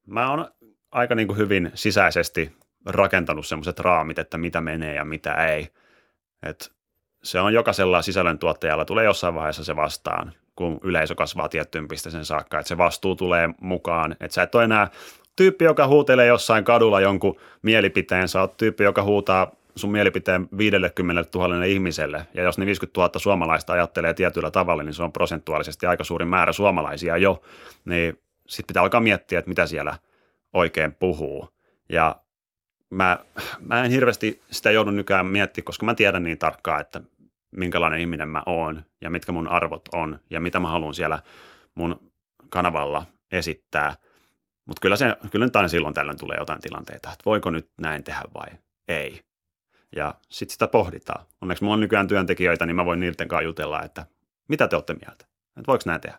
Mä 0.07 0.31
oon 0.31 0.51
aika 0.91 1.15
niin 1.15 1.29
kuin 1.29 1.39
hyvin 1.39 1.71
sisäisesti 1.75 2.53
rakentanut 2.87 3.47
semmoiset 3.47 3.79
raamit, 3.79 4.19
että 4.19 4.39
mitä 4.39 4.61
menee 4.61 4.95
ja 4.95 5.05
mitä 5.05 5.35
ei. 5.35 5.69
Et 6.43 6.73
se 7.23 7.41
on 7.41 7.55
jokaisella 7.55 8.03
sisällöntuottajalla 8.03 8.85
tulee 8.85 9.05
jossain 9.05 9.35
vaiheessa 9.35 9.65
se 9.65 9.77
vastaan, 9.77 10.33
kun 10.57 10.81
yleisö 10.83 11.15
kasvaa 11.15 11.49
tiettyyn 11.49 11.89
pisteeseen 11.89 12.25
saakka, 12.25 12.59
että 12.59 12.69
se 12.69 12.79
vastuu 12.79 13.17
tulee 13.17 13.49
mukaan, 13.61 14.13
että 14.13 14.35
sä 14.35 14.43
et 14.43 14.55
ole 14.55 14.65
enää 14.65 14.91
tyyppi, 15.37 15.65
joka 15.65 15.87
huutelee 15.87 16.27
jossain 16.27 16.65
kadulla 16.65 17.01
jonkun 17.01 17.37
mielipiteen, 17.63 18.29
sä 18.29 18.41
oot 18.41 18.57
tyyppi, 18.57 18.85
joka 18.85 19.03
huutaa 19.03 19.53
sun 19.77 19.93
mielipiteen 19.93 20.49
50 20.59 21.39
000 21.39 21.65
ihmiselle, 21.65 22.27
ja 22.35 22.43
jos 22.43 22.59
ne 22.59 22.67
50 22.67 23.01
000 23.01 23.11
suomalaista 23.17 23.73
ajattelee 23.73 24.15
tietyllä 24.15 24.51
tavalla, 24.51 24.83
niin 24.83 24.95
se 24.95 25.03
on 25.03 25.13
prosentuaalisesti 25.13 25.87
aika 25.87 26.05
suuri 26.05 26.25
määrä 26.25 26.53
suomalaisia 26.53 27.17
jo, 27.17 27.43
niin 27.85 28.19
sitten 28.47 28.67
pitää 28.67 28.83
alkaa 28.83 29.01
miettiä, 29.01 29.39
että 29.39 29.49
mitä 29.49 29.67
siellä 29.67 29.97
oikein 30.53 30.95
puhuu. 30.95 31.49
Ja 31.89 32.17
mä, 32.91 33.19
mä 33.61 33.85
en 33.85 33.91
hirveästi 33.91 34.41
sitä 34.51 34.71
joudu 34.71 34.91
nykyään 34.91 35.27
miettimään, 35.27 35.65
koska 35.65 35.87
mä 35.87 35.95
tiedän 35.95 36.23
niin 36.23 36.39
tarkkaan, 36.39 36.81
että 36.81 37.01
minkälainen 37.53 38.01
ihminen 38.01 38.29
mä 38.29 38.43
oon 38.47 38.85
ja 39.01 39.11
mitkä 39.11 39.33
mun 39.33 39.49
arvot 39.49 39.89
on 39.93 40.21
ja 40.31 40.41
mitä 40.41 40.61
mä 40.61 40.69
haluan 40.69 40.95
siellä 40.95 41.23
mun 41.75 42.13
kanavalla 42.49 43.07
esittää. 43.33 43.97
Mutta 44.67 44.81
kyllä, 44.81 44.97
se, 44.97 45.17
kyllä 45.31 45.47
nyt 45.47 45.57
aina 45.57 45.69
silloin 45.69 45.95
tällöin 45.95 46.19
tulee 46.19 46.37
jotain 46.39 46.61
tilanteita, 46.61 47.13
että 47.13 47.23
voiko 47.27 47.51
nyt 47.51 47.71
näin 47.81 48.05
tehdä 48.05 48.23
vai 48.35 48.59
ei. 48.89 49.21
Ja 49.97 50.15
sitten 50.29 50.53
sitä 50.53 50.69
pohditaan. 50.69 51.27
Onneksi 51.41 51.65
mulla 51.65 51.75
on 51.75 51.81
nykyään 51.81 52.09
työntekijöitä, 52.09 52.67
niin 52.67 52.77
mä 52.77 52.85
voin 52.85 53.01
niiden 53.01 53.29
kanssa 53.29 53.45
jutella, 53.45 53.83
että 53.83 54.07
mitä 54.49 54.69
te 54.69 54.77
olette 54.77 54.95
mieltä? 54.95 55.25
Että 55.47 55.67
voiko 55.67 55.83
näin 55.87 56.01
tehdä? 56.01 56.19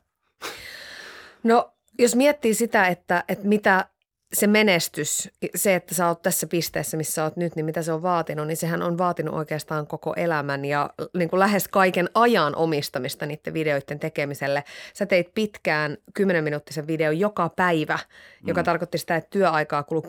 No 1.43 1.73
jos 1.99 2.15
miettii 2.15 2.53
sitä, 2.53 2.87
että, 2.87 3.23
että 3.27 3.47
mitä 3.47 3.85
se 4.33 4.47
menestys, 4.47 5.29
se, 5.55 5.75
että 5.75 5.95
sä 5.95 6.07
oot 6.07 6.21
tässä 6.21 6.47
pisteessä, 6.47 6.97
missä 6.97 7.23
oot 7.23 7.37
nyt, 7.37 7.55
niin 7.55 7.65
mitä 7.65 7.81
se 7.81 7.93
on 7.93 8.01
vaatinut, 8.01 8.47
niin 8.47 8.57
sehän 8.57 8.81
on 8.81 8.97
vaatinut 8.97 9.35
oikeastaan 9.35 9.87
koko 9.87 10.13
elämän 10.13 10.65
ja 10.65 10.89
niin 11.17 11.29
kuin 11.29 11.39
lähes 11.39 11.67
kaiken 11.67 12.09
ajan 12.13 12.55
omistamista 12.55 13.25
niiden 13.25 13.53
videoiden 13.53 13.99
tekemiselle. 13.99 14.63
Sä 14.93 15.05
teit 15.05 15.33
pitkään 15.35 15.97
10-minuuttisen 16.19 16.87
videon 16.87 17.19
joka 17.19 17.49
päivä, 17.49 17.95
mm. 17.95 18.47
joka 18.47 18.63
tarkoitti 18.63 18.97
sitä, 18.97 19.15
että 19.15 19.29
työaikaa 19.29 19.83
kuluu 19.83 20.03
10-12 20.03 20.05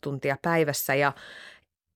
tuntia 0.00 0.36
päivässä 0.42 0.94
ja 0.94 1.12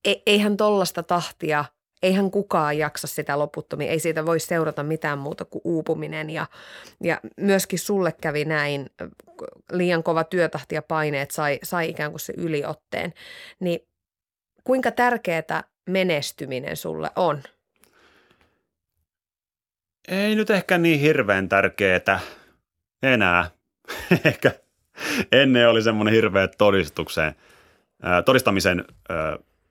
e-, 0.04 0.22
eihän 0.26 0.56
tollasta 0.56 1.02
tahtia– 1.02 1.64
eihän 2.02 2.30
kukaan 2.30 2.78
jaksa 2.78 3.06
sitä 3.06 3.38
loputtomia, 3.38 3.90
ei 3.90 4.00
siitä 4.00 4.26
voi 4.26 4.40
seurata 4.40 4.82
mitään 4.82 5.18
muuta 5.18 5.44
kuin 5.44 5.62
uupuminen 5.64 6.30
ja, 6.30 6.46
ja 7.02 7.20
myöskin 7.36 7.78
sulle 7.78 8.12
kävi 8.20 8.44
näin, 8.44 8.86
liian 9.72 10.02
kova 10.02 10.24
työtahti 10.24 10.74
ja 10.74 10.82
paineet 10.82 11.30
sai, 11.30 11.58
sai 11.62 11.88
ikään 11.88 12.10
kuin 12.10 12.20
se 12.20 12.32
yliotteen, 12.36 13.12
niin 13.60 13.80
kuinka 14.64 14.90
tärkeää 14.90 15.64
menestyminen 15.88 16.76
sulle 16.76 17.10
on? 17.16 17.42
Ei 20.08 20.34
nyt 20.34 20.50
ehkä 20.50 20.78
niin 20.78 21.00
hirveän 21.00 21.48
tärkeää 21.48 22.20
enää. 23.02 23.50
ehkä, 24.24 24.52
ennen 25.32 25.68
oli 25.68 25.82
semmoinen 25.82 26.14
hirveä 26.14 26.48
todistukseen, 26.48 27.34
todistamisen 28.24 28.84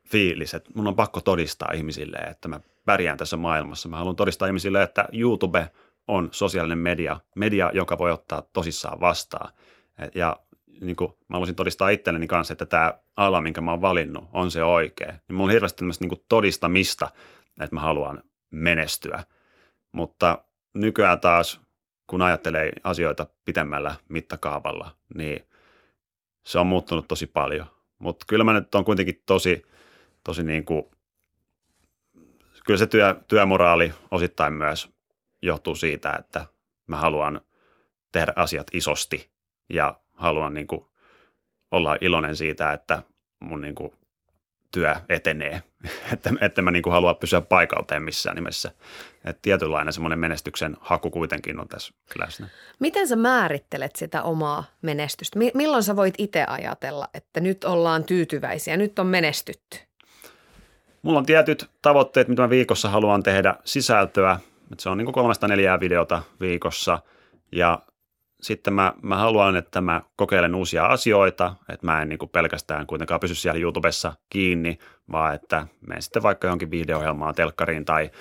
fiilis, 0.07 0.53
että 0.53 0.71
mun 0.75 0.87
on 0.87 0.95
pakko 0.95 1.21
todistaa 1.21 1.71
ihmisille, 1.73 2.17
että 2.17 2.47
mä 2.47 2.59
pärjään 2.85 3.17
tässä 3.17 3.37
maailmassa. 3.37 3.89
Mä 3.89 3.97
haluan 3.97 4.15
todistaa 4.15 4.47
ihmisille, 4.47 4.83
että 4.83 5.05
YouTube 5.13 5.69
on 6.07 6.29
sosiaalinen 6.31 6.77
media, 6.77 7.19
media, 7.35 7.71
joka 7.73 7.97
voi 7.97 8.11
ottaa 8.11 8.43
tosissaan 8.53 8.99
vastaan. 8.99 9.53
Ja 10.15 10.39
niin 10.81 10.95
kuin, 10.95 11.11
mä 11.11 11.35
haluaisin 11.35 11.55
todistaa 11.55 11.89
itselleni 11.89 12.27
kanssa, 12.27 12.53
että 12.53 12.65
tämä 12.65 12.93
ala, 13.17 13.41
minkä 13.41 13.61
mä 13.61 13.71
oon 13.71 13.81
valinnut, 13.81 14.29
on 14.33 14.51
se 14.51 14.63
oikea. 14.63 15.07
Niin 15.07 15.35
mulla 15.35 15.43
on 15.43 15.51
hirveästi 15.51 15.77
tämmöistä 15.77 16.05
niin 16.05 16.25
todistamista, 16.29 17.09
että 17.61 17.75
mä 17.75 17.81
haluan 17.81 18.23
menestyä. 18.51 19.23
Mutta 19.91 20.43
nykyään 20.73 21.19
taas, 21.19 21.61
kun 22.07 22.21
ajattelee 22.21 22.71
asioita 22.83 23.27
pitemmällä 23.45 23.95
mittakaavalla, 24.09 24.91
niin 25.15 25.47
se 26.45 26.59
on 26.59 26.67
muuttunut 26.67 27.07
tosi 27.07 27.27
paljon. 27.27 27.65
Mutta 27.99 28.25
kyllä 28.29 28.43
mä 28.43 28.53
nyt 28.53 28.75
on 28.75 28.85
kuitenkin 28.85 29.23
tosi, 29.25 29.63
tosi 30.25 30.43
niin 30.43 30.65
kuin, 30.65 30.83
kyllä 32.65 32.77
se 32.77 32.87
työ, 32.87 33.15
työmoraali 33.27 33.93
osittain 34.11 34.53
myös 34.53 34.89
johtuu 35.41 35.75
siitä, 35.75 36.15
että 36.19 36.45
mä 36.87 36.97
haluan 36.97 37.41
tehdä 38.11 38.33
asiat 38.35 38.67
isosti 38.73 39.29
ja 39.69 39.99
haluan 40.13 40.53
niin 40.53 40.67
kuin 40.67 40.85
olla 41.71 41.97
iloinen 42.01 42.35
siitä, 42.35 42.73
että 42.73 43.03
mun 43.39 43.61
niin 43.61 43.75
kuin 43.75 43.91
työ 44.71 44.95
etenee, 45.09 45.63
että, 46.13 46.33
että 46.41 46.61
mä 46.61 46.71
niin 46.71 46.83
kuin 46.83 46.93
haluan 46.93 47.15
pysyä 47.15 47.41
paikalteen 47.41 48.03
missään 48.03 48.35
nimessä. 48.35 48.71
Että 49.25 49.39
tietynlainen 49.41 49.93
semmoinen 49.93 50.19
menestyksen 50.19 50.77
haku 50.79 51.11
kuitenkin 51.11 51.59
on 51.59 51.67
tässä 51.67 51.93
läsnä. 52.19 52.49
Miten 52.79 53.07
sä 53.07 53.15
määrittelet 53.15 53.95
sitä 53.95 54.23
omaa 54.23 54.63
menestystä? 54.81 55.39
Milloin 55.53 55.83
sä 55.83 55.95
voit 55.95 56.15
itse 56.17 56.45
ajatella, 56.47 57.09
että 57.13 57.39
nyt 57.39 57.63
ollaan 57.63 58.03
tyytyväisiä, 58.03 58.77
nyt 58.77 58.99
on 58.99 59.07
menestytty? 59.07 59.84
Mulla 61.05 61.19
on 61.19 61.25
tietyt 61.25 61.69
tavoitteet, 61.81 62.27
mitä 62.27 62.41
mä 62.41 62.49
viikossa 62.49 62.89
haluan 62.89 63.23
tehdä 63.23 63.55
sisältöä. 63.65 64.39
Se 64.79 64.89
on 64.89 64.97
niin 64.97 65.13
kolmesta 65.13 65.47
neljää 65.47 65.79
videota 65.79 66.21
viikossa 66.39 66.99
ja 67.51 67.79
sitten 68.41 68.73
mä, 68.73 68.93
mä 69.01 69.15
haluan, 69.15 69.55
että 69.55 69.81
mä 69.81 70.01
kokeilen 70.15 70.55
uusia 70.55 70.85
asioita, 70.85 71.55
että 71.69 71.85
mä 71.85 72.01
en 72.01 72.09
niin 72.09 72.29
pelkästään 72.31 72.87
kuitenkaan 72.87 73.19
pysy 73.19 73.35
siellä 73.35 73.59
YouTubessa 73.59 74.13
kiinni, 74.29 74.79
vaan 75.11 75.35
että 75.35 75.67
menen 75.87 76.01
sitten 76.01 76.23
vaikka 76.23 76.47
johonkin 76.47 76.71
video-ohjelmaan, 76.71 77.35
telkkariin 77.35 77.85
tai 77.85 78.11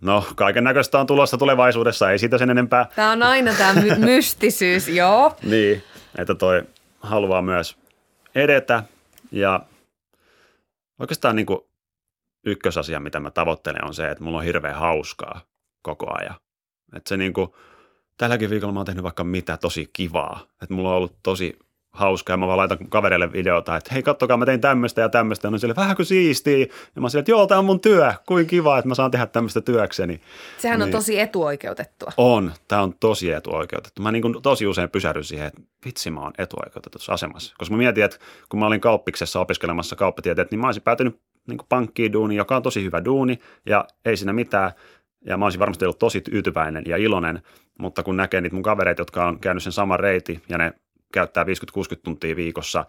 No, 0.00 0.26
kaiken 0.36 0.64
näköistä 0.64 0.98
on 0.98 1.06
tulossa 1.06 1.38
tulevaisuudessa, 1.38 2.10
ei 2.10 2.18
siitä 2.18 2.38
sen 2.38 2.50
enempää. 2.50 2.86
Tämä 2.96 3.12
on 3.12 3.22
aina 3.22 3.54
tämä 3.54 3.74
my- 3.74 4.06
mystisyys, 4.14 4.88
joo. 4.88 5.36
niin, 5.42 5.82
että 6.18 6.34
toi 6.34 6.62
haluaa 7.00 7.42
myös 7.42 7.76
edetä 8.34 8.82
ja 9.32 9.60
oikeastaan 10.98 11.36
niin 11.36 11.46
kuin 11.46 11.60
ykkösasia, 12.44 13.00
mitä 13.00 13.20
mä 13.20 13.30
tavoittelen, 13.30 13.84
on 13.84 13.94
se, 13.94 14.10
että 14.10 14.24
mulla 14.24 14.38
on 14.38 14.44
hirveän 14.44 14.74
hauskaa 14.74 15.40
koko 15.82 16.06
ajan. 16.18 16.34
Että 16.96 17.08
se 17.08 17.16
niin 17.16 17.32
kuin, 17.32 17.48
tälläkin 18.18 18.50
viikolla 18.50 18.72
mä 18.72 18.78
oon 18.78 18.86
tehnyt 18.86 19.04
vaikka 19.04 19.24
mitä 19.24 19.56
tosi 19.56 19.90
kivaa. 19.92 20.40
Että 20.62 20.74
mulla 20.74 20.90
on 20.90 20.96
ollut 20.96 21.16
tosi 21.22 21.58
hauskaa 21.94 22.34
ja 22.34 22.36
mä 22.36 22.46
vaan 22.46 22.58
laitan 22.58 22.78
kavereille 22.88 23.32
videota, 23.32 23.76
että 23.76 23.94
hei 23.94 24.02
kattokaa 24.02 24.36
mä 24.36 24.46
tein 24.46 24.60
tämmöistä 24.60 25.00
ja 25.00 25.08
tämmöistä. 25.08 25.48
Ja 25.48 25.52
on 25.52 25.60
sille 25.60 25.76
vähän 25.76 25.96
kuin 25.96 26.06
siistii. 26.06 26.70
Ja 26.94 27.00
mä 27.00 27.08
sille, 27.08 27.20
että 27.20 27.30
joo, 27.30 27.46
tää 27.46 27.58
on 27.58 27.64
mun 27.64 27.80
työ. 27.80 28.12
Kuin 28.26 28.46
kiva, 28.46 28.78
että 28.78 28.88
mä 28.88 28.94
saan 28.94 29.10
tehdä 29.10 29.26
tämmöistä 29.26 29.60
työkseni. 29.60 30.20
Sehän 30.58 30.78
niin. 30.78 30.84
on 30.84 30.90
tosi 30.90 31.20
etuoikeutettua. 31.20 32.12
On, 32.16 32.52
tää 32.68 32.82
on 32.82 32.94
tosi 33.00 33.32
etuoikeutettu. 33.32 34.02
Mä 34.02 34.12
niin 34.12 34.22
kuin 34.22 34.42
tosi 34.42 34.66
usein 34.66 34.90
pysähdyn 34.90 35.24
siihen, 35.24 35.46
että 35.46 35.60
vitsi 35.84 36.10
mä 36.10 36.20
oon 36.20 36.32
etuoikeutetussa 36.38 37.12
asemassa. 37.12 37.54
Koska 37.58 37.74
mä 37.74 37.78
mietin, 37.78 38.04
että 38.04 38.18
kun 38.48 38.60
mä 38.60 38.66
olin 38.66 38.80
kauppiksessa 38.80 39.40
opiskelemassa 39.40 39.96
kauppatieteet, 39.96 40.50
niin 40.50 40.60
mä 40.60 40.66
olisin 40.66 40.82
päätynyt 40.82 41.20
niin 41.48 41.58
pankkiin 41.68 42.12
duuni, 42.12 42.36
joka 42.36 42.56
on 42.56 42.62
tosi 42.62 42.84
hyvä 42.84 43.04
duuni 43.04 43.38
ja 43.66 43.84
ei 44.04 44.16
siinä 44.16 44.32
mitään. 44.32 44.72
Ja 45.26 45.36
mä 45.36 45.46
olisin 45.46 45.60
varmasti 45.60 45.84
ollut 45.84 45.98
tosi 45.98 46.20
tyytyväinen 46.20 46.84
ja 46.86 46.96
iloinen, 46.96 47.42
mutta 47.78 48.02
kun 48.02 48.16
näkee 48.16 48.40
niitä 48.40 48.56
mun 48.56 48.62
kavereita, 48.62 49.00
jotka 49.00 49.26
on 49.26 49.40
käynyt 49.40 49.62
sen 49.62 49.72
saman 49.72 50.00
reiti 50.00 50.42
ja 50.48 50.58
ne 50.58 50.72
käyttää 51.12 51.44
50-60 51.44 51.46
tuntia 52.04 52.36
viikossa 52.36 52.84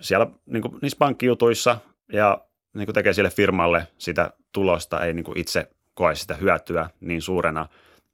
siellä 0.00 0.26
niin 0.46 0.62
kuin 0.62 0.78
niissä 0.82 0.98
pankkijutuissa 0.98 1.78
ja 2.12 2.40
niin 2.74 2.86
kuin 2.86 2.94
tekee 2.94 3.12
sille 3.12 3.30
firmalle 3.30 3.86
sitä 3.98 4.30
tulosta, 4.52 5.04
ei 5.04 5.14
niin 5.14 5.24
kuin 5.24 5.38
itse 5.38 5.70
koe 5.94 6.14
sitä 6.14 6.34
hyötyä 6.34 6.90
niin 7.00 7.22
suurena, 7.22 7.66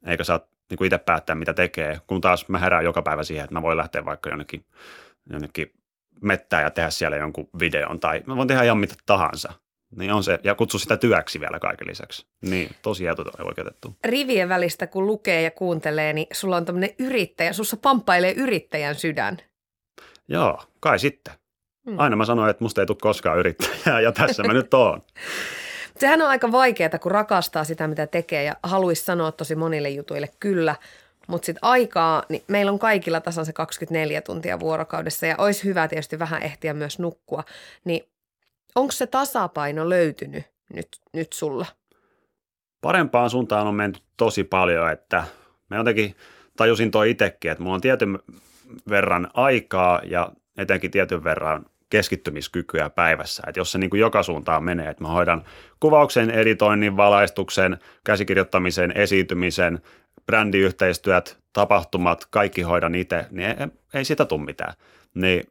eikä 0.05 0.23
saa 0.23 0.39
niin 0.69 0.77
kuin 0.77 0.85
itse 0.85 0.97
päättää, 0.97 1.35
mitä 1.35 1.53
tekee, 1.53 1.99
kun 2.07 2.21
taas 2.21 2.49
mä 2.49 2.59
herään 2.59 2.83
joka 2.83 3.01
päivä 3.01 3.23
siihen, 3.23 3.43
että 3.43 3.53
mä 3.53 3.61
voin 3.61 3.77
lähteä 3.77 4.05
vaikka 4.05 4.29
jonnekin, 4.29 4.65
jonnekin 5.29 5.71
mettään 6.21 6.63
ja 6.63 6.69
tehdä 6.69 6.89
siellä 6.89 7.17
jonkun 7.17 7.49
videon, 7.59 7.99
tai 7.99 8.23
mä 8.25 8.35
voin 8.35 8.47
tehdä 8.47 8.63
ihan 8.63 8.77
mitä 8.77 8.95
tahansa. 9.05 9.53
Niin 9.95 10.11
on 10.11 10.23
se, 10.23 10.39
ja 10.43 10.55
kutsu 10.55 10.79
sitä 10.79 10.97
työksi 10.97 11.39
vielä 11.39 11.59
kaiken 11.59 11.87
lisäksi. 11.87 12.25
Niin, 12.41 12.69
tosi 12.81 13.03
oikeutettu. 13.43 13.95
Rivien 14.05 14.49
välistä 14.49 14.87
kun 14.87 15.07
lukee 15.07 15.41
ja 15.41 15.51
kuuntelee, 15.51 16.13
niin 16.13 16.27
sulla 16.31 16.57
on 16.57 16.65
tämmöinen 16.65 16.89
yrittäjä, 16.99 17.53
sussa 17.53 17.77
pamppailee 17.77 18.33
yrittäjän 18.33 18.95
sydän. 18.95 19.37
Joo, 20.27 20.63
kai 20.79 20.99
sitten. 20.99 21.33
Hmm. 21.89 21.99
Aina 21.99 22.15
mä 22.15 22.25
sanoin, 22.25 22.49
että 22.49 22.63
musta 22.63 22.81
ei 22.81 22.87
tule 22.87 22.97
koskaan 23.01 23.39
yrittäjää, 23.39 24.01
ja 24.01 24.11
tässä 24.11 24.43
mä 24.43 24.53
nyt 24.53 24.73
oon. 24.73 25.01
Sehän 25.99 26.21
on 26.21 26.27
aika 26.27 26.51
vaikeaa, 26.51 26.99
kun 27.01 27.11
rakastaa 27.11 27.63
sitä, 27.63 27.87
mitä 27.87 28.07
tekee, 28.07 28.43
ja 28.43 28.55
haluaisi 28.63 29.05
sanoa 29.05 29.31
tosi 29.31 29.55
monille 29.55 29.89
jutuille 29.89 30.29
kyllä, 30.39 30.75
mutta 31.27 31.45
sitten 31.45 31.63
aikaa, 31.63 32.23
niin 32.29 32.43
meillä 32.47 32.71
on 32.71 32.79
kaikilla 32.79 33.21
tasan 33.21 33.45
se 33.45 33.53
24 33.53 34.21
tuntia 34.21 34.59
vuorokaudessa, 34.59 35.25
ja 35.25 35.35
olisi 35.37 35.63
hyvä 35.63 35.87
tietysti 35.87 36.19
vähän 36.19 36.43
ehtiä 36.43 36.73
myös 36.73 36.99
nukkua. 36.99 37.43
Niin 37.85 38.03
Onko 38.77 38.91
se 38.91 39.07
tasapaino 39.07 39.89
löytynyt 39.89 40.43
nyt, 40.73 40.87
nyt 41.13 41.33
sulla? 41.33 41.65
Parempaan 42.81 43.29
suuntaan 43.29 43.67
on 43.67 43.75
menty 43.75 43.99
tosi 44.17 44.43
paljon, 44.43 44.91
että 44.91 45.23
mä 45.69 45.77
jotenkin 45.77 46.15
tajusin 46.57 46.91
toi 46.91 47.09
itsekin, 47.09 47.51
että 47.51 47.63
mulla 47.63 47.75
on 47.75 47.81
tietyn 47.81 48.19
verran 48.89 49.27
aikaa 49.33 50.01
ja 50.03 50.31
etenkin 50.57 50.91
tietyn 50.91 51.23
verran 51.23 51.65
keskittymiskykyä 51.89 52.89
päivässä. 52.89 53.43
Että 53.47 53.59
jos 53.59 53.71
se 53.71 53.77
niin 53.77 53.89
kuin 53.89 53.99
joka 53.99 54.23
suuntaan 54.23 54.63
menee, 54.63 54.89
että 54.89 55.03
mä 55.03 55.09
hoidan 55.09 55.43
kuvauksen, 55.79 56.29
editoinnin, 56.29 56.97
valaistuksen, 56.97 57.77
käsikirjoittamisen, 58.03 58.91
esiintymisen, 58.95 59.81
brändiyhteistyöt, 60.27 61.37
tapahtumat, 61.53 62.25
kaikki 62.25 62.61
hoidan 62.61 62.95
itse, 62.95 63.25
niin 63.31 63.49
ei, 63.49 63.67
ei 63.93 64.05
sitä 64.05 64.25
tule 64.25 64.45
mitään. 64.45 64.73
Niin 65.13 65.43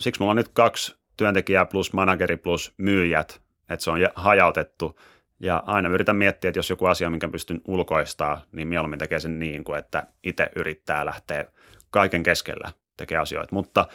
siksi 0.00 0.20
mulla 0.20 0.30
on 0.30 0.36
nyt 0.36 0.48
kaksi 0.48 0.96
työntekijä 1.16 1.64
plus 1.64 1.92
manageri 1.92 2.36
plus 2.36 2.74
myyjät, 2.76 3.40
että 3.70 3.84
se 3.84 3.90
on 3.90 3.98
hajautettu. 4.14 5.00
Ja 5.40 5.62
aina 5.66 5.88
yritän 5.88 6.16
miettiä, 6.16 6.48
että 6.48 6.58
jos 6.58 6.70
joku 6.70 6.86
asia, 6.86 7.10
minkä 7.10 7.28
pystyn 7.28 7.60
ulkoistaa, 7.64 8.42
niin 8.52 8.68
mieluummin 8.68 8.98
tekee 8.98 9.20
sen 9.20 9.38
niin 9.38 9.64
kuin, 9.64 9.78
että 9.78 10.06
itse 10.22 10.50
yrittää 10.56 11.06
lähteä 11.06 11.44
kaiken 11.90 12.22
keskellä 12.22 12.72
tekemään 12.96 13.22
asioita. 13.22 13.54
Mutta 13.54 13.86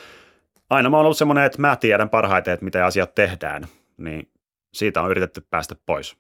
aina 0.69 0.89
mä 0.89 0.97
oon 0.97 1.05
ollut 1.05 1.17
semmoinen, 1.17 1.43
että 1.43 1.61
mä 1.61 1.75
tiedän 1.75 2.09
parhaiten, 2.09 2.53
että 2.53 2.63
miten 2.63 2.85
asiat 2.85 3.15
tehdään, 3.15 3.67
niin 3.97 4.29
siitä 4.73 5.01
on 5.01 5.11
yritetty 5.11 5.41
päästä 5.49 5.75
pois. 5.85 6.17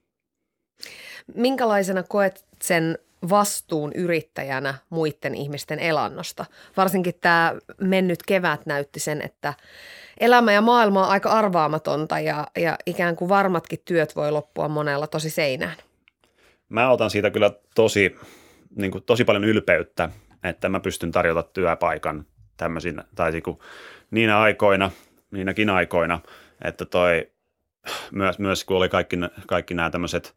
Minkälaisena 1.35 2.03
koet 2.03 2.45
sen 2.61 2.97
vastuun 3.29 3.91
yrittäjänä 3.95 4.73
muiden 4.89 5.35
ihmisten 5.35 5.79
elannosta? 5.79 6.45
Varsinkin 6.77 7.13
tämä 7.21 7.53
mennyt 7.81 8.19
kevät 8.27 8.65
näytti 8.65 8.99
sen, 8.99 9.21
että 9.21 9.53
elämä 10.19 10.53
ja 10.53 10.61
maailma 10.61 11.05
on 11.05 11.11
aika 11.11 11.29
arvaamatonta 11.29 12.19
ja, 12.19 12.47
ja 12.57 12.77
ikään 12.85 13.15
kuin 13.15 13.29
varmatkin 13.29 13.79
työt 13.85 14.15
voi 14.15 14.31
loppua 14.31 14.67
monella 14.67 15.07
tosi 15.07 15.29
seinään. 15.29 15.75
Mä 16.69 16.89
otan 16.89 17.09
siitä 17.09 17.29
kyllä 17.29 17.51
tosi, 17.75 18.15
niin 18.75 18.91
kuin, 18.91 19.03
tosi 19.03 19.25
paljon 19.25 19.43
ylpeyttä, 19.43 20.09
että 20.43 20.69
mä 20.69 20.79
pystyn 20.79 21.11
tarjota 21.11 21.43
työpaikan 21.43 22.25
tämmöisin, 22.57 23.03
tai 23.15 23.31
niin 23.31 23.43
kuin, 23.43 23.57
niinä 24.11 24.39
aikoina, 24.39 24.91
niinäkin 25.31 25.69
aikoina, 25.69 26.19
että 26.63 26.85
toi, 26.85 27.31
myös, 28.11 28.39
myös 28.39 28.63
kun 28.65 28.77
oli 28.77 28.89
kaikki, 28.89 29.17
kaikki 29.47 29.73
nämä 29.73 29.89
tämmöiset 29.89 30.35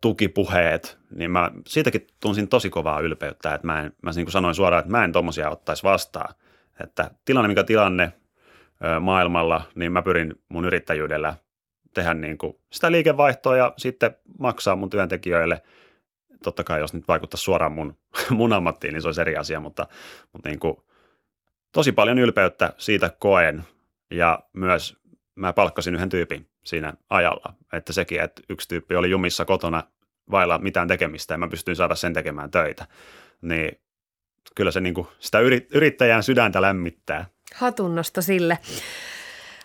tukipuheet, 0.00 0.98
niin 1.14 1.30
mä 1.30 1.50
siitäkin 1.66 2.06
tunsin 2.20 2.48
tosi 2.48 2.70
kovaa 2.70 3.00
ylpeyttä, 3.00 3.54
että 3.54 3.66
mä, 3.66 3.80
en, 3.80 3.92
mä 4.02 4.10
niin 4.10 4.24
kuin 4.24 4.32
sanoin 4.32 4.54
suoraan, 4.54 4.80
että 4.80 4.90
mä 4.90 5.04
en 5.04 5.12
tommosia 5.12 5.50
ottaisi 5.50 5.82
vastaan. 5.82 6.34
Että 6.80 7.10
tilanne 7.24 7.48
mikä 7.48 7.64
tilanne, 7.64 8.12
maailmalla, 9.00 9.62
niin 9.74 9.92
mä 9.92 10.02
pyrin 10.02 10.34
mun 10.48 10.64
yrittäjyydellä 10.64 11.34
tehdä 11.94 12.14
niin 12.14 12.38
kuin 12.38 12.58
sitä 12.72 12.92
liikevaihtoa 12.92 13.56
ja 13.56 13.74
sitten 13.76 14.16
maksaa 14.38 14.76
mun 14.76 14.90
työntekijöille. 14.90 15.62
Totta 16.42 16.64
kai 16.64 16.80
jos 16.80 16.94
nyt 16.94 17.08
vaikuttaa 17.08 17.38
suoraan 17.38 17.72
mun, 17.72 17.98
mun 18.30 18.52
ammattiin, 18.52 18.92
niin 18.92 19.02
se 19.02 19.08
olisi 19.08 19.20
eri 19.20 19.36
asia, 19.36 19.60
mutta, 19.60 19.86
mutta 20.32 20.48
niin 20.48 20.58
kuin, 20.58 20.76
tosi 21.72 21.92
paljon 21.92 22.18
ylpeyttä 22.18 22.72
siitä 22.78 23.10
koen 23.18 23.64
ja 24.10 24.38
myös 24.52 24.96
mä 25.34 25.52
palkkasin 25.52 25.94
yhden 25.94 26.08
tyypin 26.08 26.48
siinä 26.64 26.94
ajalla, 27.10 27.54
että 27.72 27.92
sekin, 27.92 28.20
että 28.20 28.42
yksi 28.48 28.68
tyyppi 28.68 28.96
oli 28.96 29.10
jumissa 29.10 29.44
kotona 29.44 29.84
vailla 30.30 30.58
mitään 30.58 30.88
tekemistä 30.88 31.34
ja 31.34 31.38
mä 31.38 31.48
pystyin 31.48 31.76
saada 31.76 31.94
sen 31.94 32.14
tekemään 32.14 32.50
töitä, 32.50 32.86
niin 33.42 33.80
kyllä 34.54 34.70
se 34.70 34.80
niin 34.80 34.94
kuin 34.94 35.06
sitä 35.18 35.38
yrittäjän 35.74 36.22
sydäntä 36.22 36.62
lämmittää. 36.62 37.26
Hatunnosta 37.54 38.22
sille. 38.22 38.58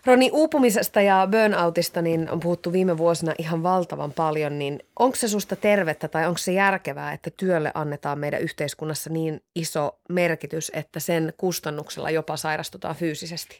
Roni, 0.05 0.29
uupumisesta 0.33 1.01
ja 1.01 1.27
burnoutista 1.31 2.01
niin 2.01 2.29
on 2.29 2.39
puhuttu 2.39 2.71
viime 2.71 2.97
vuosina 2.97 3.33
ihan 3.37 3.63
valtavan 3.63 4.13
paljon, 4.13 4.59
niin 4.59 4.79
onko 4.99 5.15
se 5.15 5.27
susta 5.27 5.55
tervettä 5.55 6.07
tai 6.07 6.27
onko 6.27 6.37
se 6.37 6.51
järkevää, 6.51 7.13
että 7.13 7.29
työlle 7.37 7.71
annetaan 7.73 8.19
meidän 8.19 8.41
yhteiskunnassa 8.41 9.09
niin 9.09 9.43
iso 9.55 9.99
merkitys, 10.09 10.71
että 10.75 10.99
sen 10.99 11.33
kustannuksella 11.37 12.09
jopa 12.09 12.37
sairastutaan 12.37 12.95
fyysisesti? 12.95 13.59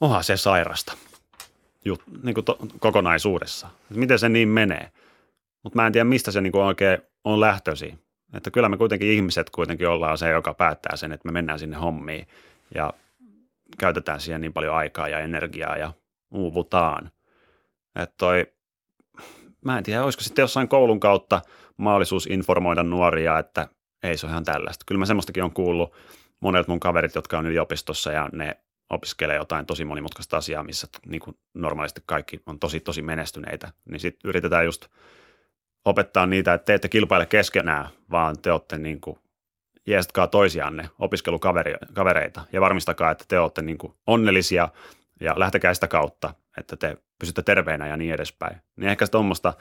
Onhan 0.00 0.24
se 0.24 0.36
sairasta 0.36 0.92
jut, 1.84 2.02
niin 2.22 2.34
kuin 2.34 2.44
to, 2.44 2.58
kokonaisuudessa. 2.78 3.68
Miten 3.94 4.18
se 4.18 4.28
niin 4.28 4.48
menee? 4.48 4.92
Mutta 5.62 5.76
mä 5.76 5.86
en 5.86 5.92
tiedä, 5.92 6.04
mistä 6.04 6.30
se 6.30 6.40
niin 6.40 6.52
kuin 6.52 6.64
oikein 6.64 6.98
on 7.24 7.40
lähtöisin. 7.40 7.98
Että 8.34 8.50
kyllä 8.50 8.68
me 8.68 8.76
kuitenkin 8.76 9.08
ihmiset 9.08 9.50
kuitenkin 9.50 9.88
ollaan 9.88 10.18
se, 10.18 10.30
joka 10.30 10.54
päättää 10.54 10.96
sen, 10.96 11.12
että 11.12 11.28
me 11.28 11.32
mennään 11.32 11.58
sinne 11.58 11.76
hommiin 11.76 12.26
ja 12.74 12.92
käytetään 13.78 14.20
siihen 14.20 14.40
niin 14.40 14.52
paljon 14.52 14.76
aikaa 14.76 15.08
ja 15.08 15.18
energiaa 15.18 15.76
ja 15.76 15.92
uuvutaan. 16.30 17.10
Että 17.96 18.14
toi, 18.18 18.46
mä 19.64 19.78
en 19.78 19.84
tiedä, 19.84 20.04
olisiko 20.04 20.24
sitten 20.24 20.42
jossain 20.42 20.68
koulun 20.68 21.00
kautta 21.00 21.42
mahdollisuus 21.76 22.26
informoida 22.26 22.82
nuoria, 22.82 23.38
että 23.38 23.68
ei 24.02 24.16
se 24.16 24.26
ole 24.26 24.32
ihan 24.32 24.44
tällaista. 24.44 24.84
Kyllä 24.86 24.98
mä 24.98 25.06
semmoistakin 25.06 25.44
on 25.44 25.52
kuullut 25.52 25.94
monet 26.40 26.68
mun 26.68 26.80
kaverit, 26.80 27.14
jotka 27.14 27.38
on 27.38 27.46
yliopistossa 27.46 28.12
ja 28.12 28.28
ne 28.32 28.56
opiskelee 28.92 29.36
jotain 29.36 29.66
tosi 29.66 29.84
monimutkaista 29.84 30.36
asiaa, 30.36 30.62
missä 30.62 30.86
niin 31.06 31.20
kuin 31.20 31.36
normaalisti 31.54 32.02
kaikki 32.06 32.42
on 32.46 32.58
tosi 32.58 32.80
tosi 32.80 33.02
menestyneitä, 33.02 33.72
niin 33.90 34.00
sitten 34.00 34.28
yritetään 34.28 34.64
just 34.64 34.86
opettaa 35.84 36.26
niitä, 36.26 36.54
että 36.54 36.64
te 36.64 36.74
ette 36.74 36.88
kilpaile 36.88 37.26
keskenään, 37.26 37.88
vaan 38.10 38.38
te 38.38 38.52
olette 38.52 38.78
niin 38.78 39.00
kuin 39.00 39.18
jeestatkaa 39.86 40.26
toisianne, 40.26 40.88
opiskelukavereita 40.98 42.44
ja 42.52 42.60
varmistakaa, 42.60 43.10
että 43.10 43.24
te 43.28 43.38
olette 43.38 43.62
niin 43.62 43.78
kuin 43.78 43.94
onnellisia 44.06 44.68
ja 45.20 45.34
lähtekää 45.36 45.74
sitä 45.74 45.88
kautta, 45.88 46.34
että 46.58 46.76
te 46.76 46.96
pysytte 47.18 47.42
terveenä 47.42 47.86
ja 47.86 47.96
niin 47.96 48.14
edespäin. 48.14 48.56
Niin 48.76 48.88
ehkä 48.88 49.06
tuommoista, 49.06 49.54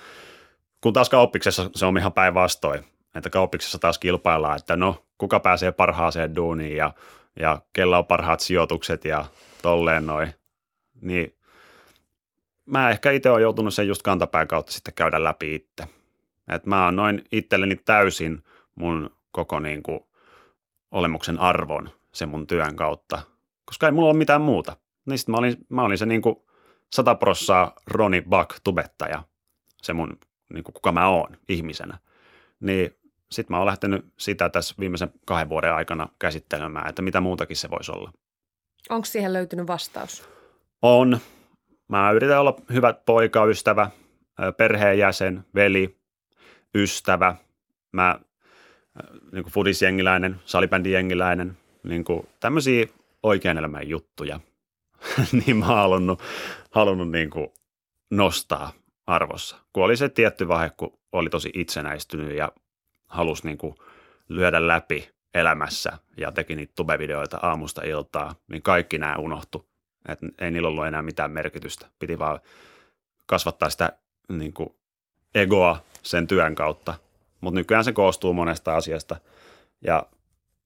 kun 0.81 0.93
taas 0.93 1.09
kauppiksessa 1.09 1.69
se 1.75 1.85
on 1.85 1.97
ihan 1.97 2.13
päinvastoin, 2.13 2.85
että 3.15 3.29
kauppiksessa 3.29 3.79
taas 3.79 3.99
kilpaillaan, 3.99 4.57
että 4.57 4.75
no, 4.75 5.05
kuka 5.17 5.39
pääsee 5.39 5.71
parhaaseen 5.71 6.35
duuniin 6.35 6.77
ja, 6.77 6.93
ja 7.39 7.61
kella 7.73 7.97
on 7.97 8.05
parhaat 8.05 8.39
sijoitukset 8.39 9.05
ja 9.05 9.25
tolleen 9.61 10.05
noin. 10.05 10.33
Niin 11.01 11.35
mä 12.65 12.89
ehkä 12.89 13.11
itse 13.11 13.29
olen 13.29 13.41
joutunut 13.41 13.73
sen 13.73 13.87
just 13.87 14.01
kantapään 14.01 14.47
kautta 14.47 14.71
sitten 14.71 14.93
käydä 14.93 15.23
läpi 15.23 15.55
itse. 15.55 15.83
Että 16.47 16.69
mä 16.69 16.85
oon 16.85 16.95
noin 16.95 17.23
itselleni 17.31 17.75
täysin 17.75 18.43
mun 18.75 19.09
koko 19.31 19.59
niin 19.59 19.83
kuin 19.83 19.99
olemuksen 20.91 21.39
arvon 21.39 21.89
sen 22.11 22.29
mun 22.29 22.47
työn 22.47 22.75
kautta, 22.75 23.21
koska 23.65 23.85
ei 23.85 23.91
mulla 23.91 24.09
ole 24.09 24.17
mitään 24.17 24.41
muuta. 24.41 24.77
Niin 25.05 25.19
mä 25.27 25.37
olin, 25.37 25.57
mä 25.69 25.83
olin 25.83 25.97
se 25.97 26.05
niin 26.05 26.21
kuin 26.21 26.35
100 26.93 27.15
prossaa 27.15 27.73
Roni 27.87 28.21
Buck 28.21 28.59
tubettaja, 28.63 29.23
se 29.81 29.93
mun, 29.93 30.17
niin 30.53 30.63
kuin 30.63 30.73
kuka 30.73 30.91
mä 30.91 31.07
oon 31.07 31.37
ihmisenä. 31.49 31.97
Niin 32.59 33.00
sitten 33.31 33.53
mä 33.53 33.57
oon 33.57 33.65
lähtenyt 33.65 34.05
sitä 34.19 34.49
tässä 34.49 34.75
viimeisen 34.79 35.13
kahden 35.25 35.49
vuoden 35.49 35.73
aikana 35.73 36.09
käsittelemään, 36.19 36.89
että 36.89 37.01
mitä 37.01 37.21
muutakin 37.21 37.57
se 37.57 37.69
voisi 37.69 37.91
olla. 37.91 38.11
Onko 38.89 39.05
siihen 39.05 39.33
löytynyt 39.33 39.67
vastaus? 39.67 40.29
On. 40.81 41.19
Mä 41.87 42.11
yritän 42.11 42.39
olla 42.39 42.55
hyvä 42.73 42.93
poika, 42.93 43.45
ystävä, 43.45 43.91
perheenjäsen, 44.57 45.45
veli, 45.55 45.97
ystävä. 46.75 47.35
Mä 47.91 48.19
niin 49.31 49.43
kuin 49.43 49.53
fudisjengiläinen, 49.53 50.35
salibändijengiläinen, 50.45 51.57
niin 51.83 52.03
kuin 52.03 52.27
tämmöisiä 52.39 52.85
oikean 53.23 53.57
elämän 53.57 53.89
juttuja, 53.89 54.39
niin 55.45 55.57
mä 55.57 55.65
oon 55.65 55.75
halunnut, 55.75 56.21
halunnut 56.71 57.11
niin 57.11 57.29
kuin 57.29 57.47
nostaa 58.11 58.73
arvossa. 59.07 59.57
Kun 59.73 59.83
oli 59.83 59.97
se 59.97 60.09
tietty 60.09 60.47
vaihe, 60.47 60.71
kun 60.77 60.99
oli 61.11 61.29
tosi 61.29 61.51
itsenäistynyt 61.53 62.37
ja 62.37 62.51
halusi 63.11 63.47
niin 63.47 63.57
kuin 63.57 63.75
lyödä 64.29 64.67
läpi 64.67 65.09
elämässä 65.33 65.97
ja 66.17 66.31
teki 66.31 66.55
niitä 66.55 66.73
tubevideoita 66.75 67.39
aamusta 67.41 67.81
iltaa, 67.83 68.35
niin 68.47 68.61
kaikki 68.61 68.97
nämä 68.97 69.15
unohtu. 69.15 69.65
Et 70.07 70.19
ei 70.39 70.51
niillä 70.51 70.67
ollut 70.67 70.85
enää 70.85 71.01
mitään 71.01 71.31
merkitystä. 71.31 71.87
Piti 71.99 72.19
vaan 72.19 72.39
kasvattaa 73.25 73.69
sitä 73.69 73.91
niin 74.29 74.53
kuin 74.53 74.69
egoa 75.35 75.83
sen 76.01 76.27
työn 76.27 76.55
kautta 76.55 76.93
mutta 77.41 77.59
nykyään 77.59 77.83
se 77.83 77.91
koostuu 77.91 78.33
monesta 78.33 78.75
asiasta 78.75 79.15
ja 79.81 80.05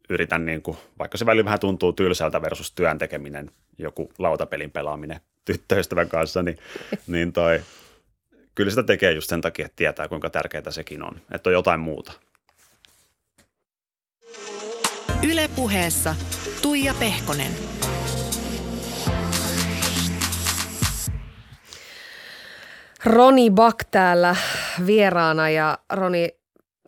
yritän, 0.09 0.45
niin 0.45 0.61
kuin, 0.61 0.77
vaikka 0.99 1.17
se 1.17 1.25
välillä 1.25 1.45
vähän 1.45 1.59
tuntuu 1.59 1.93
tylsältä 1.93 2.41
versus 2.41 2.71
työn 2.71 2.97
tekeminen, 2.97 3.51
joku 3.77 4.11
lautapelin 4.17 4.71
pelaaminen 4.71 5.19
tyttöystävän 5.45 6.09
kanssa, 6.09 6.43
niin, 6.43 6.57
niin 7.07 7.33
toi, 7.33 7.61
kyllä 8.55 8.69
sitä 8.69 8.83
tekee 8.83 9.11
just 9.11 9.29
sen 9.29 9.41
takia, 9.41 9.65
että 9.65 9.75
tietää 9.75 10.07
kuinka 10.07 10.29
tärkeää 10.29 10.71
sekin 10.71 11.03
on, 11.03 11.21
että 11.31 11.49
on 11.49 11.53
jotain 11.53 11.79
muuta. 11.79 12.11
Ylepuheessa 15.31 16.15
Tuija 16.61 16.93
Pehkonen. 16.99 17.51
Roni 23.05 23.51
Bak 23.51 23.75
täällä 23.91 24.35
vieraana 24.85 25.49
ja 25.49 25.77
Roni, 25.93 26.29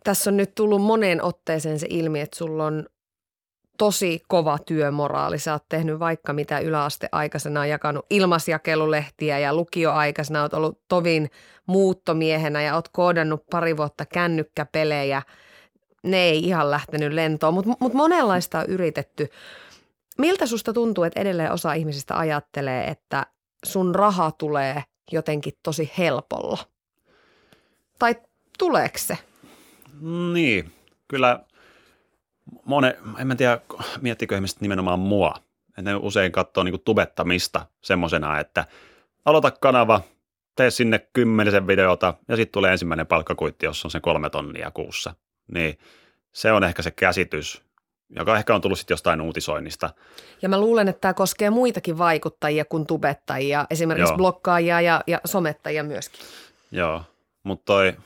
tässä 0.04 0.30
on 0.30 0.36
nyt 0.36 0.54
tullut 0.54 0.82
moneen 0.82 1.22
otteeseen 1.22 1.78
se 1.78 1.86
ilmi, 1.90 2.20
että 2.20 2.36
sulla 2.36 2.64
on 2.64 2.86
tosi 3.78 4.22
kova 4.28 4.58
työmoraali. 4.58 5.38
Sä 5.38 5.52
oot 5.52 5.68
tehnyt 5.68 5.98
vaikka 5.98 6.32
mitä 6.32 6.58
yläasteaikaisena, 6.58 7.66
jakanut 7.66 8.06
ilmasjakelulehtiä 8.10 9.38
ja 9.38 9.54
lukioaikaisena 9.54 10.42
oot 10.42 10.54
ollut 10.54 10.80
tovin 10.88 11.30
muuttomiehenä 11.66 12.62
ja 12.62 12.74
oot 12.74 12.88
koodannut 12.88 13.46
pari 13.50 13.76
vuotta 13.76 14.06
kännykkäpelejä. 14.06 15.22
Ne 16.02 16.16
ei 16.16 16.44
ihan 16.44 16.70
lähtenyt 16.70 17.12
lentoon, 17.12 17.54
mutta 17.54 17.72
mut 17.80 17.94
monenlaista 17.94 18.58
on 18.58 18.66
yritetty. 18.66 19.28
Miltä 20.18 20.46
susta 20.46 20.72
tuntuu, 20.72 21.04
että 21.04 21.20
edelleen 21.20 21.52
osa 21.52 21.72
ihmisistä 21.72 22.18
ajattelee, 22.18 22.84
että 22.84 23.26
sun 23.64 23.94
raha 23.94 24.30
tulee 24.30 24.84
jotenkin 25.12 25.52
tosi 25.62 25.92
helpolla? 25.98 26.58
Tai 27.98 28.16
tuleeko 28.58 28.98
se? 28.98 29.18
Niin, 30.32 30.72
kyllä 31.08 31.40
monen, 32.64 32.94
en 33.18 33.26
mä 33.26 33.34
tiedä, 33.34 33.60
miettikö 34.00 34.34
ihmiset 34.34 34.60
nimenomaan 34.60 34.98
mua. 34.98 35.34
Että 35.68 35.82
ne 35.82 35.94
usein 35.94 36.32
katsoo 36.32 36.64
niin 36.64 36.80
tubettamista 36.80 37.66
semmoisena, 37.80 38.40
että 38.40 38.64
aloita 39.24 39.50
kanava, 39.50 40.00
tee 40.56 40.70
sinne 40.70 41.08
kymmenisen 41.12 41.66
videota 41.66 42.14
ja 42.28 42.36
sitten 42.36 42.52
tulee 42.52 42.72
ensimmäinen 42.72 43.06
palkkakuitti, 43.06 43.66
jossa 43.66 43.86
on 43.88 43.90
se 43.90 44.00
kolme 44.00 44.30
tonnia 44.30 44.70
kuussa. 44.70 45.14
Niin 45.54 45.78
se 46.32 46.52
on 46.52 46.64
ehkä 46.64 46.82
se 46.82 46.90
käsitys, 46.90 47.62
joka 48.10 48.36
ehkä 48.36 48.54
on 48.54 48.60
tullut 48.60 48.78
sitten 48.78 48.92
jostain 48.92 49.20
uutisoinnista. 49.20 49.90
Ja 50.42 50.48
mä 50.48 50.60
luulen, 50.60 50.88
että 50.88 51.00
tämä 51.00 51.14
koskee 51.14 51.50
muitakin 51.50 51.98
vaikuttajia 51.98 52.64
kuin 52.64 52.86
tubettajia, 52.86 53.66
esimerkiksi 53.70 54.12
Joo. 54.12 54.16
blokkaajia 54.16 54.80
ja, 54.80 55.00
ja 55.06 55.20
somettajia 55.24 55.84
myöskin. 55.84 56.20
Joo, 56.70 57.02
mutta 57.44 57.64
toi– 57.64 57.92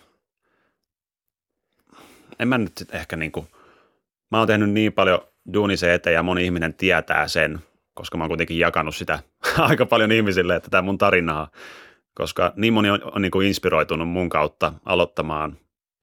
en 2.43 2.49
mä 2.49 2.59
nyt 2.59 2.73
ehkä 2.93 3.17
niin 3.17 3.33
kuin, 3.33 3.47
mä 4.31 4.39
oon 4.39 4.47
tehnyt 4.47 4.71
niin 4.71 4.93
paljon 4.93 5.21
duunise 5.55 5.95
eteen 5.95 6.15
ja 6.15 6.23
moni 6.23 6.45
ihminen 6.45 6.75
tietää 6.75 7.29
sen, 7.29 7.59
koska 7.95 8.19
mä 8.19 8.25
oon 8.25 8.31
kuitenkin 8.31 8.59
jakanut 8.59 8.97
sitä 8.97 9.19
aika 9.59 9.87
paljon 9.87 10.13
ihmisille, 10.13 10.57
että 10.57 10.71
tämä 10.71 10.83
mun 10.83 10.99
tarinaa, 10.99 11.49
koska 12.15 12.53
niin 12.57 12.73
moni 12.73 12.91
on, 12.91 13.01
on 13.15 13.23
niin 13.23 13.31
kuin 13.31 13.49
inspiroitunut 13.49 14.09
mun 14.09 14.29
kautta 14.29 14.73
aloittamaan 14.85 15.57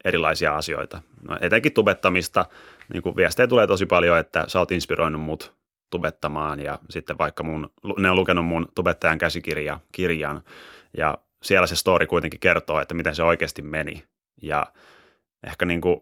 erilaisia 0.05 0.55
asioita. 0.55 1.01
No, 1.21 1.37
etenkin 1.41 1.73
tubettamista, 1.73 2.45
niin 2.93 3.03
kuin 3.03 3.15
viestejä 3.15 3.47
tulee 3.47 3.67
tosi 3.67 3.85
paljon, 3.85 4.17
että 4.17 4.45
sä 4.47 4.59
oot 4.59 4.71
inspiroinut 4.71 5.21
mut 5.21 5.53
tubettamaan 5.89 6.59
ja 6.59 6.79
sitten 6.89 7.17
vaikka 7.17 7.43
mun, 7.43 7.71
ne 7.97 8.09
on 8.09 8.15
lukenut 8.15 8.45
mun 8.45 8.67
tubettajan 8.75 9.17
käsikirja, 9.17 9.79
kirjan 9.91 10.41
ja 10.97 11.17
siellä 11.43 11.67
se 11.67 11.75
story 11.75 12.07
kuitenkin 12.07 12.39
kertoo, 12.39 12.79
että 12.79 12.93
miten 12.93 13.15
se 13.15 13.23
oikeasti 13.23 13.61
meni 13.61 14.03
ja 14.41 14.67
ehkä 15.47 15.65
niin 15.65 15.81
kuin 15.81 16.01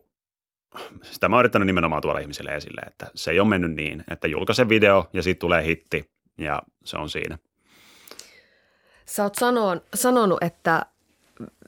sitä 1.01 1.29
mä 1.29 1.35
oon 1.35 1.41
yrittänyt 1.41 1.65
nimenomaan 1.65 2.01
tuoda 2.01 2.19
ihmisille 2.19 2.55
esille, 2.55 2.81
että 2.87 3.07
se 3.15 3.31
ei 3.31 3.39
ole 3.39 3.49
mennyt 3.49 3.71
niin, 3.71 4.03
että 4.11 4.27
julkaise 4.27 4.69
video 4.69 5.09
ja 5.13 5.23
siitä 5.23 5.39
tulee 5.39 5.65
hitti 5.65 6.09
ja 6.37 6.61
se 6.85 6.97
on 6.97 7.09
siinä. 7.09 7.37
Sä 9.05 9.23
oot 9.23 9.35
sanon, 9.35 9.81
sanonut, 9.93 10.43
että 10.43 10.85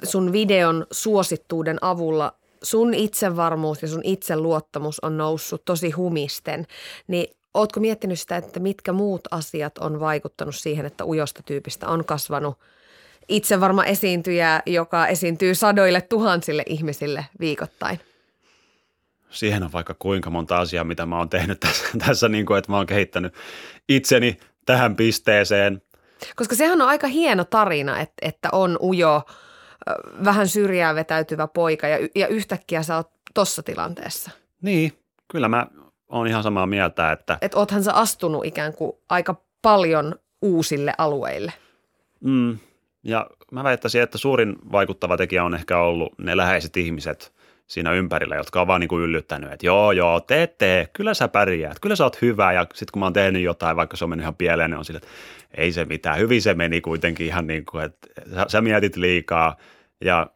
sun 0.04 0.32
videon 0.32 0.86
suosittuuden 0.92 1.78
avulla 1.82 2.36
sun 2.64 2.94
itsevarmuus 2.94 3.82
ja 3.82 3.88
sun 3.88 4.02
itseluottamus 4.04 5.00
on 5.00 5.18
noussut 5.18 5.66
tosi 5.66 5.92
humisten, 5.92 6.68
niin 7.08 7.36
ootko 7.54 7.80
miettinyt 7.80 8.20
sitä, 8.20 8.38
että 8.38 8.60
mitkä 8.60 8.94
muut 8.94 9.22
asiat 9.32 9.78
on 9.78 10.00
vaikuttanut 10.00 10.56
siihen, 10.56 10.86
että 10.86 11.06
ujosta 11.06 11.44
tyypistä 11.44 11.88
on 11.88 12.06
kasvanut 12.06 12.58
itsevarma 13.30 13.84
esiintyjä, 13.84 14.62
joka 14.66 15.08
esiintyy 15.08 15.56
sadoille 15.56 16.02
tuhansille 16.02 16.64
ihmisille 16.68 17.26
viikoittain? 17.40 18.00
siihen 19.30 19.64
on 19.64 19.72
vaikka 19.72 19.96
kuinka 20.00 20.30
monta 20.30 20.60
asiaa, 20.60 20.84
mitä 20.84 21.06
mä 21.06 21.18
oon 21.18 21.30
tehnyt 21.30 21.60
tässä, 21.68 21.88
tässä 22.06 22.30
niin 22.30 22.46
kuin, 22.46 22.58
että 22.58 22.72
mä 22.72 22.78
oon 22.78 22.86
kehittänyt 22.86 23.34
itseni 23.90 24.38
tähän 24.66 24.96
pisteeseen. 24.96 25.82
Koska 26.36 26.56
sehän 26.56 26.82
on 26.82 26.88
aika 26.88 27.08
hieno 27.08 27.44
tarina, 27.44 28.00
että, 28.00 28.16
että 28.22 28.50
on 28.52 28.78
ujo, 28.82 29.22
vähän 30.26 30.48
syrjään 30.48 30.96
vetäytyvä 30.96 31.48
poika 31.48 31.88
ja, 31.88 32.08
ja 32.16 32.28
yhtäkkiä 32.28 32.84
sä 32.84 32.96
oot 32.96 33.12
tossa 33.34 33.64
tilanteessa. 33.64 34.32
Niin, 34.62 34.94
kyllä 35.28 35.48
mä 35.48 35.68
oon 36.10 36.28
ihan 36.28 36.44
samaa 36.44 36.66
mieltä, 36.66 37.12
että... 37.12 37.38
Että 37.42 37.58
oothan 37.58 37.84
sä 37.84 37.94
astunut 37.94 38.46
ikään 38.46 38.74
kuin 38.74 38.92
aika 39.10 39.42
paljon 39.62 40.16
uusille 40.42 40.94
alueille. 40.98 41.54
Mm, 42.20 42.58
ja 43.04 43.30
mä 43.52 43.64
väittäisin, 43.64 44.02
että 44.02 44.18
suurin 44.18 44.56
vaikuttava 44.72 45.18
tekijä 45.18 45.44
on 45.44 45.56
ehkä 45.56 45.78
ollut 45.78 46.14
ne 46.18 46.38
läheiset 46.38 46.78
ihmiset 46.78 47.34
siinä 47.70 47.92
ympärillä, 47.92 48.36
jotka 48.36 48.62
on 48.62 48.68
vaan 48.68 48.82
niin 48.82 48.88
kuin 48.88 49.04
yllyttänyt, 49.04 49.52
että 49.52 49.66
joo, 49.66 49.92
joo, 49.92 50.20
tee, 50.20 50.48
tee, 50.48 50.90
kyllä 50.94 51.14
sä 51.14 51.28
pärjäät, 51.28 51.80
kyllä 51.80 51.96
sä 51.96 52.04
oot 52.04 52.22
hyvä. 52.22 52.54
Ja 52.54 52.62
sitten 52.74 52.92
kun 52.94 53.00
mä 53.00 53.06
oon 53.06 53.14
tehnyt 53.14 53.42
jotain, 53.42 53.78
vaikka 53.78 53.98
se 53.98 54.06
on 54.06 54.10
mennyt 54.10 54.24
ihan 54.24 54.36
pieleen, 54.36 54.70
niin 54.70 54.78
on 54.78 54.86
sille, 54.86 54.98
että 54.98 55.10
ei 55.58 55.72
se 55.72 55.86
mitään, 55.86 56.20
hyvin 56.20 56.42
se 56.42 56.54
meni 56.54 56.82
kuitenkin 56.82 57.28
ihan 57.28 57.48
niin 57.48 57.66
kuin, 57.66 57.84
että 57.86 58.08
sä, 58.36 58.46
sä 58.48 58.62
mietit 58.62 58.96
liikaa. 58.96 59.56
Ja 60.06 60.28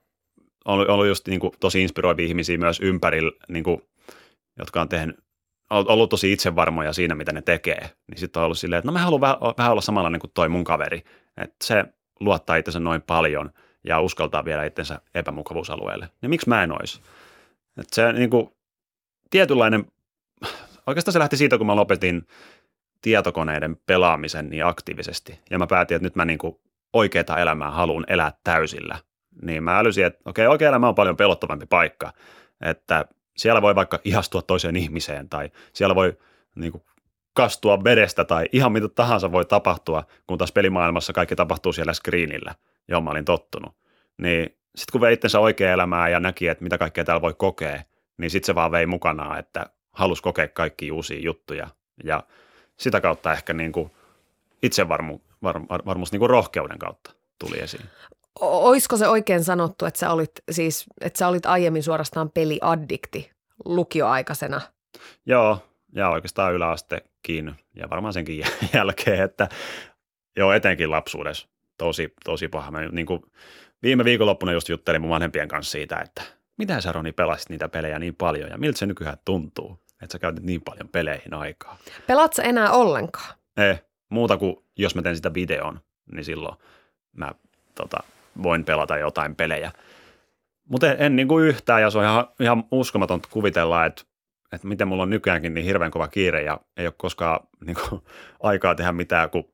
on 0.66 0.90
ollut 0.90 1.08
just 1.08 1.28
niin 1.28 1.40
kuin 1.40 1.54
tosi 1.60 1.82
inspiroivia 1.82 2.26
ihmisiä 2.26 2.58
myös 2.58 2.80
ympärillä, 2.80 3.32
niin 3.48 3.64
kuin, 3.64 3.82
jotka 4.60 4.82
on 4.82 4.90
tehnyt, 4.90 5.24
ollut 5.70 6.10
tosi 6.10 6.32
itsevarmoja 6.32 6.94
siinä, 6.94 7.16
mitä 7.16 7.32
ne 7.32 7.42
tekee. 7.42 7.90
Niin 8.08 8.18
sitten 8.18 8.40
on 8.40 8.46
ollut 8.46 8.58
silleen, 8.58 8.78
että 8.78 8.88
no 8.88 8.94
mä 8.94 9.00
haluan 9.00 9.22
vähän, 9.22 9.38
vähän 9.58 9.72
olla 9.72 9.82
samanlainen 9.82 10.22
kuin 10.22 10.32
toi 10.34 10.50
mun 10.50 10.64
kaveri. 10.64 11.04
Että 11.38 11.56
se 11.64 11.86
luottaa 12.20 12.56
itsensä 12.56 12.80
noin 12.80 13.02
paljon 13.02 13.52
ja 13.84 14.00
uskaltaa 14.00 14.46
viedä 14.46 14.64
itsensä 14.64 15.02
epämukavuusalueelle. 15.16 16.10
Niin 16.22 16.30
miksi 16.30 16.50
mä 16.50 16.64
en 16.64 16.72
olisi? 16.72 17.02
Että 17.78 17.96
se 17.96 18.14
niin 18.14 18.30
kuin, 18.30 18.50
tietynlainen, 19.30 19.86
oikeastaan 20.88 21.14
se 21.14 21.20
lähti 21.20 21.38
siitä, 21.38 21.58
kun 21.58 21.68
mä 21.68 21.76
lopetin 21.76 22.28
tietokoneiden 23.02 23.78
pelaamisen 23.86 24.50
niin 24.50 24.66
aktiivisesti. 24.66 25.40
Ja 25.50 25.60
mä 25.60 25.68
päätin, 25.68 25.96
että 25.96 26.06
nyt 26.06 26.16
mä 26.16 26.26
niin 26.26 26.40
kuin 26.40 26.60
oikeaa 26.94 27.38
elämää 27.40 27.72
haluan 27.72 28.06
elää 28.08 28.34
täysillä. 28.44 29.00
Niin 29.42 29.64
mä 29.64 29.78
älysin, 29.78 30.06
että 30.06 30.22
okei, 30.26 30.48
oikea 30.48 30.70
elämä 30.70 30.88
on 30.88 30.96
paljon 30.96 31.18
pelottavampi 31.18 31.66
paikka. 31.66 32.14
Että 32.62 33.06
siellä 33.38 33.62
voi 33.62 33.76
vaikka 33.76 34.00
ihastua 34.04 34.42
toiseen 34.42 34.76
ihmiseen 34.76 35.30
tai 35.30 35.52
siellä 35.74 35.96
voi 35.96 36.18
niin 36.56 36.72
kuin, 36.72 36.84
kastua 37.34 37.84
vedestä 37.84 38.24
tai 38.24 38.46
ihan 38.52 38.72
mitä 38.72 38.88
tahansa 38.90 39.32
voi 39.32 39.46
tapahtua, 39.46 40.04
kun 40.28 40.38
taas 40.38 40.52
pelimaailmassa 40.52 41.14
kaikki 41.14 41.36
tapahtuu 41.36 41.74
siellä 41.74 41.94
screenillä, 41.94 42.56
johon 42.88 43.04
mä 43.04 43.12
olin 43.12 43.26
tottunut. 43.26 43.76
Niin 44.18 44.58
sitten 44.76 44.92
kun 44.92 45.02
vei 45.02 45.14
itsensä 45.14 45.40
oikea 45.40 45.74
elämää 45.74 46.10
ja 46.10 46.20
näki, 46.20 46.48
että 46.48 46.64
mitä 46.64 46.78
kaikkea 46.78 47.04
täällä 47.04 47.22
voi 47.22 47.34
kokea, 47.34 47.82
niin 48.18 48.32
sitten 48.32 48.46
se 48.46 48.56
vaan 48.56 48.72
vei 48.72 48.86
mukanaan, 48.86 49.40
että 49.40 49.66
halusi 49.92 50.24
kokea 50.24 50.48
kaikki 50.48 50.92
uusia 50.92 51.20
juttuja. 51.20 51.68
Ja 52.04 52.24
sitä 52.78 53.02
kautta 53.02 53.34
ehkä 53.34 53.54
niin 53.54 53.72
kuin 53.72 53.92
itsevarmuus 54.64 55.22
var, 55.44 55.62
var, 55.86 55.98
niin 56.12 56.20
kuin 56.20 56.30
rohkeuden 56.30 56.80
kautta 56.80 57.14
tuli 57.40 57.60
esiin. 57.60 57.86
Olisiko 58.40 58.98
se 58.98 59.08
oikein 59.08 59.44
sanottu, 59.44 59.86
että 59.86 60.00
sä 60.00 60.12
olit, 60.12 60.32
siis, 60.52 60.86
että 61.02 61.20
sä 61.20 61.28
olit 61.28 61.46
aiemmin 61.46 61.84
suorastaan 61.84 62.30
peliaddikti 62.30 63.32
lukioaikaisena? 63.66 64.62
Joo, 65.26 65.60
ja 65.96 66.10
oikeastaan 66.10 66.54
yläastekin 66.54 67.56
ja 67.76 67.90
varmaan 67.90 68.14
senkin 68.14 68.46
jälkeen, 68.74 69.24
että 69.24 69.50
joo, 70.38 70.54
etenkin 70.54 70.92
lapsuudessa 70.92 71.48
tosi, 71.78 72.14
tosi 72.26 72.48
paha. 72.48 72.72
Mä 72.72 72.82
niin 72.92 73.06
kuin 73.06 73.22
viime 73.84 74.06
viikonloppuna 74.06 74.52
just 74.52 74.70
juttelin 74.70 75.02
mun 75.02 75.10
vanhempien 75.10 75.48
kanssa 75.48 75.72
siitä, 75.72 75.98
että 75.98 76.22
mitä 76.58 76.82
sä 76.82 76.92
Roni 76.92 77.12
pelasit 77.12 77.50
niitä 77.50 77.70
pelejä 77.70 78.00
niin 78.00 78.16
paljon 78.16 78.50
ja 78.50 78.58
miltä 78.58 78.80
se 78.80 78.86
nykyään 78.86 79.18
tuntuu, 79.26 79.80
että 80.02 80.12
sä 80.12 80.20
käytät 80.20 80.44
niin 80.44 80.62
paljon 80.62 80.90
peleihin 80.90 81.34
aikaa. 81.34 81.78
Pelaat 82.08 82.34
sä 82.34 82.44
enää 82.44 82.72
ollenkaan? 82.72 83.36
Ei, 83.58 83.76
muuta 84.10 84.38
kuin 84.38 84.56
jos 84.78 84.96
mä 84.96 85.02
teen 85.02 85.16
sitä 85.16 85.34
videon, 85.34 85.80
niin 86.12 86.26
silloin 86.26 86.56
mä 87.18 87.32
tota, 87.76 87.98
voin 88.44 88.66
pelata 88.66 88.98
jotain 88.98 89.36
pelejä. 89.36 89.72
Mutta 90.70 90.92
en, 90.92 90.96
en 91.00 91.16
niin 91.16 91.28
kuin 91.28 91.46
yhtään, 91.46 91.82
ja 91.82 91.90
se 91.90 91.98
on 91.98 92.04
ihan, 92.04 92.28
ihan 92.40 92.64
uskomaton 92.72 93.22
kuvitella, 93.30 93.86
että, 93.86 94.04
että 94.52 94.68
miten 94.68 94.88
mulla 94.88 95.04
on 95.04 95.10
nykyäänkin 95.10 95.54
niin 95.54 95.66
hirveän 95.66 95.92
kova 95.92 96.08
kiire, 96.08 96.44
ja 96.44 96.60
ei 96.78 96.88
ole 96.88 96.94
koskaan 96.98 97.40
niin 97.66 97.78
kuin, 97.90 98.02
aikaa 98.40 98.76
tehdä 98.76 98.92
mitään, 98.92 99.30
kun 99.30 99.54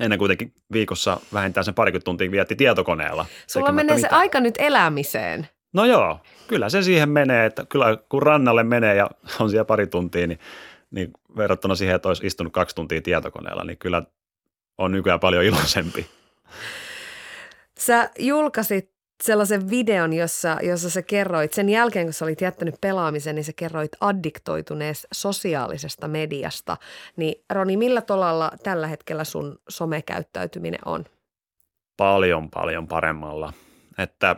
ennen 0.00 0.18
kuitenkin 0.18 0.52
viikossa 0.72 1.20
vähintään 1.32 1.64
sen 1.64 1.74
parikymmentä 1.74 2.04
tuntia 2.04 2.30
vietti 2.30 2.56
tietokoneella. 2.56 3.26
Sulla 3.46 3.72
menee 3.72 3.96
mitään. 3.96 4.10
se 4.10 4.16
aika 4.16 4.40
nyt 4.40 4.54
elämiseen. 4.58 5.48
No 5.72 5.84
joo, 5.84 6.20
kyllä 6.48 6.68
se 6.68 6.82
siihen 6.82 7.08
menee, 7.08 7.46
että 7.46 7.66
kyllä 7.68 7.98
kun 8.08 8.22
rannalle 8.22 8.62
menee 8.62 8.94
ja 8.94 9.10
on 9.40 9.50
siellä 9.50 9.64
pari 9.64 9.86
tuntia, 9.86 10.26
niin, 10.26 10.38
niin 10.90 11.10
verrattuna 11.36 11.74
siihen, 11.74 11.96
että 11.96 12.08
olisi 12.08 12.26
istunut 12.26 12.52
kaksi 12.52 12.74
tuntia 12.74 13.02
tietokoneella, 13.02 13.64
niin 13.64 13.78
kyllä 13.78 14.02
on 14.78 14.92
nykyään 14.92 15.20
paljon 15.20 15.44
iloisempi. 15.44 16.06
Sä 17.78 18.10
julkaisit 18.18 18.95
sellaisen 19.22 19.70
videon, 19.70 20.12
jossa, 20.12 20.58
jossa 20.62 20.90
sä 20.90 21.02
kerroit, 21.02 21.52
sen 21.52 21.68
jälkeen 21.68 22.06
kun 22.06 22.12
sä 22.12 22.24
olit 22.24 22.40
jättänyt 22.40 22.74
pelaamisen, 22.80 23.34
niin 23.34 23.44
sä 23.44 23.52
kerroit 23.56 23.92
addiktoituneesta 24.00 25.08
sosiaalisesta 25.12 26.08
mediasta. 26.08 26.76
Niin 27.16 27.44
Roni, 27.50 27.76
millä 27.76 28.00
tolalla 28.00 28.52
tällä 28.62 28.86
hetkellä 28.86 29.24
sun 29.24 29.58
somekäyttäytyminen 29.68 30.80
on? 30.84 31.04
Paljon, 31.96 32.50
paljon 32.50 32.88
paremmalla. 32.88 33.52
Että 33.98 34.36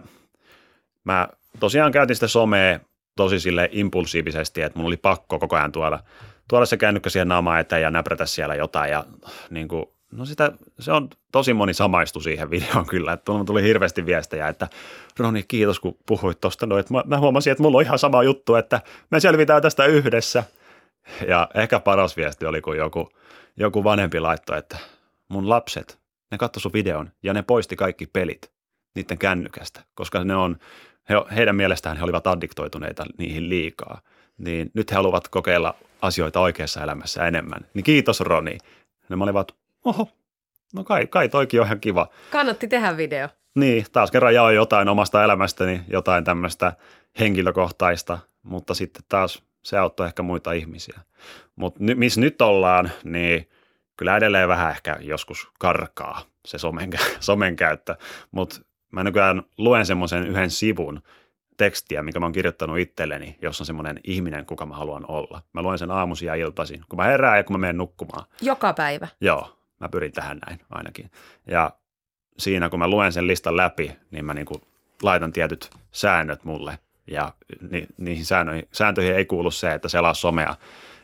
mä 1.05 1.29
tosiaan 1.61 1.93
käytin 1.93 2.16
sitä 2.16 2.29
somea 2.29 2.81
tosi 3.16 3.41
sille 3.41 3.68
impulsiivisesti, 3.72 4.62
että 4.62 4.79
mun 4.79 4.87
oli 4.87 4.97
pakko 4.97 5.39
koko 5.39 5.57
ajan 5.57 5.72
tuoda, 5.72 5.99
tuoda 6.49 6.66
se 6.66 6.76
kännykkä 6.76 7.11
siihen 7.11 7.29
naamaan 7.29 7.61
eteen 7.61 7.83
ja 7.83 7.91
näprätä 7.91 8.26
siellä 8.26 8.55
jotain 8.55 8.91
ja 8.91 9.05
niin 9.51 9.68
kuin 9.68 9.87
No 10.13 10.25
sitä, 10.25 10.53
se 10.81 10.93
on 10.93 11.09
tosi 11.33 11.55
moni 11.55 11.75
samaistu 11.75 12.21
siihen 12.21 12.51
videoon 12.51 12.87
kyllä, 12.87 13.13
että 13.13 13.33
tuli 13.47 13.63
hirveästi 13.63 14.07
viestejä, 14.07 14.49
että 14.49 14.69
Roni 15.19 15.43
kiitos 15.43 15.81
kun 15.81 15.99
puhuit 16.07 16.41
tuosta, 16.41 16.67
no, 16.67 16.79
että 16.79 16.95
mä, 16.95 17.03
mä 17.07 17.19
huomasin, 17.19 17.51
että 17.51 17.63
mulla 17.63 17.79
on 17.79 17.85
ihan 17.85 17.99
sama 17.99 18.23
juttu, 18.23 18.55
että 18.55 18.81
me 19.11 19.21
selvitään 19.21 19.63
tästä 19.63 19.85
yhdessä. 19.85 20.45
Ja 21.29 21.49
ehkä 21.55 21.81
paras 21.81 22.17
viesti 22.17 22.47
oli, 22.47 22.61
kun 22.61 22.77
joku, 22.77 23.09
joku 23.57 23.85
vanhempi 23.85 24.21
laittoi, 24.21 24.59
että 24.59 24.79
mun 25.29 25.49
lapset, 25.49 25.99
ne 26.31 26.39
katsoi 26.39 26.61
sun 26.61 26.73
videon 26.73 27.11
ja 27.23 27.35
ne 27.35 27.43
poisti 27.43 27.77
kaikki 27.77 28.07
pelit 28.07 28.51
niiden 28.95 29.19
kännykästä, 29.19 29.81
koska 29.95 30.25
ne 30.25 30.37
on, 30.37 30.57
he, 31.09 31.15
heidän 31.37 31.57
mielestään 31.57 31.97
he 31.97 32.05
olivat 32.05 32.27
addiktoituneita 32.27 33.05
niihin 33.19 33.49
liikaa. 33.49 34.01
Niin 34.39 34.71
nyt 34.75 34.91
he 34.91 34.97
haluavat 34.97 35.29
kokeilla 35.29 35.75
asioita 36.03 36.41
oikeassa 36.41 36.83
elämässä 36.83 37.27
enemmän. 37.27 37.61
Niin 37.75 37.85
kiitos 37.85 38.21
Roni. 38.21 38.59
Ne 39.09 39.17
olivat, 39.21 39.55
oho, 39.85 40.09
no 40.74 40.85
kai, 40.85 41.07
kai 41.07 41.29
toikin 41.29 41.61
on 41.61 41.66
ihan 41.66 41.81
kiva. 41.81 42.09
Kannatti 42.31 42.68
tehdä 42.68 42.97
video. 42.97 43.29
Niin, 43.55 43.87
taas 43.93 44.11
kerran 44.11 44.35
jaoin 44.35 44.57
jotain 44.57 44.89
omasta 44.89 45.24
elämästäni, 45.24 45.81
jotain 45.89 46.24
tämmöistä 46.24 46.72
henkilökohtaista, 47.18 48.18
mutta 48.43 48.74
sitten 48.74 49.03
taas 49.09 49.43
se 49.62 49.79
auttoi 49.79 50.07
ehkä 50.07 50.22
muita 50.22 50.53
ihmisiä. 50.53 51.01
Mutta 51.57 51.79
ny, 51.83 51.95
missä 51.95 52.20
nyt 52.20 52.43
ollaan, 52.43 52.91
niin 53.05 53.49
kyllä 53.97 54.16
edelleen 54.16 54.49
vähän 54.49 54.70
ehkä 54.70 54.97
joskus 55.01 55.49
karkaa 55.59 56.22
se 56.47 56.59
somen, 56.59 56.91
somen 57.20 57.57
käyttö, 57.57 57.97
mutta 58.31 58.61
mä 58.91 59.05
nykyään 59.05 59.43
luen 59.59 59.87
semmoisen 59.87 60.26
yhden 60.26 60.51
sivun 60.51 61.03
tekstiä, 61.57 62.03
minkä 62.03 62.20
mä 62.20 62.26
oon 62.26 62.33
kirjoittanut 62.33 62.79
itselleni, 62.79 63.39
jossa 63.43 63.62
on 63.62 63.66
semmoinen 63.66 64.01
ihminen, 64.05 64.47
kuka 64.47 64.66
mä 64.66 64.74
haluan 64.74 65.05
olla. 65.09 65.43
Mä 65.53 65.62
luen 65.62 65.79
sen 65.79 65.91
aamuisin 65.91 66.26
ja 66.26 66.35
iltaisin, 66.35 66.83
kun 66.89 66.97
mä 66.97 67.05
herään 67.05 67.37
ja 67.37 67.45
kun 67.45 67.55
mä 67.55 67.59
menen 67.59 67.76
nukkumaan. 67.76 68.24
Joka 68.41 68.72
päivä? 68.72 69.09
Joo, 69.20 69.58
Mä 69.81 69.89
pyrin 69.89 70.12
tähän 70.12 70.39
näin 70.47 70.61
ainakin. 70.70 71.11
Ja 71.47 71.72
siinä 72.39 72.68
kun 72.68 72.79
mä 72.79 72.89
luen 72.89 73.12
sen 73.12 73.26
listan 73.26 73.57
läpi, 73.57 73.97
niin 74.11 74.24
mä 74.24 74.35
niin 74.35 74.47
kuin 74.47 74.62
laitan 75.03 75.33
tietyt 75.33 75.70
säännöt 75.93 76.45
mulle. 76.45 76.79
Ja 77.07 77.33
ni, 77.70 77.87
niihin 77.97 78.24
säännöihin, 78.24 78.68
sääntöihin 78.72 79.16
ei 79.16 79.24
kuulu 79.24 79.51
se, 79.51 79.74
että 79.74 79.89
selaa 79.89 80.14
somea 80.14 80.57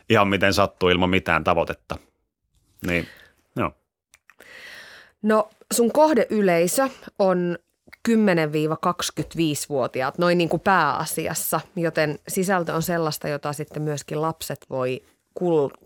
ihan 0.08 0.28
miten 0.28 0.54
sattuu 0.54 0.88
ilman 0.88 1.10
mitään 1.10 1.44
tavoitetta. 1.44 1.98
Niin, 2.86 3.08
joo. 3.56 3.72
No 5.22 5.50
sun 5.72 5.92
kohdeyleisö 5.92 6.88
on 7.18 7.58
10-25-vuotiaat, 8.08 10.18
noin 10.18 10.38
niin 10.38 10.48
kuin 10.48 10.60
pääasiassa, 10.60 11.60
joten 11.76 12.18
sisältö 12.28 12.74
on 12.74 12.82
sellaista, 12.82 13.28
jota 13.28 13.52
sitten 13.52 13.82
myöskin 13.82 14.22
lapset 14.22 14.66
voi 14.70 15.02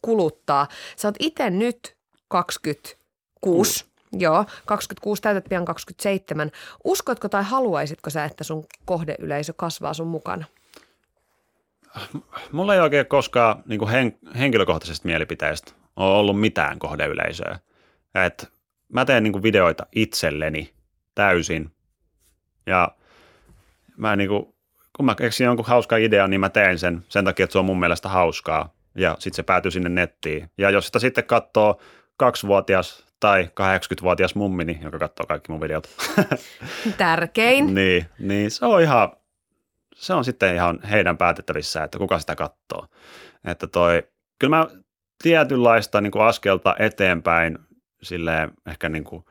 kuluttaa. 0.03 0.68
Sä 0.97 1.09
oot 1.09 1.16
itse 1.18 1.51
nyt 1.51 1.97
26. 2.29 3.85
Mm. 3.85 4.20
Joo, 4.20 4.45
26 4.66 5.22
täytät 5.22 5.45
pian 5.49 5.64
27. 5.64 6.51
Uskotko 6.85 7.29
tai 7.29 7.45
haluaisitko 7.45 8.11
sä, 8.11 8.24
että 8.24 8.45
sun 8.45 8.66
kohdeyleisö 8.85 9.53
kasvaa 9.57 9.95
sun 9.95 10.07
mukana? 10.07 10.45
Mulla 12.53 12.74
ei 12.74 12.81
oikein 12.81 13.07
koskaan 13.07 13.62
niin 13.66 13.79
kuin 13.79 13.91
hen, 13.91 14.18
henkilökohtaisesta 14.39 15.09
mielipiteestä 15.09 15.72
ole 15.97 16.18
ollut 16.18 16.41
mitään 16.41 16.79
kohdeyleisöä. 16.79 17.59
Et 18.26 18.53
mä 18.93 19.05
teen 19.05 19.22
niin 19.22 19.33
kuin 19.33 19.43
videoita 19.43 19.87
itselleni 19.93 20.72
täysin 21.14 21.70
ja 22.66 22.91
mä 23.97 24.16
niin 24.16 24.29
kuin, 24.29 24.55
kun 24.97 25.07
mä 25.07 25.14
keksin 25.14 25.45
jonkun 25.45 25.66
hauska 25.66 25.97
idea, 25.97 26.26
niin 26.29 26.41
mä 26.41 26.49
teen 26.49 26.79
sen 26.79 27.05
sen 27.09 27.24
takia, 27.24 27.45
että 27.45 27.53
se 27.53 27.59
on 27.59 27.64
mun 27.64 27.81
mielestä 27.81 28.09
hauskaa. 28.09 28.74
Ja 28.95 29.16
sitten 29.18 29.37
se 29.37 29.43
päätyy 29.43 29.70
sinne 29.70 29.89
nettiin. 29.89 30.51
Ja 30.59 30.70
jos 30.70 30.87
sitä 30.87 30.99
sitten 30.99 31.24
katsoo 31.24 31.81
kaksivuotias 32.19 33.07
tai 33.21 33.45
80-vuotias 33.45 34.35
mummini, 34.35 34.79
joka 34.83 34.99
katsoo 34.99 35.27
kaikki 35.27 35.53
mun 35.53 35.61
videot. 35.61 35.89
Tärkein. 36.99 37.75
niin, 37.75 38.07
niin 38.19 38.51
se 38.51 38.66
on 38.66 38.83
ihan, 38.83 39.12
se 39.95 40.14
on 40.14 40.25
sitten 40.25 40.55
ihan 40.55 40.83
heidän 40.83 41.19
päätettävissä, 41.19 41.85
että 41.85 41.99
kuka 41.99 42.19
sitä 42.19 42.37
katsoo. 42.37 42.87
Että 43.45 43.66
toi, 43.66 44.03
kyllä 44.39 44.57
mä 44.57 44.66
tietynlaista 45.23 46.01
niin 46.01 46.11
kuin 46.11 46.25
askelta 46.25 46.77
eteenpäin 46.79 47.59
sille 48.03 48.49
ehkä 48.66 48.89
niin 48.89 49.05
kuin 49.05 49.25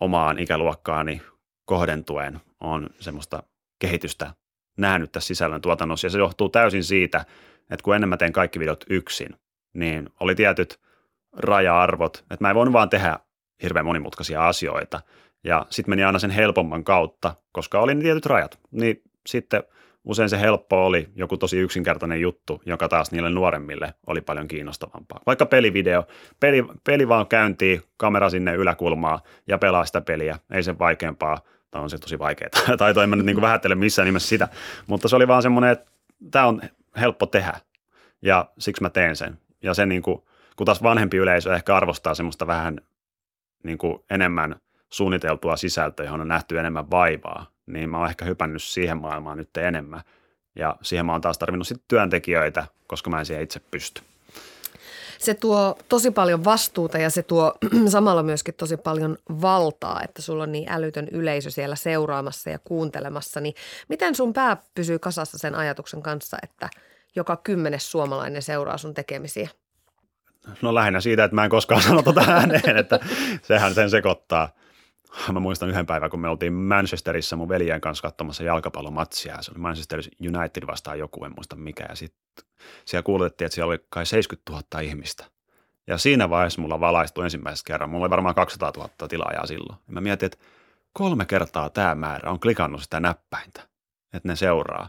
omaan 0.00 0.38
ikäluokkaani 0.38 1.22
kohdentuen 1.64 2.40
on 2.60 2.90
semmoista 3.00 3.42
kehitystä 3.78 4.34
nähnyt 4.76 5.12
tässä 5.12 5.26
sisällön 5.26 5.60
tuotannossa. 5.60 6.06
Ja 6.06 6.10
se 6.10 6.18
johtuu 6.18 6.48
täysin 6.48 6.84
siitä, 6.84 7.24
että 7.70 7.84
kun 7.84 7.94
ennen 7.94 8.08
mä 8.08 8.16
tein 8.16 8.32
kaikki 8.32 8.58
videot 8.58 8.84
yksin, 8.90 9.36
niin 9.72 10.08
oli 10.20 10.34
tietyt 10.34 10.80
raja-arvot, 11.36 12.18
että 12.18 12.36
mä 12.40 12.50
en 12.50 12.56
voinut 12.56 12.72
vaan 12.72 12.90
tehdä 12.90 13.18
hirveän 13.62 13.86
monimutkaisia 13.86 14.48
asioita. 14.48 15.00
Ja 15.44 15.66
sitten 15.70 15.92
meni 15.92 16.04
aina 16.04 16.18
sen 16.18 16.30
helpomman 16.30 16.84
kautta, 16.84 17.34
koska 17.52 17.80
oli 17.80 17.94
ne 17.94 18.02
tietyt 18.02 18.26
rajat. 18.26 18.58
Niin 18.70 19.02
sitten 19.26 19.62
usein 20.04 20.28
se 20.28 20.40
helppo 20.40 20.86
oli 20.86 21.08
joku 21.14 21.36
tosi 21.36 21.58
yksinkertainen 21.58 22.20
juttu, 22.20 22.62
joka 22.66 22.88
taas 22.88 23.12
niille 23.12 23.30
nuoremmille 23.30 23.94
oli 24.06 24.20
paljon 24.20 24.48
kiinnostavampaa. 24.48 25.20
Vaikka 25.26 25.46
pelivideo, 25.46 26.06
peli, 26.40 26.64
peli 26.84 27.08
vaan 27.08 27.26
käyntiin, 27.26 27.82
kamera 27.96 28.30
sinne 28.30 28.54
yläkulmaa 28.54 29.20
ja 29.46 29.58
pelaa 29.58 29.84
sitä 29.84 30.00
peliä, 30.00 30.38
ei 30.50 30.62
sen 30.62 30.78
vaikeampaa, 30.78 31.38
tai 31.70 31.82
on 31.82 31.90
se 31.90 31.98
tosi 31.98 32.18
vaikeaa, 32.18 32.50
tai 32.78 32.94
en 33.02 33.10
nyt 33.10 33.26
niin 33.26 33.40
vähättele 33.40 33.74
missään 33.74 34.06
nimessä 34.06 34.28
sitä, 34.28 34.48
mutta 34.86 35.08
se 35.08 35.16
oli 35.16 35.28
vaan 35.28 35.42
semmoinen, 35.42 35.70
että 35.70 35.90
tämä 36.30 36.46
on 36.46 36.62
helppo 37.00 37.26
tehdä 37.26 37.60
ja 38.22 38.50
siksi 38.58 38.82
mä 38.82 38.90
teen 38.90 39.16
sen. 39.16 39.38
Ja 39.62 39.74
se 39.74 39.86
niin 39.86 40.02
kuin, 40.02 40.22
kun 40.56 40.66
taas 40.66 40.82
vanhempi 40.82 41.16
yleisö 41.16 41.54
ehkä 41.54 41.76
arvostaa 41.76 42.14
semmoista 42.14 42.46
vähän 42.46 42.80
niin 43.62 43.78
kuin 43.78 43.98
enemmän 44.10 44.56
suunniteltua 44.90 45.56
sisältöä, 45.56 46.06
johon 46.06 46.20
on 46.20 46.28
nähty 46.28 46.58
enemmän 46.58 46.90
vaivaa, 46.90 47.46
niin 47.66 47.90
mä 47.90 47.98
oon 47.98 48.08
ehkä 48.08 48.24
hypännyt 48.24 48.62
siihen 48.62 48.96
maailmaan 48.96 49.38
nyt 49.38 49.56
enemmän. 49.56 50.00
Ja 50.56 50.76
siihen 50.82 51.06
mä 51.06 51.12
oon 51.12 51.20
taas 51.20 51.38
tarvinnut 51.38 51.68
sitten 51.68 51.84
työntekijöitä, 51.88 52.66
koska 52.86 53.10
mä 53.10 53.18
en 53.18 53.26
siihen 53.26 53.42
itse 53.42 53.60
pysty. 53.70 54.02
Se 55.18 55.34
tuo 55.34 55.78
tosi 55.88 56.10
paljon 56.10 56.44
vastuuta 56.44 56.98
ja 56.98 57.10
se 57.10 57.22
tuo 57.22 57.54
samalla 57.88 58.22
myöskin 58.22 58.54
tosi 58.54 58.76
paljon 58.76 59.18
valtaa, 59.40 60.00
että 60.04 60.22
sulla 60.22 60.42
on 60.42 60.52
niin 60.52 60.72
älytön 60.72 61.08
yleisö 61.08 61.50
siellä 61.50 61.76
seuraamassa 61.76 62.50
ja 62.50 62.58
kuuntelemassa. 62.58 63.40
Niin 63.40 63.54
miten 63.88 64.14
sun 64.14 64.32
pää 64.32 64.56
pysyy 64.74 64.98
kasassa 64.98 65.38
sen 65.38 65.54
ajatuksen 65.54 66.02
kanssa, 66.02 66.36
että 66.42 66.68
joka 67.16 67.36
kymmenes 67.36 67.90
suomalainen 67.90 68.42
seuraa 68.42 68.78
sun 68.78 68.94
tekemisiä? 68.94 69.48
No 70.62 70.74
lähinnä 70.74 71.00
siitä, 71.00 71.24
että 71.24 71.34
mä 71.34 71.44
en 71.44 71.50
koskaan 71.50 71.82
sano 71.88 72.02
tota 72.02 72.24
ääneen, 72.28 72.76
että 72.76 73.00
sehän 73.42 73.74
sen 73.74 73.90
sekoittaa– 73.90 74.48
mä 75.32 75.40
muistan 75.40 75.68
yhden 75.68 75.86
päivän, 75.86 76.10
kun 76.10 76.20
me 76.20 76.28
oltiin 76.28 76.52
Manchesterissa 76.52 77.36
mun 77.36 77.48
veljen 77.48 77.80
kanssa 77.80 78.02
katsomassa 78.02 78.44
jalkapallomatsia. 78.44 79.42
Se 79.42 79.50
oli 79.50 79.60
Manchester 79.60 80.00
United 80.36 80.66
vastaan 80.66 80.98
joku, 80.98 81.24
en 81.24 81.32
muista 81.36 81.56
mikä. 81.56 81.86
Ja 81.88 81.94
sitten 81.94 82.44
siellä 82.84 83.02
kuulutettiin, 83.02 83.46
että 83.46 83.54
siellä 83.54 83.70
oli 83.70 83.86
kai 83.90 84.06
70 84.06 84.52
000 84.52 84.80
ihmistä. 84.80 85.24
Ja 85.86 85.98
siinä 85.98 86.30
vaiheessa 86.30 86.60
mulla 86.60 86.80
valaistui 86.80 87.24
ensimmäisen 87.24 87.64
kerran. 87.66 87.90
Mulla 87.90 88.04
oli 88.04 88.10
varmaan 88.10 88.34
200 88.34 88.72
000 88.76 89.08
tilaajaa 89.08 89.46
silloin. 89.46 89.78
Ja 89.86 89.92
mä 89.92 90.00
mietin, 90.00 90.26
että 90.26 90.38
kolme 90.92 91.24
kertaa 91.26 91.70
tämä 91.70 91.94
määrä 91.94 92.30
on 92.30 92.40
klikannut 92.40 92.82
sitä 92.82 93.00
näppäintä, 93.00 93.62
että 94.12 94.28
ne 94.28 94.36
seuraa. 94.36 94.88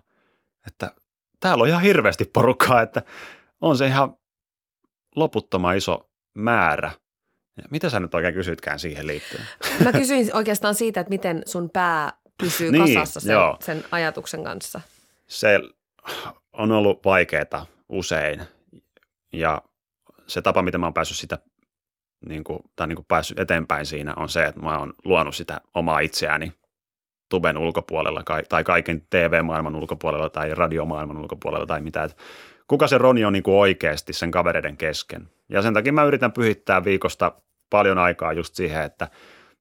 Että 0.68 0.92
täällä 1.40 1.62
on 1.62 1.68
ihan 1.68 1.82
hirveästi 1.82 2.26
porukkaa, 2.26 2.82
että 2.82 3.02
on 3.62 3.78
se 3.78 3.88
ihan 3.88 4.18
loputtoman 5.16 5.78
iso 5.78 6.10
määrä– 6.34 6.92
ja 7.58 7.64
mitä 7.72 7.90
sä 7.90 8.00
nyt 8.00 8.16
oikein 8.16 8.34
kysytkään 8.34 8.80
siihen 8.80 9.08
liittyen? 9.08 9.44
Mä 9.84 9.92
kysyin 9.92 10.36
oikeastaan 10.36 10.76
siitä, 10.76 11.00
että 11.00 11.10
miten 11.10 11.44
sun 11.46 11.70
pää 11.70 12.14
pysyy 12.38 12.72
niin, 12.72 12.94
kasassa 12.94 13.20
sen, 13.20 13.38
sen 13.60 13.84
ajatuksen 13.92 14.44
kanssa. 14.44 14.82
Se 15.28 15.60
on 16.54 16.72
ollut 16.72 17.06
vaikeaa 17.06 17.66
usein 17.90 18.42
ja 19.34 19.62
se 20.28 20.42
tapa, 20.42 20.62
miten 20.62 20.80
mä 20.80 20.86
oon 20.86 20.94
päässyt 20.94 21.18
sitä 21.18 21.40
niin 22.26 22.44
kuin, 22.44 22.60
tai 22.76 22.88
niin 22.88 22.96
kuin 22.96 23.06
päässyt 23.08 23.40
eteenpäin 23.40 23.86
siinä 23.86 24.14
on 24.16 24.30
se, 24.30 24.44
että 24.44 24.62
mä 24.62 24.78
oon 24.78 24.94
luonut 25.06 25.36
sitä 25.36 25.62
omaa 25.74 26.00
itseäni 26.00 26.54
tuben 27.30 27.58
ulkopuolella 27.58 28.24
tai 28.50 28.64
kaiken 28.64 29.02
TV-maailman 29.10 29.76
ulkopuolella 29.76 30.30
tai 30.30 30.56
radiomaailman 30.56 31.18
ulkopuolella 31.18 31.66
tai 31.66 31.82
mitä. 31.82 32.04
Että 32.04 32.24
kuka 32.68 32.88
se 32.88 32.98
Roni 32.98 33.26
on 33.26 33.34
niin 33.34 33.44
kuin 33.44 33.56
oikeasti 33.56 34.14
sen 34.14 34.32
kavereiden 34.32 34.78
kesken. 34.78 35.30
Ja 35.50 35.62
sen 35.62 35.74
takia 35.74 35.94
mä 35.94 36.04
yritän 36.04 36.32
pyhittää 36.32 36.84
viikosta 36.84 37.32
paljon 37.70 37.98
aikaa 37.98 38.34
just 38.34 38.56
siihen, 38.56 38.84
että 38.84 39.08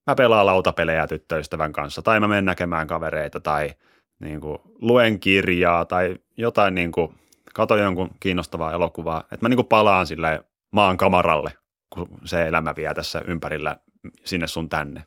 mä 0.06 0.14
pelaan 0.14 0.46
lautapelejä 0.46 1.06
tyttöystävän 1.06 1.72
kanssa 1.72 2.02
tai 2.02 2.20
mä 2.20 2.28
menen 2.28 2.44
näkemään 2.44 2.86
kavereita 2.86 3.40
tai 3.40 3.70
niin 4.20 4.40
kuin, 4.40 4.58
luen 4.80 5.20
kirjaa 5.20 5.84
tai 5.84 6.16
jotain 6.36 6.74
niin 6.74 6.92
kuin, 6.92 7.14
katon 7.54 7.80
jonkun 7.80 8.10
kiinnostavaa 8.20 8.72
elokuvaa, 8.72 9.20
että 9.20 9.38
mä 9.40 9.48
niin 9.48 9.56
kuin 9.56 9.68
palaan 9.68 10.06
sille 10.06 10.44
maan 10.72 10.96
kamaralle, 10.96 11.52
kun 11.90 12.08
se 12.24 12.48
elämä 12.48 12.74
vie 12.76 12.94
tässä 12.94 13.22
ympärillä 13.26 13.76
sinne 14.24 14.46
sun 14.46 14.68
tänne. 14.68 15.04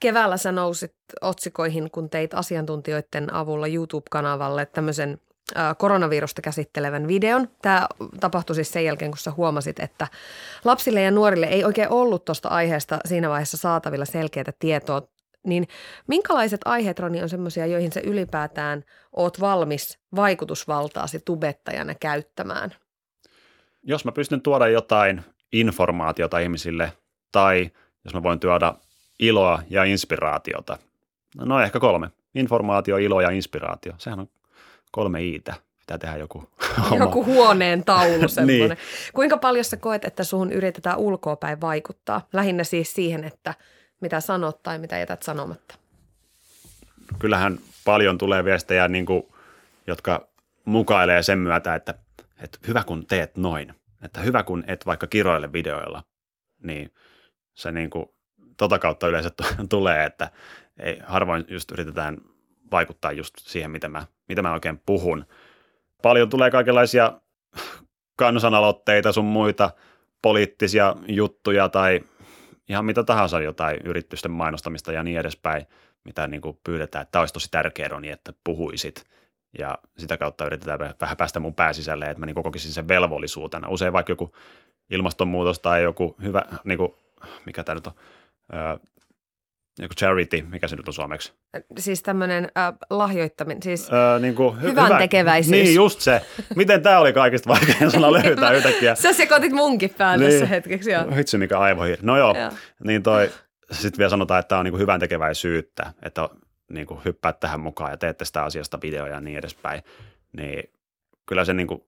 Keväällä 0.00 0.36
sä 0.36 0.52
nousit 0.52 0.94
otsikoihin, 1.20 1.90
kun 1.90 2.10
teit 2.10 2.34
asiantuntijoiden 2.34 3.34
avulla 3.34 3.66
YouTube-kanavalle 3.66 4.66
tämmöisen 4.66 5.20
koronavirusta 5.78 6.42
käsittelevän 6.42 7.08
videon. 7.08 7.48
Tämä 7.62 7.88
tapahtui 8.20 8.56
siis 8.56 8.72
sen 8.72 8.84
jälkeen, 8.84 9.10
kun 9.10 9.18
sä 9.18 9.30
huomasit, 9.30 9.80
että 9.80 10.06
lapsille 10.64 11.02
ja 11.02 11.10
nuorille 11.10 11.46
ei 11.46 11.64
oikein 11.64 11.88
ollut 11.88 12.24
tuosta 12.24 12.48
aiheesta 12.48 12.98
siinä 13.04 13.28
vaiheessa 13.28 13.56
saatavilla 13.56 14.04
selkeää 14.04 14.52
tietoa. 14.58 15.02
Niin 15.46 15.68
minkälaiset 16.06 16.60
aiheet, 16.64 16.98
Roni, 16.98 17.22
on 17.22 17.28
semmoisia, 17.28 17.66
joihin 17.66 17.92
se 17.92 18.00
ylipäätään 18.04 18.84
oot 19.16 19.40
valmis 19.40 19.98
vaikutusvaltaasi 20.16 21.20
tubettajana 21.24 21.94
käyttämään? 21.94 22.74
Jos 23.82 24.04
mä 24.04 24.12
pystyn 24.12 24.40
tuoda 24.40 24.68
jotain 24.68 25.22
informaatiota 25.52 26.38
ihmisille 26.38 26.92
tai 27.32 27.70
jos 28.04 28.14
mä 28.14 28.22
voin 28.22 28.40
tuoda 28.40 28.74
iloa 29.20 29.62
ja 29.70 29.84
inspiraatiota. 29.84 30.78
No 31.36 31.60
ehkä 31.60 31.80
kolme. 31.80 32.10
Informaatio, 32.34 32.96
ilo 32.96 33.20
ja 33.20 33.30
inspiraatio. 33.30 33.92
Sehän 33.98 34.20
on 34.20 34.28
kolme 34.92 35.22
iitä. 35.22 35.54
Pitää 35.78 35.98
tehdä 35.98 36.16
joku 36.16 36.48
Joku 36.98 37.24
huoneen 37.24 37.84
taulu 37.84 38.28
semmoinen. 38.28 38.68
niin. 38.68 38.78
Kuinka 39.14 39.36
paljon 39.36 39.64
sä 39.64 39.76
koet, 39.76 40.04
että 40.04 40.24
suhun 40.24 40.52
yritetään 40.52 40.98
ulkoapäin 40.98 41.60
vaikuttaa? 41.60 42.28
Lähinnä 42.32 42.64
siis 42.64 42.94
siihen, 42.94 43.24
että 43.24 43.54
mitä 44.00 44.20
sanot 44.20 44.62
tai 44.62 44.78
mitä 44.78 44.98
jätät 44.98 45.22
sanomatta. 45.22 45.74
Kyllähän 47.18 47.58
paljon 47.84 48.18
tulee 48.18 48.44
viestejä, 48.44 48.88
niin 48.88 49.06
kuin, 49.06 49.22
jotka 49.86 50.28
mukailee 50.64 51.22
sen 51.22 51.38
myötä, 51.38 51.74
että, 51.74 51.94
että 52.42 52.58
hyvä 52.66 52.84
kun 52.84 53.06
teet 53.06 53.36
noin. 53.36 53.74
Että 54.02 54.20
hyvä 54.20 54.42
kun 54.42 54.64
et 54.66 54.86
vaikka 54.86 55.06
kiroille 55.06 55.52
videoilla, 55.52 56.02
niin 56.62 56.94
se 57.54 57.72
niin 57.72 57.90
kuin, 57.90 58.06
tota 58.56 58.78
kautta 58.78 59.08
yleensä 59.08 59.30
tulee, 59.68 60.04
että 60.04 60.30
ei, 60.78 60.98
harvoin 61.06 61.44
just 61.48 61.70
yritetään 61.70 62.18
vaikuttaa 62.72 63.12
just 63.12 63.34
siihen, 63.38 63.70
mitä 63.70 63.88
mä, 63.88 64.06
mitä 64.28 64.42
mä 64.42 64.52
oikein 64.52 64.82
puhun. 64.86 65.24
Paljon 66.02 66.30
tulee 66.30 66.50
kaikenlaisia 66.50 67.12
kansanaloitteita 68.16 69.12
sun 69.12 69.24
muita 69.24 69.70
poliittisia 70.22 70.96
juttuja 71.08 71.68
tai 71.68 72.00
ihan 72.68 72.84
mitä 72.84 73.04
tahansa 73.04 73.40
jotain 73.40 73.78
yritysten 73.84 74.30
mainostamista 74.30 74.92
ja 74.92 75.02
niin 75.02 75.18
edespäin, 75.18 75.66
mitä 76.04 76.26
niin 76.26 76.40
kuin 76.40 76.58
pyydetään, 76.64 77.02
että 77.02 77.20
olisi 77.20 77.34
tosi 77.34 77.50
tärkeä 77.50 77.88
Roni, 77.88 78.10
että 78.10 78.32
puhuisit. 78.44 79.04
Ja 79.58 79.78
sitä 79.98 80.16
kautta 80.16 80.46
yritetään 80.46 80.78
vähän 80.78 81.16
päästä 81.16 81.40
mun 81.40 81.54
pääsisälle, 81.54 82.04
että 82.04 82.20
mä 82.20 82.26
niin 82.26 82.34
kokisin 82.34 82.72
sen 82.72 82.88
velvollisuutena. 82.88 83.68
Usein 83.68 83.92
vaikka 83.92 84.12
joku 84.12 84.34
ilmastonmuutos 84.90 85.60
tai 85.60 85.82
joku 85.82 86.16
hyvä, 86.22 86.42
niin 86.64 86.78
kuin, 86.78 86.94
mikä 87.46 87.64
tämä 87.64 87.74
nyt 87.74 87.86
on, 87.86 87.92
joku 89.78 89.94
charity, 89.94 90.42
mikä 90.42 90.68
se 90.68 90.76
nyt 90.76 90.88
on 90.88 90.94
suomeksi? 90.94 91.32
Siis 91.78 92.02
tämmöinen 92.02 92.48
äh, 92.58 92.74
lahjoittaminen, 92.90 93.62
siis 93.62 93.92
öö, 93.92 94.18
niin 94.18 94.34
kuin, 94.34 94.56
hy- 94.56 94.62
hyvän 94.62 94.86
hyvä, 94.86 94.98
tekeväisyys. 94.98 95.50
Niin, 95.50 95.74
just 95.74 96.00
se. 96.00 96.22
Miten 96.56 96.82
tämä 96.82 96.98
oli 96.98 97.12
kaikista 97.12 97.48
vaikein 97.48 97.90
sana 97.90 98.12
löytää 98.12 98.52
yhtäkkiä? 98.52 98.94
Sä 98.94 99.12
sekoitit 99.12 99.52
munkin 99.52 99.94
päälle 99.98 100.24
niin. 100.24 100.32
tässä 100.32 100.46
hetkeksi, 100.46 100.90
joo. 100.90 101.04
Hitsi, 101.16 101.38
mikä 101.38 101.58
aivohiiri. 101.58 102.02
No 102.02 102.16
joo, 102.16 102.36
joo. 102.38 102.50
niin 102.84 103.02
toi, 103.02 103.30
sitten 103.70 103.98
vielä 103.98 104.10
sanotaan, 104.10 104.40
että 104.40 104.48
tämä 104.48 104.58
on 104.58 104.64
niin 104.64 104.72
kuin 104.72 104.80
hyvän 104.80 105.00
tekeväisyyttä, 105.00 105.92
että 106.02 106.28
niin 106.70 106.86
kuin 106.86 107.00
hyppäät 107.04 107.40
tähän 107.40 107.60
mukaan 107.60 107.90
ja 107.90 107.96
teette 107.96 108.24
sitä 108.24 108.44
asiasta 108.44 108.78
videoja 108.82 109.14
ja 109.14 109.20
niin 109.20 109.38
edespäin. 109.38 109.82
Niin 110.36 110.70
kyllä 111.26 111.44
se 111.44 111.54
niin 111.54 111.66
kuin, 111.66 111.80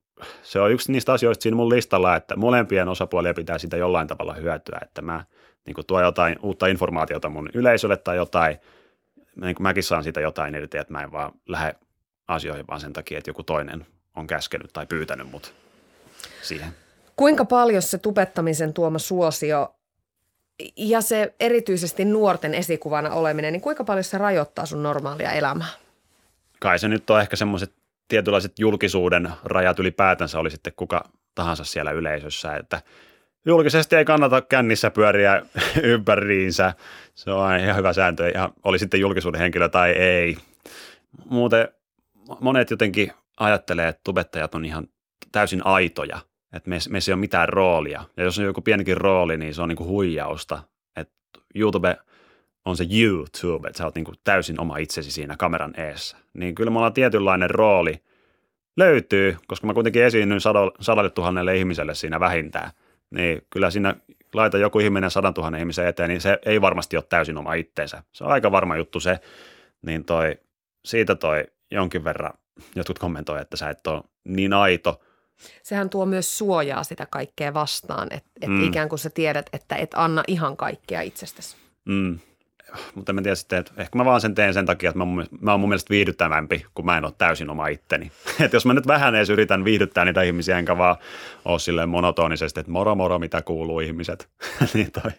se 0.43 0.61
on 0.61 0.73
yksi 0.73 0.93
niistä 0.93 1.13
asioista 1.13 1.43
siinä 1.43 1.57
mun 1.57 1.69
listalla, 1.69 2.17
että 2.17 2.37
molempien 2.37 2.89
osapuolia 2.89 3.35
pitää 3.35 3.59
sitä 3.59 3.77
jollain 3.77 4.09
tavalla 4.09 4.35
hyötyä, 4.35 4.79
että 4.83 5.03
mä– 5.03 5.25
niin 5.67 5.75
kuin 5.75 5.87
tuo 5.87 6.03
jotain 6.03 6.37
uutta 6.43 6.67
informaatiota 6.67 7.29
mun 7.29 7.51
yleisölle 7.55 7.97
tai 7.97 8.17
jotain, 8.17 8.57
niin 9.37 9.55
kuin 9.55 9.63
mäkin 9.63 9.83
saan 9.83 10.03
siitä 10.03 10.21
jotain 10.21 10.55
irti, 10.55 10.79
että 10.79 10.93
mä 10.93 11.03
en 11.03 11.13
vaan 11.13 11.33
lähde 11.49 11.75
asioihin, 12.29 12.67
vaan 12.67 12.81
sen 12.81 12.93
takia, 12.93 13.19
että 13.19 13.31
joku 13.31 13.43
toinen 13.43 13.87
on 14.17 14.27
käskenyt 14.27 14.73
tai 14.73 14.87
pyytänyt 14.87 15.31
mut 15.31 15.55
siihen. 16.43 16.69
Kuinka 17.17 17.45
paljon 17.45 17.83
se 17.83 17.99
tubettamisen 17.99 18.73
tuoma 18.73 18.99
suosio 18.99 19.75
ja 20.77 21.01
se 21.01 21.35
erityisesti 21.41 22.05
nuorten 22.05 22.55
esikuvana 22.55 23.11
oleminen, 23.11 23.53
niin 23.53 23.61
kuinka 23.61 23.85
paljon 23.85 24.05
se 24.05 24.19
rajoittaa 24.19 24.67
sun 24.67 24.83
normaalia 24.83 25.33
elämää? 25.33 25.69
Kai 26.61 26.79
se 26.79 26.89
nyt 26.89 27.11
on 27.11 27.21
ehkä 27.21 27.37
semmoiset 27.37 27.73
tietynlaiset 28.09 28.59
julkisuuden 28.59 29.31
rajat 29.45 29.79
ylipäätänsä 29.79 30.39
oli 30.39 30.51
sitten 30.51 30.73
kuka 30.77 31.05
tahansa 31.35 31.65
siellä 31.65 31.91
yleisössä, 31.91 32.57
että 32.57 32.83
julkisesti 33.45 33.97
ei 33.97 34.05
kannata 34.05 34.43
kännissä 34.43 34.91
pyöriä 34.91 35.43
ympäriinsä. 35.83 36.75
Se 37.15 37.31
on 37.31 37.61
ihan 37.61 37.77
hyvä 37.77 37.93
sääntö, 37.93 38.29
ja 38.29 38.51
oli 38.65 38.79
sitten 38.79 39.01
julkisuuden 39.01 39.41
henkilö 39.41 39.69
tai 39.69 39.91
ei. 39.91 40.37
Muuten 41.31 41.69
monet 42.41 42.71
jotenkin 42.71 43.13
ajattelee, 43.41 43.89
että 43.89 44.01
tubettajat 44.05 44.55
on 44.55 44.65
ihan 44.65 44.89
täysin 45.33 45.67
aitoja, 45.67 46.19
että 46.53 46.71
meissä, 46.71 46.91
meissä 46.91 47.13
ei 47.13 47.15
ole 47.15 47.21
mitään 47.21 47.49
roolia. 47.49 48.05
Ja 48.17 48.25
jos 48.25 48.39
on 48.39 48.45
joku 48.45 48.61
pienikin 48.61 48.97
rooli, 48.97 49.37
niin 49.37 49.55
se 49.55 49.63
on 49.63 49.69
niin 49.69 49.77
kuin 49.77 49.89
huijausta. 49.89 50.63
Että 50.97 51.15
YouTube 51.55 51.97
on 52.65 52.77
se 52.77 52.87
YouTube, 53.01 53.69
että 53.69 53.79
sä 53.79 53.85
oot 53.85 53.95
niin 53.95 54.05
kuin 54.05 54.17
täysin 54.25 54.61
oma 54.61 54.77
itsesi 54.77 55.11
siinä 55.11 55.37
kameran 55.37 55.81
eessä. 55.81 56.17
Niin 56.35 56.55
kyllä 56.55 56.71
me 56.71 56.79
ollaan 56.79 56.93
tietynlainen 56.93 57.51
rooli 57.51 58.03
löytyy, 58.77 59.37
koska 59.47 59.67
mä 59.67 59.75
kuitenkin 59.75 60.05
esiinnyin 60.05 60.41
sadalle 60.81 61.11
tuhannelle 61.11 61.57
ihmiselle 61.57 61.95
siinä 61.95 62.21
vähintään. 62.21 62.71
Niin 63.15 63.47
kyllä 63.51 63.71
siinä 63.71 63.95
laita 64.35 64.59
joku 64.59 64.79
ihminen 64.79 65.11
sadan 65.11 65.35
tuhannen 65.35 65.59
ihmisen 65.59 65.87
eteen, 65.87 66.09
niin 66.09 66.21
se 66.21 66.39
ei 66.47 66.61
varmasti 66.61 66.97
ole 66.97 67.05
täysin 67.09 67.39
oma 67.39 67.55
itteensä. 67.55 68.03
Se 68.13 68.25
on 68.25 68.31
aika 68.31 68.53
varma 68.53 68.77
juttu 68.77 69.01
se, 69.01 69.21
niin 69.83 70.05
toi, 70.05 70.39
siitä 70.85 71.15
toi 71.15 71.45
jonkin 71.71 72.05
verran 72.05 72.33
jotkut 72.77 72.99
kommentoivat, 72.99 73.43
että 73.43 73.57
sä 73.57 73.71
et 73.71 73.87
ole 73.87 74.03
niin 74.25 74.53
aito. 74.53 75.01
Sehän 75.63 75.91
tuo 75.91 76.07
myös 76.07 76.39
suojaa 76.39 76.85
sitä 76.85 77.07
kaikkea 77.11 77.55
vastaan, 77.55 78.09
että 78.11 78.31
et 78.41 78.51
mm. 78.51 78.65
ikään 78.65 78.89
kuin 78.89 78.99
sä 78.99 79.11
tiedät, 79.11 79.47
että 79.53 79.77
et 79.77 79.91
anna 79.95 80.23
ihan 80.29 80.57
kaikkea 80.57 81.01
itsestäsi. 81.01 81.57
Mm. 81.85 82.19
Mutta 82.95 83.13
en 83.13 83.23
tiedä 83.23 83.35
sitten, 83.35 83.59
että 83.59 83.73
ehkä 83.77 83.99
mä 83.99 84.05
vaan 84.05 84.21
sen 84.21 84.35
teen 84.35 84.55
sen 84.55 84.67
takia, 84.67 84.91
että 84.91 84.99
mä, 84.99 85.25
mä 85.41 85.51
oon 85.51 85.61
mun 85.61 85.69
mielestä 85.69 85.91
viihdyttävämpi, 85.91 86.67
kun 86.75 86.85
mä 86.85 86.99
en 86.99 87.05
ole 87.05 87.13
täysin 87.19 87.51
oma 87.51 87.67
itteni. 87.67 88.13
että 88.45 88.57
jos 88.57 88.67
mä 88.67 88.75
nyt 88.75 88.87
vähän 88.87 89.15
edes 89.15 89.31
yritän 89.31 89.65
viihdyttää 89.65 90.05
niitä 90.05 90.23
ihmisiä, 90.23 90.59
enkä 90.59 90.79
vaan 90.79 90.97
ole 91.45 91.59
silleen 91.59 91.89
monotonisesti, 91.89 92.61
että 92.61 92.73
moro 92.73 92.95
moro, 92.95 93.19
mitä 93.19 93.43
kuuluu 93.43 93.81
ihmiset. 93.81 94.29
niin 94.75 94.93
toi, 94.93 95.11